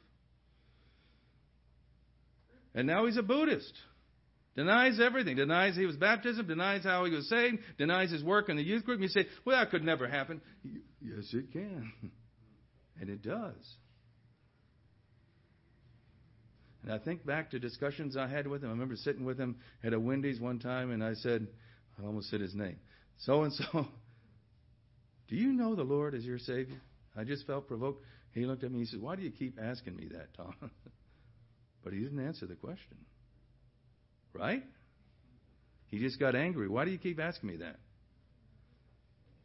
And 2.75 2.87
now 2.87 3.07
he's 3.07 3.17
a 3.17 3.23
Buddhist. 3.23 3.73
Denies 4.57 5.01
everything. 5.01 5.37
Denies 5.37 5.77
he 5.77 5.85
was 5.85 5.97
baptism. 5.97 6.47
Denies 6.47 6.85
how 6.85 7.05
he 7.05 7.11
was 7.11 7.29
saved. 7.29 7.59
Denies 7.77 8.13
his 8.13 8.23
work 8.23 8.49
in 8.49 8.57
the 8.57 8.63
youth 8.63 8.85
group. 8.85 9.01
You 9.01 9.09
say, 9.09 9.27
well, 9.45 9.59
that 9.59 9.71
could 9.71 9.85
never 9.85 10.09
happen. 10.09 10.41
Yes, 11.03 11.25
it 11.33 11.53
can. 11.53 11.93
And 13.01 13.11
it 13.11 13.23
does. 13.23 13.57
And 16.85 16.93
I 16.93 16.99
think 16.99 17.25
back 17.25 17.51
to 17.53 17.59
discussions 17.59 18.15
I 18.15 18.29
had 18.29 18.47
with 18.47 18.63
him. 18.63 18.69
I 18.69 18.73
remember 18.73 18.97
sitting 18.97 19.25
with 19.25 19.39
him 19.39 19.57
at 19.83 19.95
a 19.95 20.01
Wendy's 20.01 20.39
one 20.39 20.59
time, 20.59 20.91
and 20.91 21.03
I 21.03 21.15
said, 21.15 21.47
I 21.99 22.07
almost 22.07 22.29
said 22.29 22.41
his 22.41 22.55
name. 22.55 22.77
So 23.21 23.43
and 23.43 23.53
so, 23.55 23.87
do 25.29 25.37
you 25.37 25.53
know 25.53 25.75
the 25.75 25.83
Lord 25.83 26.15
as 26.15 26.25
your 26.25 26.39
Savior? 26.39 26.81
I 27.17 27.25
just 27.25 27.47
felt 27.47 27.69
provoked. 27.69 28.05
He 28.33 28.45
looked 28.45 28.65
at 28.65 28.73
me. 28.73 28.81
He 28.81 28.85
said, 28.85 29.01
Why 29.01 29.17
do 29.17 29.23
you 29.23 29.31
keep 29.31 29.59
asking 29.61 29.97
me 29.97 30.09
that, 30.13 30.35
Tom? 30.37 30.55
but 31.85 31.93
he 31.93 32.01
didn't 32.01 32.25
answer 32.25 32.47
the 32.47 32.57
question. 32.57 32.99
Right? 34.35 34.65
He 35.87 35.99
just 35.99 36.21
got 36.21 36.35
angry. 36.35 36.69
Why 36.69 36.85
do 36.85 36.91
you 36.91 36.99
keep 36.99 37.19
asking 37.19 37.49
me 37.49 37.57
that? 37.59 37.77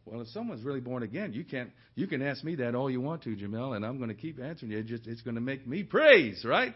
Well, 0.04 0.22
if 0.22 0.28
someone's 0.30 0.64
really 0.64 0.80
born 0.80 1.04
again, 1.04 1.32
you 1.34 1.46
can't. 1.46 1.70
You 1.96 2.08
can 2.08 2.22
ask 2.22 2.44
me 2.44 2.56
that 2.56 2.76
all 2.76 2.90
you 2.90 3.00
want 3.00 3.24
to, 3.24 3.36
Jamel, 3.36 3.76
and 3.76 3.86
I'm 3.86 3.98
going 3.98 4.10
to 4.10 4.16
keep 4.16 4.42
answering 4.42 4.72
you. 4.72 4.80
It 4.80 4.88
just 4.88 5.08
it's 5.08 5.22
going 5.22 5.36
to 5.36 5.42
make 5.42 5.68
me 5.68 5.84
praise, 5.84 6.44
right? 6.44 6.74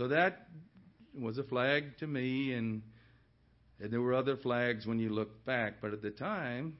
So 0.00 0.08
that 0.08 0.46
was 1.14 1.36
a 1.36 1.42
flag 1.44 1.98
to 1.98 2.06
me, 2.06 2.54
and, 2.54 2.80
and 3.80 3.92
there 3.92 4.00
were 4.00 4.14
other 4.14 4.34
flags 4.34 4.86
when 4.86 4.98
you 4.98 5.10
look 5.10 5.44
back. 5.44 5.74
But 5.82 5.92
at 5.92 6.00
the 6.00 6.10
time, 6.10 6.78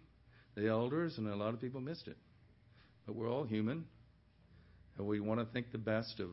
the 0.55 0.69
elders 0.69 1.19
and 1.19 1.29
a 1.29 1.37
lot 1.37 1.53
of 1.53 1.61
people 1.61 1.83
missed 1.83 2.09
it. 2.09 2.17
But 3.05 3.17
we're 3.17 3.31
all 3.31 3.45
human, 3.45 3.85
and 4.97 5.07
we 5.07 5.21
want 5.21 5.39
to 5.39 5.45
think 5.45 5.71
the 5.71 5.77
best 5.77 6.19
of 6.19 6.31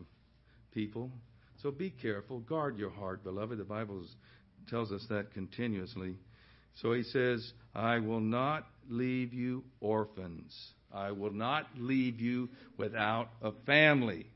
people. 0.71 1.11
So 1.61 1.71
be 1.71 1.89
careful. 1.89 2.39
Guard 2.39 2.77
your 2.77 2.91
heart, 2.91 3.21
beloved. 3.21 3.57
The 3.57 3.65
Bible 3.65 4.05
tells 4.69 4.93
us 4.93 5.05
that 5.09 5.33
continuously. 5.33 6.15
So 6.75 6.93
he 6.93 7.03
says, 7.03 7.51
I 7.75 7.99
will 7.99 8.21
not 8.21 8.65
leave 8.89 9.33
you 9.33 9.65
orphans. 9.81 10.55
I 10.93 11.11
will 11.11 11.33
not 11.33 11.67
leave 11.75 12.21
you 12.21 12.47
without 12.77 13.27
a 13.41 13.51
family. 13.65 14.27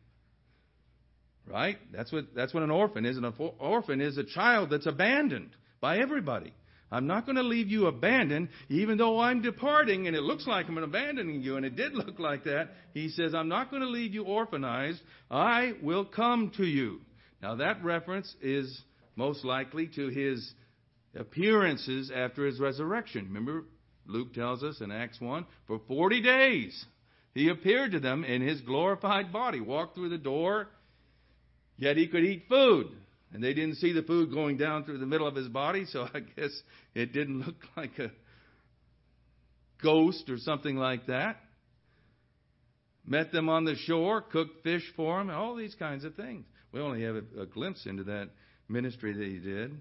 Right? 1.47 1.77
That's 1.91 2.11
what, 2.11 2.33
that's 2.35 2.53
what 2.53 2.63
an 2.63 2.71
orphan 2.71 3.05
is. 3.05 3.17
An 3.17 3.33
orphan 3.59 4.01
is 4.01 4.17
a 4.17 4.23
child 4.23 4.69
that's 4.69 4.85
abandoned 4.85 5.49
by 5.79 5.97
everybody. 5.97 6.53
I'm 6.91 7.07
not 7.07 7.25
going 7.25 7.37
to 7.37 7.43
leave 7.43 7.69
you 7.69 7.87
abandoned, 7.87 8.49
even 8.69 8.97
though 8.97 9.19
I'm 9.19 9.41
departing, 9.41 10.07
and 10.07 10.15
it 10.15 10.23
looks 10.23 10.45
like 10.45 10.67
I'm 10.67 10.77
abandoning 10.77 11.41
you, 11.41 11.55
and 11.55 11.65
it 11.65 11.75
did 11.75 11.93
look 11.93 12.19
like 12.19 12.43
that. 12.43 12.69
He 12.93 13.09
says, 13.09 13.33
I'm 13.33 13.47
not 13.47 13.69
going 13.69 13.81
to 13.81 13.87
leave 13.87 14.13
you 14.13 14.23
orphanized. 14.23 14.99
I 15.29 15.73
will 15.81 16.03
come 16.03 16.51
to 16.57 16.65
you. 16.65 16.99
Now, 17.41 17.55
that 17.55 17.83
reference 17.83 18.35
is 18.41 18.81
most 19.15 19.45
likely 19.45 19.87
to 19.95 20.09
his 20.09 20.53
appearances 21.15 22.11
after 22.13 22.45
his 22.45 22.59
resurrection. 22.59 23.25
Remember, 23.25 23.63
Luke 24.05 24.33
tells 24.33 24.61
us 24.63 24.81
in 24.81 24.91
Acts 24.91 25.19
1 25.21 25.45
for 25.67 25.79
40 25.87 26.21
days 26.21 26.85
he 27.33 27.49
appeared 27.49 27.91
to 27.91 27.99
them 27.99 28.23
in 28.23 28.41
his 28.41 28.61
glorified 28.61 29.31
body, 29.31 29.61
walked 29.61 29.95
through 29.95 30.09
the 30.09 30.17
door 30.17 30.67
Yet 31.81 31.97
he 31.97 32.07
could 32.07 32.23
eat 32.23 32.43
food. 32.47 32.91
And 33.33 33.43
they 33.43 33.55
didn't 33.55 33.77
see 33.77 33.91
the 33.91 34.03
food 34.03 34.31
going 34.31 34.57
down 34.57 34.83
through 34.83 34.99
the 34.99 35.05
middle 35.07 35.25
of 35.25 35.35
his 35.35 35.47
body, 35.47 35.85
so 35.85 36.07
I 36.13 36.19
guess 36.35 36.51
it 36.93 37.11
didn't 37.11 37.39
look 37.39 37.55
like 37.75 37.97
a 37.97 38.11
ghost 39.81 40.29
or 40.29 40.37
something 40.37 40.75
like 40.75 41.07
that. 41.07 41.37
Met 43.05 43.31
them 43.31 43.49
on 43.49 43.65
the 43.65 43.75
shore, 43.75 44.21
cooked 44.21 44.63
fish 44.63 44.83
for 44.95 45.17
them, 45.17 45.31
all 45.31 45.55
these 45.55 45.73
kinds 45.73 46.05
of 46.05 46.13
things. 46.13 46.45
We 46.71 46.81
only 46.81 47.01
have 47.01 47.15
a, 47.15 47.41
a 47.41 47.45
glimpse 47.47 47.87
into 47.87 48.03
that 48.03 48.29
ministry 48.69 49.13
that 49.13 49.25
he 49.25 49.39
did. 49.39 49.75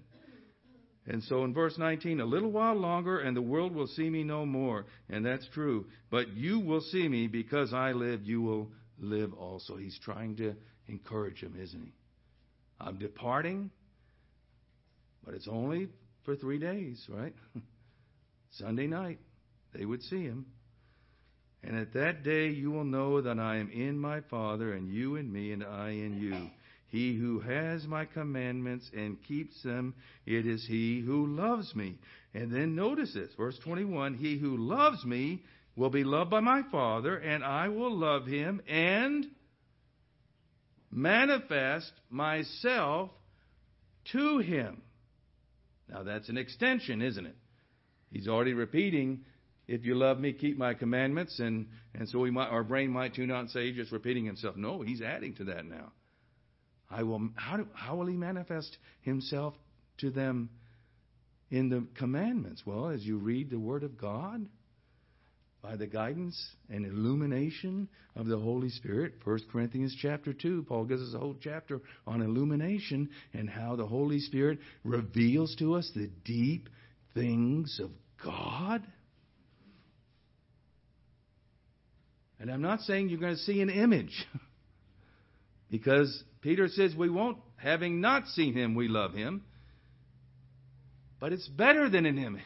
And 1.05 1.21
so 1.23 1.43
in 1.43 1.53
verse 1.53 1.77
19, 1.77 2.19
a 2.19 2.25
little 2.25 2.51
while 2.51 2.75
longer 2.75 3.19
and 3.19 3.37
the 3.37 3.41
world 3.41 3.75
will 3.75 3.87
see 3.87 4.09
me 4.09 4.23
no 4.23 4.43
more. 4.45 4.85
And 5.07 5.23
that's 5.23 5.47
true. 5.53 5.85
But 6.09 6.29
you 6.29 6.59
will 6.59 6.81
see 6.81 7.07
me 7.07 7.27
because 7.27 7.73
I 7.73 7.91
live, 7.91 8.23
you 8.23 8.41
will 8.41 8.69
live 8.99 9.33
also. 9.33 9.77
He's 9.77 9.99
trying 9.99 10.37
to 10.37 10.55
encourage 10.87 11.41
him, 11.41 11.55
isn't 11.59 11.81
he? 11.81 11.93
I'm 12.79 12.97
departing, 12.97 13.69
but 15.23 15.33
it's 15.33 15.47
only 15.47 15.89
for 16.25 16.35
three 16.35 16.59
days, 16.59 17.03
right? 17.09 17.33
Sunday 18.51 18.87
night, 18.87 19.19
they 19.73 19.85
would 19.85 20.01
see 20.03 20.23
him. 20.23 20.45
And 21.63 21.77
at 21.77 21.93
that 21.93 22.23
day 22.23 22.49
you 22.49 22.71
will 22.71 22.83
know 22.83 23.21
that 23.21 23.39
I 23.39 23.57
am 23.57 23.69
in 23.69 23.99
my 23.99 24.21
Father, 24.21 24.73
and 24.73 24.89
you 24.89 25.15
in 25.15 25.31
me, 25.31 25.51
and 25.51 25.63
I 25.63 25.89
in 25.89 26.19
you. 26.19 26.49
He 26.87 27.15
who 27.15 27.39
has 27.39 27.85
my 27.85 28.05
commandments 28.05 28.89
and 28.93 29.23
keeps 29.23 29.61
them, 29.63 29.93
it 30.25 30.45
is 30.45 30.65
he 30.67 31.01
who 31.01 31.27
loves 31.27 31.73
me. 31.75 31.97
And 32.33 32.51
then 32.51 32.75
notice 32.75 33.13
this, 33.13 33.29
verse 33.37 33.57
21 33.63 34.15
He 34.15 34.37
who 34.37 34.57
loves 34.57 35.05
me 35.05 35.43
will 35.75 35.89
be 35.89 36.03
loved 36.03 36.31
by 36.31 36.41
my 36.41 36.63
Father, 36.71 37.15
and 37.15 37.43
I 37.43 37.69
will 37.69 37.95
love 37.95 38.25
him 38.25 38.61
and 38.67 39.25
manifest 40.91 41.91
myself 42.09 43.09
to 44.11 44.39
him. 44.39 44.81
Now 45.89 46.03
that's 46.03 46.29
an 46.29 46.37
extension, 46.37 47.01
isn't 47.01 47.25
it? 47.25 47.35
He's 48.11 48.27
already 48.27 48.53
repeating, 48.53 49.21
if 49.67 49.85
you 49.85 49.95
love 49.95 50.19
me, 50.19 50.33
keep 50.33 50.57
my 50.57 50.73
commandments. 50.73 51.39
And, 51.39 51.67
and 51.93 52.09
so 52.09 52.19
we 52.19 52.31
might, 52.31 52.49
our 52.49 52.63
brain 52.63 52.89
might 52.89 53.13
tune 53.13 53.31
out 53.31 53.39
and 53.41 53.49
say 53.49 53.67
he's 53.67 53.75
just 53.75 53.91
repeating 53.91 54.25
himself. 54.25 54.55
No, 54.57 54.81
he's 54.81 55.01
adding 55.01 55.33
to 55.35 55.45
that 55.45 55.65
now. 55.65 55.91
I 56.89 57.03
will, 57.03 57.29
how, 57.35 57.57
do, 57.57 57.67
how 57.73 57.95
will 57.95 58.07
he 58.07 58.17
manifest 58.17 58.77
himself 59.01 59.53
to 59.99 60.09
them 60.09 60.49
in 61.49 61.69
the 61.69 61.87
commandments? 61.95 62.63
Well, 62.65 62.89
as 62.89 63.01
you 63.05 63.17
read 63.17 63.49
the 63.49 63.59
Word 63.59 63.83
of 63.83 63.97
God, 63.97 64.45
by 65.61 65.75
the 65.75 65.87
guidance 65.87 66.37
and 66.69 66.85
illumination 66.85 67.87
of 68.15 68.25
the 68.25 68.37
Holy 68.37 68.69
Spirit. 68.69 69.13
1 69.23 69.39
Corinthians 69.51 69.95
chapter 70.01 70.33
2, 70.33 70.65
Paul 70.67 70.85
gives 70.85 71.01
us 71.01 71.13
a 71.13 71.19
whole 71.19 71.35
chapter 71.39 71.81
on 72.07 72.21
illumination 72.21 73.09
and 73.33 73.49
how 73.49 73.75
the 73.75 73.85
Holy 73.85 74.19
Spirit 74.19 74.59
reveals 74.83 75.55
to 75.57 75.75
us 75.75 75.89
the 75.95 76.09
deep 76.25 76.67
things 77.13 77.79
of 77.81 77.91
God. 78.23 78.83
And 82.39 82.51
I'm 82.51 82.61
not 82.61 82.81
saying 82.81 83.09
you're 83.09 83.19
going 83.19 83.35
to 83.35 83.41
see 83.41 83.61
an 83.61 83.69
image. 83.69 84.25
because 85.69 86.23
Peter 86.41 86.67
says 86.69 86.95
we 86.95 87.09
won't, 87.09 87.37
having 87.57 88.01
not 88.01 88.25
seen 88.29 88.55
him, 88.55 88.73
we 88.73 88.87
love 88.87 89.13
him. 89.13 89.43
But 91.19 91.33
it's 91.33 91.47
better 91.47 91.87
than 91.87 92.07
an 92.07 92.17
image. 92.17 92.41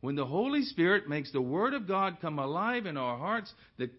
When 0.00 0.14
the 0.14 0.26
Holy 0.26 0.62
Spirit 0.62 1.08
makes 1.08 1.30
the 1.30 1.42
Word 1.42 1.74
of 1.74 1.86
God 1.86 2.18
come 2.20 2.38
alive 2.38 2.86
in 2.86 2.96
our 2.96 3.18
hearts, 3.18 3.52
the 3.76 3.90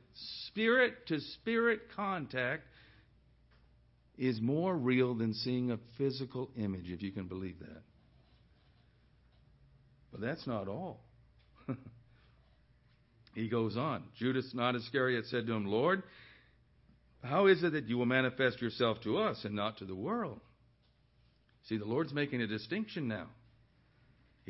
spirit 0.47 1.07
to 1.07 1.19
spirit 1.19 1.81
contact 1.95 2.63
is 4.17 4.41
more 4.41 4.75
real 4.75 5.13
than 5.13 5.33
seeing 5.33 5.71
a 5.71 5.79
physical 5.97 6.49
image, 6.57 6.89
if 6.89 7.01
you 7.01 7.11
can 7.11 7.27
believe 7.27 7.59
that. 7.59 7.81
But 10.11 10.21
that's 10.21 10.45
not 10.45 10.67
all. 10.67 11.01
he 13.35 13.47
goes 13.47 13.77
on. 13.77 14.03
Judas, 14.17 14.51
not 14.53 14.75
Iscariot, 14.75 15.25
said 15.27 15.45
to 15.47 15.53
him, 15.53 15.65
Lord, 15.65 16.03
how 17.23 17.47
is 17.47 17.63
it 17.63 17.73
that 17.73 17.87
you 17.87 17.97
will 17.97 18.05
manifest 18.05 18.61
yourself 18.61 18.99
to 19.01 19.19
us 19.19 19.45
and 19.45 19.55
not 19.55 19.77
to 19.77 19.85
the 19.85 19.95
world? 19.95 20.41
See, 21.69 21.77
the 21.77 21.85
Lord's 21.85 22.13
making 22.13 22.41
a 22.41 22.47
distinction 22.47 23.07
now. 23.07 23.27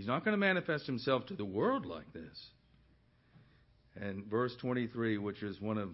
He's 0.01 0.07
not 0.07 0.25
going 0.25 0.33
to 0.33 0.39
manifest 0.39 0.87
himself 0.87 1.27
to 1.27 1.35
the 1.35 1.45
world 1.45 1.85
like 1.85 2.11
this. 2.11 2.49
And 3.95 4.25
verse 4.25 4.51
23, 4.59 5.19
which 5.19 5.43
is 5.43 5.61
one 5.61 5.77
of 5.77 5.89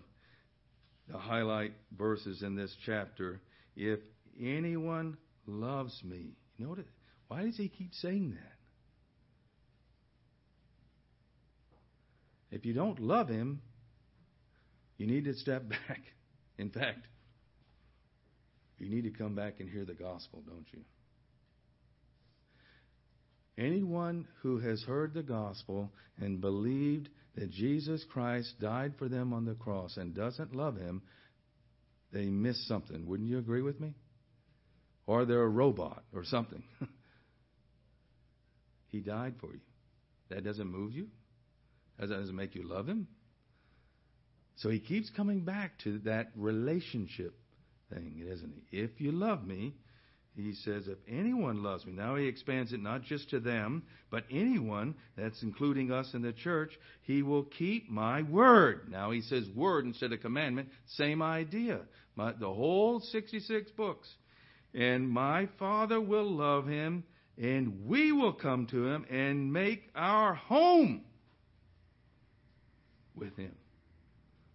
the 1.11 1.17
highlight 1.17 1.73
verses 1.91 2.41
in 2.41 2.55
this 2.55 2.73
chapter, 2.85 3.41
if 3.75 3.99
anyone 4.41 5.17
loves 5.45 6.01
me, 6.05 6.37
know 6.57 6.69
notice, 6.69 6.85
why 7.27 7.43
does 7.43 7.57
he 7.57 7.67
keep 7.67 7.93
saying 7.95 8.29
that? 8.35 8.55
If 12.55 12.65
you 12.65 12.71
don't 12.73 13.01
love 13.01 13.27
him, 13.27 13.61
you 14.97 15.05
need 15.05 15.25
to 15.25 15.33
step 15.33 15.67
back. 15.69 15.99
In 16.57 16.69
fact, 16.69 17.05
you 18.79 18.89
need 18.89 19.03
to 19.03 19.11
come 19.11 19.35
back 19.35 19.55
and 19.59 19.69
hear 19.69 19.83
the 19.83 19.95
gospel, 19.95 20.43
don't 20.47 20.67
you? 20.71 20.79
Anyone 23.57 24.27
who 24.41 24.59
has 24.59 24.83
heard 24.83 25.13
the 25.13 25.23
gospel 25.23 25.91
and 26.19 26.39
believed 26.39 27.09
that 27.35 27.51
Jesus 27.51 28.03
Christ 28.11 28.55
died 28.59 28.93
for 28.97 29.09
them 29.09 29.33
on 29.33 29.45
the 29.45 29.55
cross 29.55 29.97
and 29.97 30.13
doesn't 30.13 30.55
love 30.55 30.77
him, 30.77 31.01
they 32.11 32.25
miss 32.25 32.67
something. 32.67 33.05
Wouldn't 33.07 33.29
you 33.29 33.39
agree 33.39 33.61
with 33.61 33.79
me? 33.79 33.93
Or 35.07 35.25
they're 35.25 35.41
a 35.41 35.49
robot 35.49 36.03
or 36.13 36.23
something. 36.23 36.63
he 38.89 38.99
died 38.99 39.35
for 39.39 39.53
you. 39.53 39.61
That 40.29 40.43
doesn't 40.43 40.67
move 40.67 40.93
you? 40.93 41.07
That 41.99 42.09
doesn't 42.09 42.35
make 42.35 42.53
you 42.53 42.63
love 42.63 42.87
him? 42.87 43.07
So 44.57 44.69
he 44.69 44.79
keeps 44.79 45.09
coming 45.11 45.41
back 45.41 45.77
to 45.83 45.99
that 45.99 46.31
relationship 46.35 47.35
thing, 47.91 48.23
isn't 48.27 48.53
he? 48.69 48.77
If 48.77 48.99
you 48.99 49.11
love 49.11 49.45
me, 49.45 49.75
he 50.37 50.53
says, 50.53 50.87
if 50.87 50.99
anyone 51.07 51.63
loves 51.63 51.85
me, 51.85 51.93
now 51.93 52.15
he 52.15 52.27
expands 52.27 52.71
it 52.71 52.79
not 52.79 53.01
just 53.01 53.31
to 53.31 53.39
them, 53.39 53.83
but 54.11 54.23
anyone, 54.29 54.93
that's 55.17 55.41
including 55.41 55.91
us 55.91 56.13
in 56.13 56.21
the 56.21 56.31
church, 56.31 56.77
he 57.01 57.23
will 57.23 57.43
keep 57.43 57.89
my 57.89 58.21
word. 58.21 58.89
Now 58.89 59.09
he 59.09 59.21
says 59.21 59.49
word 59.55 59.85
instead 59.85 60.13
of 60.13 60.21
commandment, 60.21 60.69
same 60.85 61.23
idea. 61.23 61.79
My, 62.15 62.33
the 62.33 62.53
whole 62.53 62.99
66 62.99 63.71
books. 63.71 64.07
And 64.75 65.09
my 65.09 65.49
Father 65.57 65.99
will 65.99 66.31
love 66.31 66.67
him, 66.67 67.03
and 67.37 67.87
we 67.87 68.11
will 68.11 68.33
come 68.33 68.67
to 68.67 68.87
him 68.87 69.05
and 69.09 69.51
make 69.51 69.89
our 69.95 70.35
home 70.35 71.01
with 73.15 73.35
him. 73.37 73.55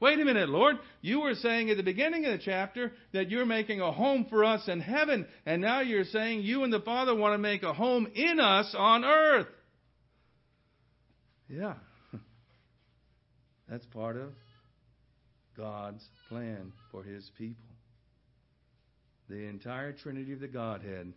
Wait 0.03 0.19
a 0.19 0.25
minute, 0.25 0.49
Lord. 0.49 0.81
You 1.01 1.21
were 1.21 1.37
saying 1.37 1.71
at 1.71 1.77
the 1.77 1.85
beginning 1.85 2.25
of 2.25 2.33
the 2.33 2.45
chapter 2.45 2.91
that 3.13 3.31
you're 3.31 3.47
making 3.47 3.81
a 3.81 3.93
home 3.93 4.27
for 4.29 4.45
us 4.45 4.67
in 4.67 4.81
heaven, 4.81 5.29
and 5.47 5.63
now 5.63 5.81
you're 5.81 6.03
saying 6.03 6.41
you 6.43 6.65
and 6.65 6.73
the 6.73 6.81
Father 6.81 7.15
want 7.15 7.35
to 7.35 7.39
make 7.39 7.63
a 7.63 7.73
home 7.73 8.09
in 8.13 8.41
us 8.41 8.75
on 8.77 9.05
earth. 9.05 9.47
Yeah. 11.49 11.75
That's 13.69 13.87
part 13.87 14.17
of 14.17 14.31
God's 15.57 16.05
plan 16.29 16.73
for 16.91 17.05
His 17.05 17.31
people. 17.39 17.63
The 19.29 19.47
entire 19.47 19.93
Trinity 19.93 20.33
of 20.33 20.41
the 20.41 20.49
Godhead 20.49 21.13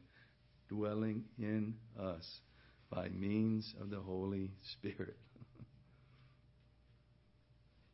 dwelling 0.70 1.24
in 1.40 1.74
us 2.00 2.40
by 2.92 3.10
means 3.10 3.74
of 3.82 3.90
the 3.90 4.00
Holy 4.00 4.52
Spirit. 4.74 5.18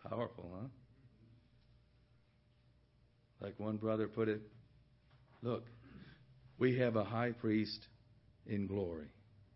Powerful, 0.09 0.51
huh? 0.53 0.67
Like 3.41 3.59
one 3.59 3.77
brother 3.77 4.07
put 4.07 4.29
it, 4.29 4.41
look, 5.41 5.65
we 6.59 6.77
have 6.77 6.95
a 6.95 7.03
high 7.03 7.31
priest 7.31 7.79
in 8.45 8.67
glory 8.67 9.07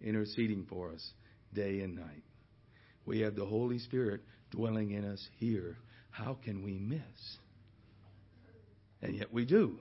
interceding 0.01 0.65
for 0.69 0.91
us 0.91 1.11
day 1.53 1.81
and 1.81 1.95
night. 1.95 2.23
We 3.05 3.21
have 3.21 3.35
the 3.35 3.45
Holy 3.45 3.79
Spirit 3.79 4.21
dwelling 4.51 4.91
in 4.91 5.05
us 5.05 5.25
here. 5.37 5.77
How 6.09 6.37
can 6.43 6.63
we 6.63 6.77
miss? 6.77 6.99
And 9.01 9.15
yet 9.15 9.31
we 9.31 9.45
do. 9.45 9.77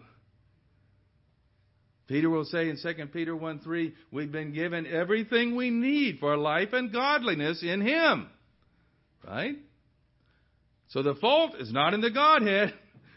Peter 2.06 2.28
will 2.28 2.44
say 2.44 2.68
in 2.68 2.76
2 2.76 3.06
Peter 3.06 3.34
1 3.34 3.60
3, 3.60 3.94
we've 4.10 4.30
been 4.30 4.52
given 4.52 4.86
everything 4.86 5.56
we 5.56 5.70
need 5.70 6.18
for 6.18 6.36
life 6.36 6.72
and 6.72 6.92
godliness 6.92 7.62
in 7.62 7.80
Him. 7.80 8.28
Right? 9.26 9.56
So 10.88 11.02
the 11.02 11.14
fault 11.14 11.54
is 11.58 11.72
not 11.72 11.94
in 11.94 12.02
the 12.02 12.10
Godhead. 12.10 12.74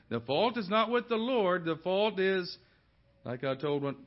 The 0.09 0.19
fault 0.21 0.57
is 0.57 0.69
not 0.69 0.89
with 0.89 1.09
the 1.09 1.15
Lord. 1.15 1.65
The 1.65 1.75
fault 1.77 2.19
is, 2.19 2.55
like 3.25 3.43
I 3.43 3.55
told 3.55 3.83
one, 3.83 3.97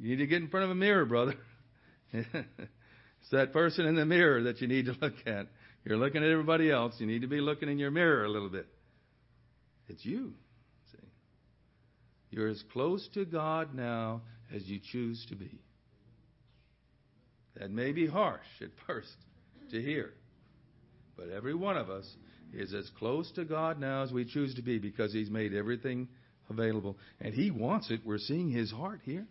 you 0.00 0.10
need 0.10 0.16
to 0.16 0.26
get 0.26 0.42
in 0.42 0.48
front 0.48 0.64
of 0.64 0.70
a 0.70 0.74
mirror, 0.74 1.04
brother. 1.04 1.34
it's 2.12 3.30
that 3.30 3.52
person 3.52 3.86
in 3.86 3.94
the 3.94 4.06
mirror 4.06 4.44
that 4.44 4.60
you 4.60 4.68
need 4.68 4.86
to 4.86 4.96
look 5.00 5.14
at. 5.26 5.48
You're 5.84 5.98
looking 5.98 6.22
at 6.22 6.30
everybody 6.30 6.70
else. 6.70 6.94
You 6.98 7.06
need 7.06 7.22
to 7.22 7.28
be 7.28 7.40
looking 7.40 7.68
in 7.68 7.78
your 7.78 7.90
mirror 7.90 8.24
a 8.24 8.30
little 8.30 8.48
bit. 8.48 8.66
It's 9.88 10.04
you. 10.04 10.32
See? 10.92 10.98
You're 12.30 12.48
as 12.48 12.62
close 12.72 13.06
to 13.14 13.24
God 13.24 13.74
now 13.74 14.22
as 14.54 14.62
you 14.66 14.80
choose 14.92 15.24
to 15.28 15.36
be. 15.36 15.60
That 17.58 17.70
may 17.70 17.92
be 17.92 18.06
harsh 18.06 18.46
at 18.60 18.68
first 18.86 19.14
to 19.70 19.82
hear, 19.82 20.12
but 21.16 21.28
every 21.28 21.54
one 21.54 21.76
of 21.76 21.90
us 21.90 22.06
is 22.54 22.74
as 22.74 22.90
close 22.98 23.30
to 23.32 23.44
God 23.44 23.80
now 23.80 24.02
as 24.02 24.12
we 24.12 24.24
choose 24.24 24.54
to 24.54 24.62
be 24.62 24.78
because 24.78 25.12
He's 25.12 25.30
made 25.30 25.54
everything 25.54 26.08
available. 26.50 26.96
And 27.20 27.34
He 27.34 27.50
wants 27.50 27.90
it. 27.90 28.00
We're 28.04 28.18
seeing 28.18 28.50
His 28.50 28.70
heart 28.70 29.00
here. 29.04 29.26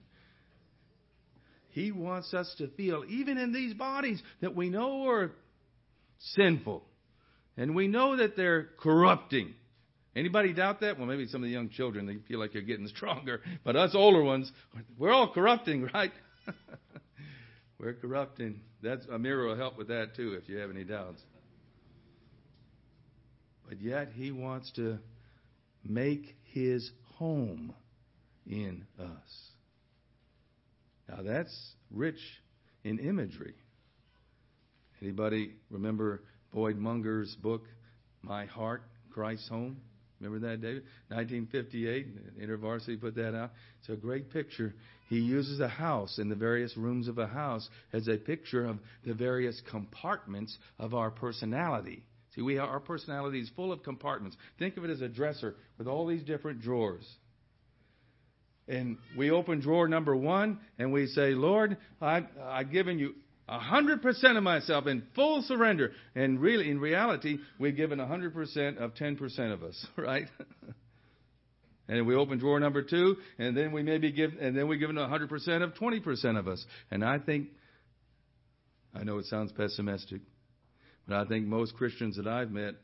He 1.69 1.91
wants 1.91 2.34
us 2.34 2.53
to 2.57 2.67
feel, 2.69 3.05
even 3.07 3.38
in 3.38 3.53
these 3.53 3.74
bodies 3.74 4.22
that 4.41 4.55
we 4.55 4.69
know 4.69 5.07
are 5.07 5.32
sinful 6.19 6.84
and 7.57 7.76
we 7.76 7.88
know 7.88 8.17
that 8.17 8.36
they're 8.36 8.69
corrupting. 8.80 9.53
Anybody 10.15 10.53
doubt 10.53 10.82
that? 10.82 10.97
Well, 10.97 11.07
maybe 11.07 11.28
some 11.28 11.41
of 11.41 11.47
the 11.47 11.53
young 11.53 11.69
children, 11.69 12.05
they 12.05 12.17
feel 12.28 12.39
like 12.39 12.51
they're 12.51 12.61
getting 12.61 12.88
stronger. 12.88 13.41
But 13.63 13.78
us 13.78 13.91
older 13.93 14.22
ones, 14.22 14.51
we're 14.97 15.11
all 15.11 15.32
corrupting, 15.32 15.89
right? 15.93 16.11
we're 17.80 17.93
corrupting. 17.93 18.59
That's, 18.84 19.05
a 19.09 19.17
mirror 19.17 19.47
will 19.47 19.55
help 19.55 19.78
with 19.78 19.88
that 19.88 20.15
too 20.15 20.38
if 20.41 20.49
you 20.49 20.57
have 20.57 20.69
any 20.69 20.84
doubts. 20.84 21.22
But 23.72 23.82
yet 23.82 24.09
he 24.13 24.32
wants 24.34 24.69
to 24.76 24.97
make 25.82 26.36
his 26.53 26.91
home 27.15 27.74
in 28.45 28.86
us. 28.99 29.49
Now 31.07 31.22
that's 31.24 31.57
rich 31.89 32.19
in 32.84 32.99
imagery. 32.99 33.53
Anybody 35.01 35.53
remember 35.69 36.22
Boyd 36.53 36.76
Munger's 36.76 37.34
book, 37.41 37.61
My 38.22 38.45
Heart, 38.45 38.84
Christ's 39.09 39.47
Home? 39.47 39.78
Remember 40.19 40.49
that, 40.49 40.61
David? 40.61 40.84
1958, 41.07 42.41
InterVarsity 42.41 42.99
put 42.99 43.15
that 43.15 43.34
out. 43.34 43.51
It's 43.80 43.88
a 43.88 43.95
great 43.95 44.32
picture. 44.32 44.76
He 45.07 45.19
uses 45.19 45.61
a 45.61 45.69
house 45.69 46.17
and 46.17 46.30
the 46.30 46.36
various 46.36 46.76
rooms 46.76 47.07
of 47.07 47.19
a 47.19 47.28
house 47.28 47.69
as 47.93 48.09
a 48.09 48.17
picture 48.17 48.65
of 48.65 48.80
the 49.05 49.13
various 49.13 49.61
compartments 49.72 50.57
of 50.78 50.93
our 50.93 51.09
personality. 51.09 52.03
See, 52.36 52.41
we 52.41 52.57
our 52.57 52.79
personality 52.79 53.39
is 53.41 53.49
full 53.55 53.71
of 53.71 53.84
compartments. 53.84 54.38
Think 54.57 54.77
of 54.77 54.86
it 54.86 54.89
as 54.89 55.01
a 55.01 55.09
dresser 55.09 55.55
with 55.77 55.88
all 55.88 56.07
these 56.07 56.23
different 56.23 56.61
drawers. 56.61 57.05
And 58.67 58.97
we 59.17 59.32
open 59.32 59.59
drawer 59.59 59.88
number 59.88 60.15
one 60.15 60.59
and 60.79 60.93
we 60.93 61.07
say, 61.07 61.32
Lord, 61.32 61.77
I, 62.01 62.25
I've 62.41 62.71
given 62.71 62.99
you 62.99 63.15
a 63.49 63.59
hundred 63.59 64.01
percent 64.01 64.38
of 64.38 64.43
myself 64.43 64.88
in 64.88 65.03
full 65.13 65.41
surrender. 65.41 65.91
And 66.15 66.39
really, 66.39 66.71
in 66.71 66.79
reality, 66.79 67.39
we've 67.59 67.75
given 67.75 67.99
a 67.99 68.07
hundred 68.07 68.34
percent 68.34 68.77
of 68.77 68.95
ten 68.95 69.17
percent 69.17 69.51
of 69.51 69.61
us, 69.63 69.86
right? 69.97 70.27
and 71.89 72.07
we 72.07 72.15
open 72.15 72.39
drawer 72.39 72.61
number 72.61 72.82
two, 72.82 73.17
and 73.38 73.57
then 73.57 73.73
we 73.73 73.84
maybe 73.84 74.13
give, 74.13 74.32
and 74.39 74.57
then 74.57 74.69
we 74.69 74.77
give 74.77 74.89
hundred 74.95 75.27
percent 75.27 75.63
of 75.63 75.75
twenty 75.75 75.99
percent 75.99 76.38
of 76.38 76.47
us. 76.47 76.63
And 76.91 77.03
I 77.03 77.19
think, 77.19 77.49
I 78.95 79.03
know 79.03 79.17
it 79.17 79.25
sounds 79.25 79.51
pessimistic, 79.51 80.21
but 81.07 81.17
I 81.17 81.25
think 81.25 81.47
most 81.47 81.75
Christians 81.75 82.17
that 82.17 82.27
I've 82.27 82.51
met 82.51 82.75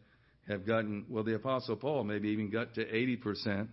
have 0.47 0.65
gotten, 0.65 1.05
well, 1.09 1.23
the 1.23 1.35
Apostle 1.35 1.75
Paul 1.75 2.03
maybe 2.03 2.29
even 2.29 2.49
got 2.49 2.73
to 2.75 2.95
eighty 2.95 3.15
percent 3.15 3.69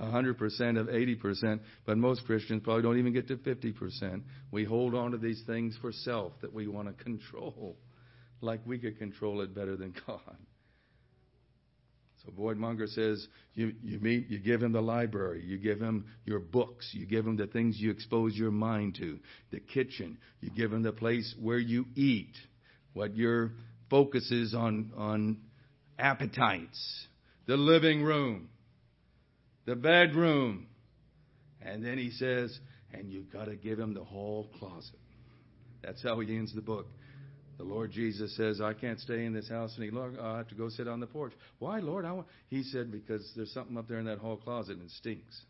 100% 0.00 0.78
of 0.78 0.88
80%, 0.88 1.60
but 1.86 1.96
most 1.96 2.24
Christians 2.26 2.62
probably 2.64 2.82
don't 2.82 2.98
even 2.98 3.12
get 3.12 3.28
to 3.28 3.36
50%. 3.36 4.22
We 4.50 4.64
hold 4.64 4.94
on 4.94 5.12
to 5.12 5.18
these 5.18 5.42
things 5.46 5.78
for 5.80 5.92
self 5.92 6.32
that 6.40 6.52
we 6.52 6.66
want 6.66 6.88
to 6.88 7.04
control, 7.04 7.76
like 8.40 8.60
we 8.66 8.78
could 8.78 8.98
control 8.98 9.40
it 9.40 9.54
better 9.54 9.76
than 9.76 9.94
God. 10.06 10.36
So 12.24 12.32
Boyd 12.32 12.56
Munger 12.56 12.86
says 12.86 13.26
you, 13.52 13.74
you 13.82 14.00
meet, 14.00 14.28
you 14.30 14.38
give 14.38 14.62
him 14.62 14.72
the 14.72 14.80
library, 14.80 15.44
you 15.44 15.58
give 15.58 15.78
him 15.78 16.06
your 16.24 16.40
books, 16.40 16.88
you 16.92 17.06
give 17.06 17.26
him 17.26 17.36
the 17.36 17.46
things 17.46 17.76
you 17.78 17.90
expose 17.90 18.34
your 18.34 18.50
mind 18.50 18.96
to, 18.98 19.18
the 19.50 19.60
kitchen, 19.60 20.16
you 20.40 20.50
give 20.50 20.72
him 20.72 20.82
the 20.82 20.92
place 20.92 21.34
where 21.40 21.58
you 21.58 21.84
eat, 21.94 22.32
what 22.94 23.14
your 23.14 23.52
focus 23.90 24.30
is 24.30 24.54
on, 24.54 24.92
on 24.96 25.36
appetites, 25.98 27.06
the 27.46 27.56
living 27.56 28.02
room 28.02 28.48
the 29.66 29.76
bedroom. 29.76 30.66
And 31.62 31.84
then 31.84 31.98
he 31.98 32.10
says, 32.10 32.58
and 32.92 33.10
you've 33.10 33.32
got 33.32 33.46
to 33.46 33.56
give 33.56 33.78
him 33.78 33.94
the 33.94 34.04
whole 34.04 34.48
closet. 34.58 34.98
That's 35.82 36.02
how 36.02 36.20
he 36.20 36.36
ends 36.36 36.54
the 36.54 36.60
book. 36.60 36.86
The 37.56 37.64
Lord 37.64 37.92
Jesus 37.92 38.36
says, 38.36 38.60
I 38.60 38.74
can't 38.74 38.98
stay 38.98 39.24
in 39.24 39.32
this 39.32 39.48
house 39.48 39.74
any 39.78 39.90
longer. 39.90 40.20
i 40.20 40.38
have 40.38 40.48
to 40.48 40.54
go 40.54 40.68
sit 40.68 40.88
on 40.88 41.00
the 41.00 41.06
porch. 41.06 41.32
Why, 41.60 41.78
Lord? 41.78 42.04
I 42.04 42.12
want... 42.12 42.26
He 42.48 42.64
said, 42.64 42.90
because 42.90 43.30
there's 43.36 43.52
something 43.52 43.78
up 43.78 43.88
there 43.88 43.98
in 43.98 44.06
that 44.06 44.18
hall 44.18 44.36
closet 44.36 44.76
and 44.76 44.86
it 44.86 44.90
stinks. 44.90 45.40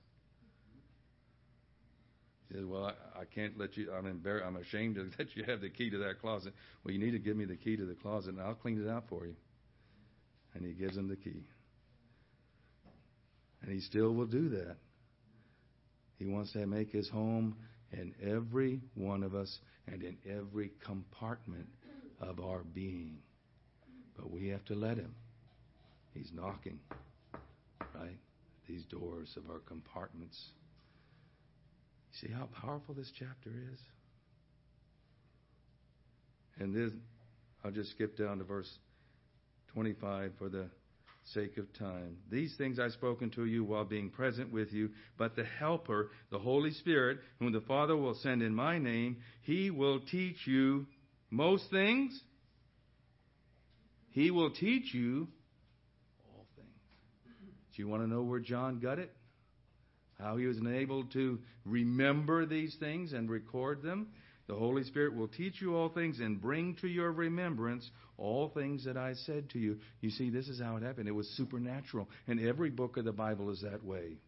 He 2.48 2.54
says, 2.54 2.64
Well, 2.66 2.84
I, 2.84 3.20
I 3.20 3.24
can't 3.24 3.58
let 3.58 3.76
you, 3.76 3.92
I'm, 3.92 4.04
embar- 4.04 4.46
I'm 4.46 4.56
ashamed 4.56 4.96
to 4.96 5.10
let 5.18 5.28
you 5.36 5.44
have 5.44 5.60
the 5.60 5.70
key 5.70 5.90
to 5.90 5.98
that 5.98 6.20
closet. 6.20 6.52
Well, 6.84 6.92
you 6.92 7.00
need 7.00 7.12
to 7.12 7.18
give 7.18 7.36
me 7.36 7.44
the 7.44 7.56
key 7.56 7.76
to 7.76 7.84
the 7.84 7.94
closet 7.94 8.34
and 8.34 8.40
I'll 8.40 8.54
clean 8.54 8.82
it 8.82 8.88
out 8.88 9.04
for 9.08 9.26
you. 9.26 9.34
And 10.54 10.64
he 10.64 10.72
gives 10.72 10.96
him 10.96 11.08
the 11.08 11.16
key. 11.16 11.44
And 13.62 13.72
he 13.72 13.80
still 13.80 14.12
will 14.12 14.26
do 14.26 14.50
that. 14.50 14.76
He 16.18 16.26
wants 16.26 16.52
to 16.52 16.66
make 16.66 16.90
his 16.90 17.08
home 17.08 17.56
in 17.92 18.14
every 18.22 18.80
one 18.94 19.22
of 19.22 19.34
us 19.34 19.58
and 19.86 20.02
in 20.02 20.16
every 20.28 20.70
compartment 20.84 21.66
of 22.20 22.40
our 22.40 22.62
being. 22.62 23.18
But 24.16 24.30
we 24.30 24.48
have 24.48 24.64
to 24.66 24.74
let 24.74 24.96
him. 24.96 25.14
He's 26.12 26.30
knocking, 26.32 26.78
right? 27.94 28.16
These 28.68 28.84
doors 28.84 29.36
of 29.36 29.50
our 29.50 29.58
compartments. 29.58 30.40
See 32.20 32.28
how 32.32 32.48
powerful 32.60 32.94
this 32.94 33.10
chapter 33.18 33.50
is? 33.50 33.78
And 36.58 36.74
then 36.74 37.00
I'll 37.64 37.72
just 37.72 37.90
skip 37.90 38.16
down 38.16 38.38
to 38.38 38.44
verse 38.44 38.70
25 39.72 40.32
for 40.38 40.48
the 40.48 40.68
sake 41.32 41.56
of 41.56 41.72
time. 41.78 42.18
These 42.30 42.54
things 42.56 42.78
I've 42.78 42.92
spoken 42.92 43.30
to 43.30 43.46
you 43.46 43.64
while 43.64 43.84
being 43.84 44.10
present 44.10 44.52
with 44.52 44.72
you, 44.72 44.90
but 45.18 45.34
the 45.34 45.44
Helper, 45.44 46.10
the 46.30 46.38
Holy 46.38 46.70
Spirit, 46.70 47.18
whom 47.38 47.52
the 47.52 47.62
Father 47.62 47.96
will 47.96 48.14
send 48.14 48.42
in 48.42 48.54
my 48.54 48.78
name, 48.78 49.16
he 49.42 49.70
will 49.70 50.00
teach 50.00 50.46
you 50.46 50.86
most 51.30 51.64
things. 51.70 52.18
He 54.10 54.30
will 54.30 54.50
teach 54.50 54.94
you 54.94 55.26
all 56.28 56.46
things. 56.54 56.68
Do 57.74 57.82
you 57.82 57.88
want 57.88 58.02
to 58.02 58.08
know 58.08 58.22
where 58.22 58.40
John 58.40 58.78
got 58.78 58.98
it? 58.98 59.10
How 60.18 60.36
he 60.36 60.46
was 60.46 60.58
enabled 60.58 61.12
to 61.12 61.38
remember 61.64 62.46
these 62.46 62.76
things 62.78 63.12
and 63.12 63.28
record 63.28 63.82
them? 63.82 64.08
The 64.46 64.54
Holy 64.54 64.84
Spirit 64.84 65.14
will 65.14 65.28
teach 65.28 65.60
you 65.60 65.74
all 65.74 65.88
things 65.88 66.20
and 66.20 66.40
bring 66.40 66.76
to 66.82 66.88
your 66.88 67.10
remembrance 67.10 67.90
all 68.18 68.50
things 68.50 68.84
that 68.84 68.96
I 68.96 69.14
said 69.14 69.50
to 69.50 69.58
you. 69.58 69.78
You 70.00 70.10
see, 70.10 70.30
this 70.30 70.48
is 70.48 70.60
how 70.60 70.76
it 70.76 70.82
happened. 70.82 71.08
It 71.08 71.12
was 71.12 71.28
supernatural. 71.36 72.08
And 72.26 72.38
every 72.40 72.70
book 72.70 72.96
of 72.96 73.04
the 73.04 73.12
Bible 73.12 73.50
is 73.50 73.62
that 73.62 73.82
way. 73.82 74.18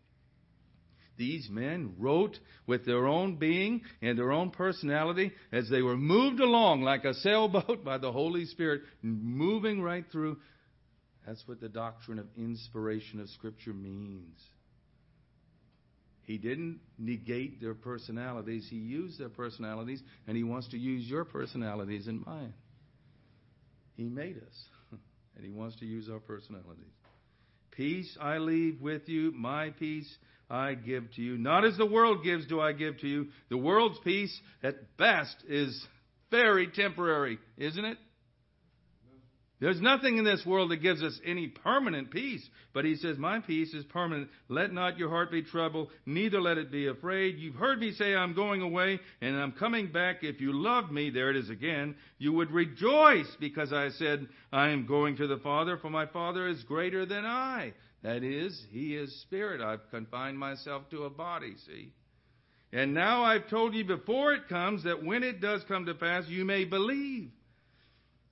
These 1.18 1.48
men 1.50 1.94
wrote 1.98 2.38
with 2.66 2.84
their 2.84 3.06
own 3.06 3.36
being 3.36 3.82
and 4.02 4.18
their 4.18 4.32
own 4.32 4.50
personality 4.50 5.32
as 5.52 5.68
they 5.68 5.82
were 5.82 5.96
moved 5.96 6.40
along 6.40 6.82
like 6.82 7.04
a 7.04 7.14
sailboat 7.14 7.84
by 7.84 7.98
the 7.98 8.12
Holy 8.12 8.44
Spirit, 8.46 8.82
moving 9.02 9.82
right 9.82 10.04
through. 10.10 10.38
That's 11.26 11.42
what 11.46 11.60
the 11.60 11.68
doctrine 11.68 12.18
of 12.18 12.26
inspiration 12.36 13.20
of 13.20 13.28
Scripture 13.30 13.72
means. 13.72 14.38
He 16.26 16.38
didn't 16.38 16.80
negate 16.98 17.60
their 17.60 17.74
personalities. 17.74 18.66
He 18.68 18.76
used 18.76 19.18
their 19.18 19.28
personalities, 19.28 20.02
and 20.26 20.36
He 20.36 20.42
wants 20.42 20.68
to 20.68 20.76
use 20.76 21.08
your 21.08 21.24
personalities 21.24 22.08
and 22.08 22.26
mine. 22.26 22.52
He 23.96 24.04
made 24.04 24.36
us, 24.36 24.64
and 25.36 25.44
He 25.44 25.52
wants 25.52 25.76
to 25.76 25.86
use 25.86 26.08
our 26.10 26.18
personalities. 26.18 26.84
Peace 27.70 28.16
I 28.20 28.38
leave 28.38 28.80
with 28.80 29.08
you, 29.08 29.32
my 29.32 29.70
peace 29.70 30.12
I 30.50 30.74
give 30.74 31.12
to 31.14 31.22
you. 31.22 31.38
Not 31.38 31.64
as 31.64 31.76
the 31.76 31.86
world 31.86 32.24
gives 32.24 32.46
do 32.48 32.60
I 32.60 32.72
give 32.72 32.98
to 32.98 33.06
you. 33.06 33.28
The 33.48 33.56
world's 33.56 33.98
peace, 34.02 34.36
at 34.64 34.96
best, 34.96 35.36
is 35.48 35.86
very 36.30 36.66
temporary, 36.68 37.38
isn't 37.56 37.84
it? 37.84 37.98
There's 39.58 39.80
nothing 39.80 40.18
in 40.18 40.24
this 40.24 40.44
world 40.44 40.70
that 40.70 40.82
gives 40.82 41.02
us 41.02 41.18
any 41.24 41.48
permanent 41.48 42.10
peace. 42.10 42.46
But 42.74 42.84
he 42.84 42.96
says, 42.96 43.16
My 43.16 43.40
peace 43.40 43.72
is 43.72 43.86
permanent. 43.86 44.28
Let 44.48 44.70
not 44.70 44.98
your 44.98 45.08
heart 45.08 45.30
be 45.30 45.42
troubled, 45.42 45.88
neither 46.04 46.40
let 46.40 46.58
it 46.58 46.70
be 46.70 46.88
afraid. 46.88 47.38
You've 47.38 47.54
heard 47.54 47.80
me 47.80 47.92
say, 47.92 48.14
I'm 48.14 48.34
going 48.34 48.60
away 48.60 49.00
and 49.22 49.34
I'm 49.34 49.52
coming 49.52 49.90
back. 49.90 50.18
If 50.22 50.42
you 50.42 50.52
loved 50.52 50.92
me, 50.92 51.08
there 51.08 51.30
it 51.30 51.36
is 51.36 51.48
again, 51.48 51.94
you 52.18 52.34
would 52.34 52.50
rejoice 52.50 53.34
because 53.40 53.72
I 53.72 53.88
said, 53.90 54.26
I 54.52 54.68
am 54.68 54.86
going 54.86 55.16
to 55.16 55.26
the 55.26 55.38
Father, 55.38 55.78
for 55.78 55.88
my 55.88 56.04
Father 56.04 56.48
is 56.48 56.62
greater 56.64 57.06
than 57.06 57.24
I. 57.24 57.72
That 58.02 58.22
is, 58.22 58.62
he 58.70 58.94
is 58.94 59.22
spirit. 59.22 59.62
I've 59.62 59.90
confined 59.90 60.38
myself 60.38 60.88
to 60.90 61.04
a 61.04 61.10
body, 61.10 61.54
see? 61.66 61.92
And 62.72 62.92
now 62.92 63.24
I've 63.24 63.48
told 63.48 63.74
you 63.74 63.84
before 63.84 64.34
it 64.34 64.48
comes 64.48 64.84
that 64.84 65.02
when 65.02 65.22
it 65.22 65.40
does 65.40 65.64
come 65.66 65.86
to 65.86 65.94
pass, 65.94 66.28
you 66.28 66.44
may 66.44 66.66
believe. 66.66 67.30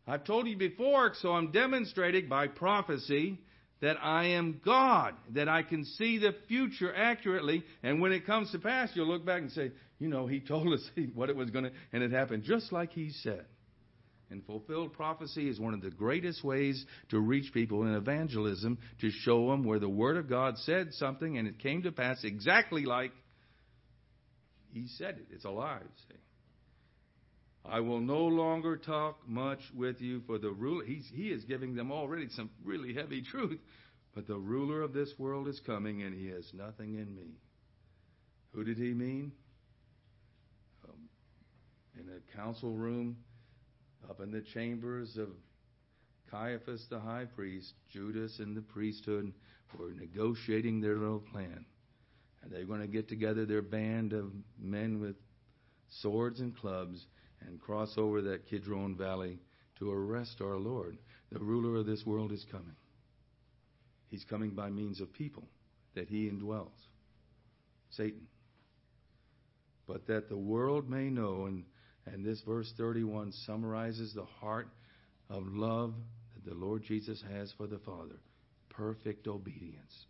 I've 0.06 0.24
told 0.24 0.46
you 0.46 0.56
before, 0.56 1.12
so 1.20 1.32
I'm 1.32 1.50
demonstrating 1.50 2.28
by 2.28 2.48
prophecy 2.48 3.38
that 3.80 3.96
I 4.02 4.28
am 4.28 4.60
God, 4.64 5.14
that 5.30 5.48
I 5.48 5.62
can 5.62 5.84
see 5.84 6.18
the 6.18 6.34
future 6.48 6.94
accurately, 6.94 7.64
and 7.82 8.00
when 8.00 8.12
it 8.12 8.26
comes 8.26 8.50
to 8.52 8.58
pass, 8.58 8.90
you'll 8.94 9.08
look 9.08 9.24
back 9.24 9.42
and 9.42 9.50
say, 9.50 9.72
you 9.98 10.08
know, 10.08 10.26
He 10.26 10.40
told 10.40 10.72
us 10.72 10.82
what 11.14 11.30
it 11.30 11.36
was 11.36 11.50
going 11.50 11.64
to, 11.64 11.72
and 11.92 12.02
it 12.02 12.10
happened 12.10 12.44
just 12.44 12.72
like 12.72 12.92
He 12.92 13.10
said. 13.10 13.44
And 14.30 14.44
fulfilled 14.46 14.94
prophecy 14.94 15.48
is 15.48 15.60
one 15.60 15.74
of 15.74 15.82
the 15.82 15.90
greatest 15.90 16.42
ways 16.42 16.84
to 17.10 17.20
reach 17.20 17.52
people 17.52 17.82
in 17.84 17.94
evangelism, 17.94 18.78
to 19.00 19.10
show 19.10 19.50
them 19.50 19.64
where 19.64 19.78
the 19.78 19.88
Word 19.88 20.16
of 20.16 20.28
God 20.28 20.56
said 20.58 20.92
something 20.94 21.38
and 21.38 21.46
it 21.46 21.58
came 21.58 21.82
to 21.82 21.92
pass 21.92 22.24
exactly 22.24 22.84
like 22.84 23.12
He 24.72 24.88
said 24.88 25.18
it. 25.18 25.26
It's 25.30 25.44
alive, 25.44 25.82
see. 26.08 26.16
I 27.66 27.80
will 27.80 28.00
no 28.00 28.26
longer 28.26 28.76
talk 28.76 29.26
much 29.26 29.60
with 29.74 30.00
you, 30.00 30.20
for 30.26 30.38
the 30.38 30.50
ruler, 30.50 30.84
he's, 30.84 31.10
he 31.12 31.30
is 31.30 31.44
giving 31.44 31.74
them 31.74 31.90
already 31.90 32.28
some 32.28 32.50
really 32.62 32.92
heavy 32.92 33.22
truth. 33.22 33.58
But 34.14 34.26
the 34.26 34.38
ruler 34.38 34.82
of 34.82 34.92
this 34.92 35.12
world 35.18 35.48
is 35.48 35.60
coming, 35.60 36.02
and 36.02 36.14
he 36.14 36.28
has 36.28 36.52
nothing 36.52 36.94
in 36.94 37.14
me. 37.14 37.38
Who 38.52 38.64
did 38.64 38.76
he 38.76 38.92
mean? 38.92 39.32
Um, 40.84 41.08
in 41.98 42.08
a 42.08 42.36
council 42.36 42.72
room, 42.72 43.16
up 44.08 44.20
in 44.20 44.30
the 44.30 44.42
chambers 44.42 45.16
of 45.16 45.30
Caiaphas 46.30 46.86
the 46.90 47.00
high 47.00 47.24
priest, 47.24 47.72
Judas 47.90 48.38
and 48.40 48.56
the 48.56 48.60
priesthood 48.60 49.32
were 49.78 49.92
negotiating 49.92 50.80
their 50.80 50.96
little 50.96 51.20
plan. 51.32 51.64
And 52.42 52.52
they're 52.52 52.66
going 52.66 52.82
to 52.82 52.86
get 52.86 53.08
together 53.08 53.46
their 53.46 53.62
band 53.62 54.12
of 54.12 54.32
men 54.60 55.00
with 55.00 55.16
swords 55.88 56.40
and 56.40 56.56
clubs 56.56 57.06
and 57.46 57.60
cross 57.60 57.94
over 57.96 58.22
that 58.22 58.46
Kidron 58.46 58.96
Valley 58.96 59.38
to 59.78 59.90
arrest 59.90 60.40
our 60.40 60.56
Lord. 60.56 60.98
The 61.32 61.38
ruler 61.38 61.80
of 61.80 61.86
this 61.86 62.04
world 62.06 62.32
is 62.32 62.44
coming. 62.50 62.76
He's 64.10 64.24
coming 64.24 64.50
by 64.50 64.70
means 64.70 65.00
of 65.00 65.12
people 65.12 65.44
that 65.94 66.08
he 66.08 66.28
indwells. 66.28 66.68
Satan. 67.90 68.26
But 69.86 70.06
that 70.06 70.28
the 70.28 70.36
world 70.36 70.88
may 70.88 71.10
know, 71.10 71.46
and, 71.46 71.64
and 72.06 72.24
this 72.24 72.40
verse 72.42 72.72
31 72.76 73.32
summarizes 73.32 74.14
the 74.14 74.24
heart 74.24 74.68
of 75.28 75.42
love 75.46 75.94
that 76.34 76.48
the 76.48 76.56
Lord 76.56 76.84
Jesus 76.84 77.22
has 77.30 77.52
for 77.56 77.66
the 77.66 77.78
Father 77.78 78.16
perfect 78.76 79.26
obedience. 79.28 80.06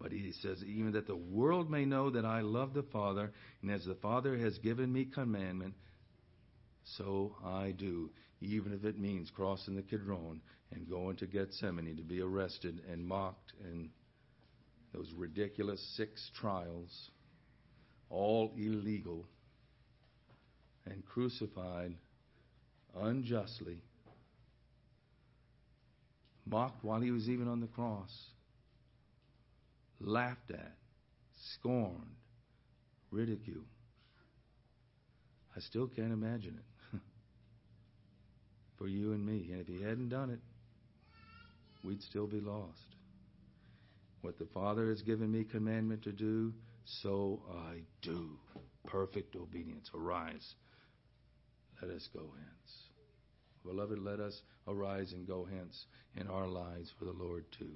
But 0.00 0.12
he 0.12 0.32
says, 0.42 0.62
even 0.64 0.92
that 0.92 1.06
the 1.06 1.16
world 1.16 1.70
may 1.70 1.84
know 1.84 2.10
that 2.10 2.24
I 2.24 2.40
love 2.40 2.74
the 2.74 2.82
Father, 2.82 3.32
and 3.62 3.70
as 3.70 3.84
the 3.84 3.94
Father 3.94 4.36
has 4.36 4.58
given 4.58 4.92
me 4.92 5.04
commandment, 5.04 5.74
so 6.84 7.34
I 7.44 7.72
do, 7.72 8.10
even 8.40 8.72
if 8.72 8.84
it 8.84 8.98
means 8.98 9.30
crossing 9.30 9.74
the 9.74 9.82
Kidron 9.82 10.40
and 10.72 10.88
going 10.88 11.16
to 11.16 11.26
Gethsemane 11.26 11.96
to 11.96 12.02
be 12.02 12.20
arrested 12.20 12.82
and 12.90 13.06
mocked 13.06 13.52
and 13.64 13.88
those 14.92 15.10
ridiculous 15.16 15.80
six 15.96 16.30
trials, 16.38 17.10
all 18.10 18.52
illegal, 18.56 19.26
and 20.86 21.04
crucified 21.04 21.94
unjustly, 22.96 23.82
mocked 26.46 26.84
while 26.84 27.00
he 27.00 27.10
was 27.10 27.28
even 27.28 27.48
on 27.48 27.60
the 27.60 27.66
cross, 27.66 28.10
laughed 30.00 30.50
at, 30.50 30.76
scorned, 31.54 32.14
ridiculed. 33.10 33.64
I 35.56 35.60
still 35.60 35.88
can't 35.88 36.12
imagine 36.12 36.56
it 36.56 36.73
for 38.78 38.88
you 38.88 39.12
and 39.12 39.24
me. 39.24 39.48
And 39.52 39.60
if 39.60 39.66
he 39.66 39.82
hadn't 39.82 40.08
done 40.08 40.30
it, 40.30 40.40
we'd 41.82 42.02
still 42.02 42.26
be 42.26 42.40
lost. 42.40 42.78
What 44.22 44.38
the 44.38 44.46
Father 44.54 44.88
has 44.88 45.02
given 45.02 45.30
me 45.30 45.44
commandment 45.44 46.02
to 46.04 46.12
do, 46.12 46.54
so 47.02 47.40
I 47.52 47.82
do. 48.02 48.30
Perfect 48.86 49.36
obedience. 49.36 49.90
Arise. 49.94 50.54
Let 51.82 51.90
us 51.90 52.08
go 52.14 52.20
hence. 52.20 52.72
Beloved, 53.64 53.98
let 53.98 54.20
us 54.20 54.40
arise 54.68 55.12
and 55.12 55.26
go 55.26 55.46
hence 55.50 55.86
in 56.16 56.26
our 56.28 56.46
lives 56.46 56.90
for 56.98 57.04
the 57.06 57.12
Lord 57.12 57.44
too. 57.58 57.72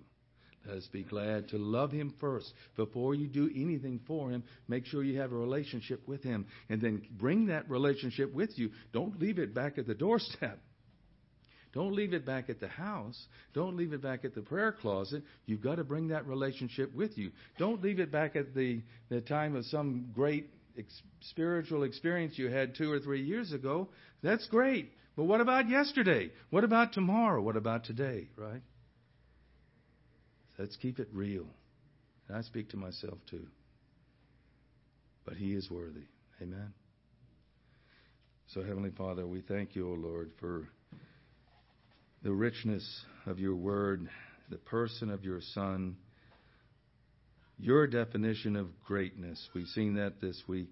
Let 0.66 0.78
us 0.78 0.88
be 0.92 1.03
glad 1.03 1.49
to 1.49 1.59
love 1.59 1.92
Him 1.92 2.14
first. 2.20 2.53
Before 2.76 3.14
you 3.14 3.26
do 3.26 3.51
anything 3.55 4.01
for 4.07 4.30
Him, 4.30 4.44
make 4.66 4.86
sure 4.86 5.03
you 5.03 5.20
have 5.20 5.32
a 5.32 5.36
relationship 5.36 6.07
with 6.07 6.22
Him. 6.22 6.46
And 6.68 6.80
then 6.80 7.03
bring 7.11 7.46
that 7.46 7.70
relationship 7.70 8.34
with 8.34 8.59
you. 8.59 8.70
Don't 8.92 9.18
leave 9.20 9.38
it 9.38 9.55
back 9.55 9.78
at 9.78 9.86
the 9.86 9.94
doorstep. 9.94 10.61
Don't 11.74 11.92
leave 11.92 12.14
it 12.14 12.24
back 12.24 12.48
at 12.48 12.60
the 12.60 12.68
house. 12.68 13.26
Don't 13.52 13.76
leave 13.76 13.92
it 13.92 14.02
back 14.02 14.24
at 14.24 14.34
the 14.34 14.40
prayer 14.40 14.72
closet. 14.72 15.22
You've 15.46 15.62
got 15.62 15.76
to 15.76 15.84
bring 15.84 16.08
that 16.08 16.26
relationship 16.26 16.94
with 16.94 17.18
you. 17.18 17.30
Don't 17.58 17.82
leave 17.82 18.00
it 18.00 18.10
back 18.10 18.36
at 18.36 18.54
the, 18.54 18.82
the 19.10 19.20
time 19.20 19.54
of 19.54 19.64
some 19.66 20.10
great 20.14 20.48
ex- 20.78 21.02
spiritual 21.20 21.82
experience 21.82 22.38
you 22.38 22.48
had 22.48 22.74
two 22.74 22.90
or 22.90 23.00
three 23.00 23.22
years 23.22 23.52
ago. 23.52 23.88
That's 24.22 24.46
great. 24.46 24.92
But 25.14 25.24
what 25.24 25.40
about 25.40 25.68
yesterday? 25.68 26.30
What 26.50 26.64
about 26.64 26.92
tomorrow? 26.92 27.42
What 27.42 27.56
about 27.56 27.84
today, 27.84 28.28
right? 28.36 28.62
Let's 30.58 30.76
keep 30.76 30.98
it 30.98 31.08
real. 31.12 31.46
And 32.28 32.36
I 32.36 32.42
speak 32.42 32.70
to 32.70 32.76
myself 32.76 33.18
too. 33.28 33.46
But 35.24 35.34
He 35.34 35.52
is 35.52 35.70
worthy. 35.70 36.06
Amen. 36.40 36.72
So, 38.54 38.62
Heavenly 38.62 38.90
Father, 38.96 39.26
we 39.26 39.42
thank 39.42 39.76
you, 39.76 39.90
O 39.90 39.94
Lord, 39.94 40.30
for 40.40 40.68
the 42.22 42.32
richness 42.32 43.04
of 43.26 43.38
your 43.38 43.54
word, 43.54 44.08
the 44.50 44.58
person 44.58 45.10
of 45.10 45.24
your 45.24 45.40
Son, 45.54 45.96
your 47.58 47.86
definition 47.86 48.56
of 48.56 48.68
greatness. 48.84 49.48
We've 49.54 49.66
seen 49.68 49.94
that 49.94 50.20
this 50.20 50.42
week 50.48 50.68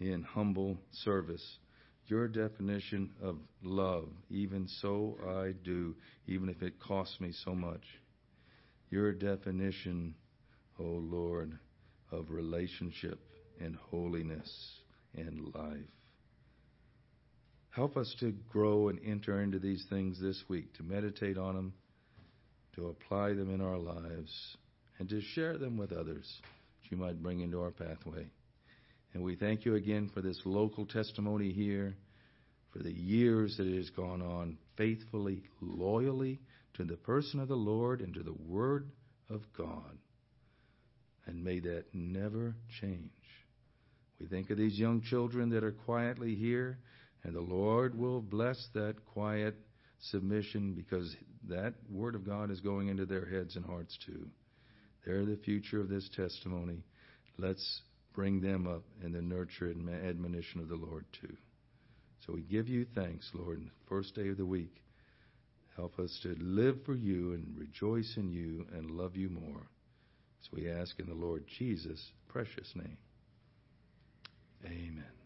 in 0.00 0.22
humble 0.22 0.78
service. 0.92 1.58
Your 2.06 2.28
definition 2.28 3.10
of 3.22 3.38
love, 3.62 4.08
even 4.30 4.68
so 4.80 5.16
I 5.26 5.52
do, 5.64 5.94
even 6.26 6.50
if 6.50 6.62
it 6.62 6.78
costs 6.78 7.18
me 7.20 7.32
so 7.44 7.54
much. 7.54 7.82
Your 8.90 9.12
definition, 9.12 10.14
O 10.78 10.84
oh 10.84 11.00
Lord, 11.02 11.58
of 12.12 12.30
relationship 12.30 13.18
and 13.60 13.76
holiness 13.90 14.80
and 15.16 15.54
life. 15.54 15.80
Help 17.74 17.96
us 17.96 18.14
to 18.20 18.32
grow 18.52 18.88
and 18.88 19.00
enter 19.04 19.42
into 19.42 19.58
these 19.58 19.84
things 19.90 20.20
this 20.20 20.40
week, 20.48 20.72
to 20.74 20.84
meditate 20.84 21.36
on 21.36 21.56
them, 21.56 21.72
to 22.76 22.86
apply 22.86 23.34
them 23.34 23.52
in 23.52 23.60
our 23.60 23.78
lives, 23.78 24.56
and 25.00 25.08
to 25.08 25.20
share 25.20 25.58
them 25.58 25.76
with 25.76 25.90
others 25.90 26.40
that 26.82 26.90
you 26.92 26.96
might 26.96 27.20
bring 27.20 27.40
into 27.40 27.60
our 27.60 27.72
pathway. 27.72 28.26
And 29.12 29.24
we 29.24 29.34
thank 29.34 29.64
you 29.64 29.74
again 29.74 30.08
for 30.14 30.20
this 30.20 30.40
local 30.44 30.86
testimony 30.86 31.52
here, 31.52 31.96
for 32.72 32.78
the 32.78 32.92
years 32.92 33.56
that 33.56 33.66
it 33.66 33.76
has 33.76 33.90
gone 33.90 34.22
on 34.22 34.56
faithfully, 34.76 35.42
loyally 35.60 36.38
to 36.74 36.84
the 36.84 36.96
person 36.96 37.40
of 37.40 37.48
the 37.48 37.56
Lord 37.56 38.00
and 38.00 38.14
to 38.14 38.22
the 38.22 38.36
Word 38.48 38.88
of 39.28 39.40
God. 39.56 39.98
And 41.26 41.42
may 41.42 41.58
that 41.60 41.86
never 41.92 42.54
change. 42.80 43.10
We 44.20 44.26
think 44.26 44.50
of 44.50 44.58
these 44.58 44.78
young 44.78 45.02
children 45.02 45.50
that 45.50 45.64
are 45.64 45.72
quietly 45.72 46.36
here 46.36 46.78
and 47.24 47.34
the 47.34 47.40
Lord 47.40 47.98
will 47.98 48.20
bless 48.20 48.68
that 48.74 48.96
quiet 49.06 49.56
submission 49.98 50.74
because 50.74 51.16
that 51.48 51.74
Word 51.90 52.14
of 52.14 52.26
God 52.26 52.50
is 52.50 52.60
going 52.60 52.88
into 52.88 53.06
their 53.06 53.26
heads 53.26 53.56
and 53.56 53.64
hearts 53.64 53.98
too. 54.04 54.26
They're 55.04 55.24
the 55.24 55.36
future 55.36 55.80
of 55.80 55.88
this 55.88 56.08
testimony. 56.14 56.82
Let's 57.38 57.82
bring 58.14 58.40
them 58.40 58.66
up 58.66 58.82
in 59.02 59.12
the 59.12 59.22
nurture 59.22 59.66
and 59.66 59.88
admonition 59.88 60.60
of 60.60 60.68
the 60.68 60.76
Lord 60.76 61.04
too. 61.20 61.36
So 62.26 62.32
we 62.32 62.42
give 62.42 62.68
you 62.68 62.86
thanks, 62.94 63.30
Lord, 63.34 63.58
in 63.58 63.64
the 63.64 63.88
first 63.88 64.14
day 64.14 64.28
of 64.28 64.36
the 64.36 64.46
week. 64.46 64.82
Help 65.76 65.98
us 65.98 66.18
to 66.22 66.36
live 66.38 66.76
for 66.86 66.94
you 66.94 67.32
and 67.32 67.58
rejoice 67.58 68.14
in 68.16 68.30
you 68.30 68.64
and 68.72 68.92
love 68.92 69.16
you 69.16 69.28
more. 69.28 69.66
So 70.42 70.50
we 70.52 70.70
ask 70.70 70.98
in 71.00 71.06
the 71.06 71.14
Lord 71.14 71.44
Jesus' 71.58 72.12
precious 72.28 72.70
name. 72.76 72.96
Amen. 74.64 75.23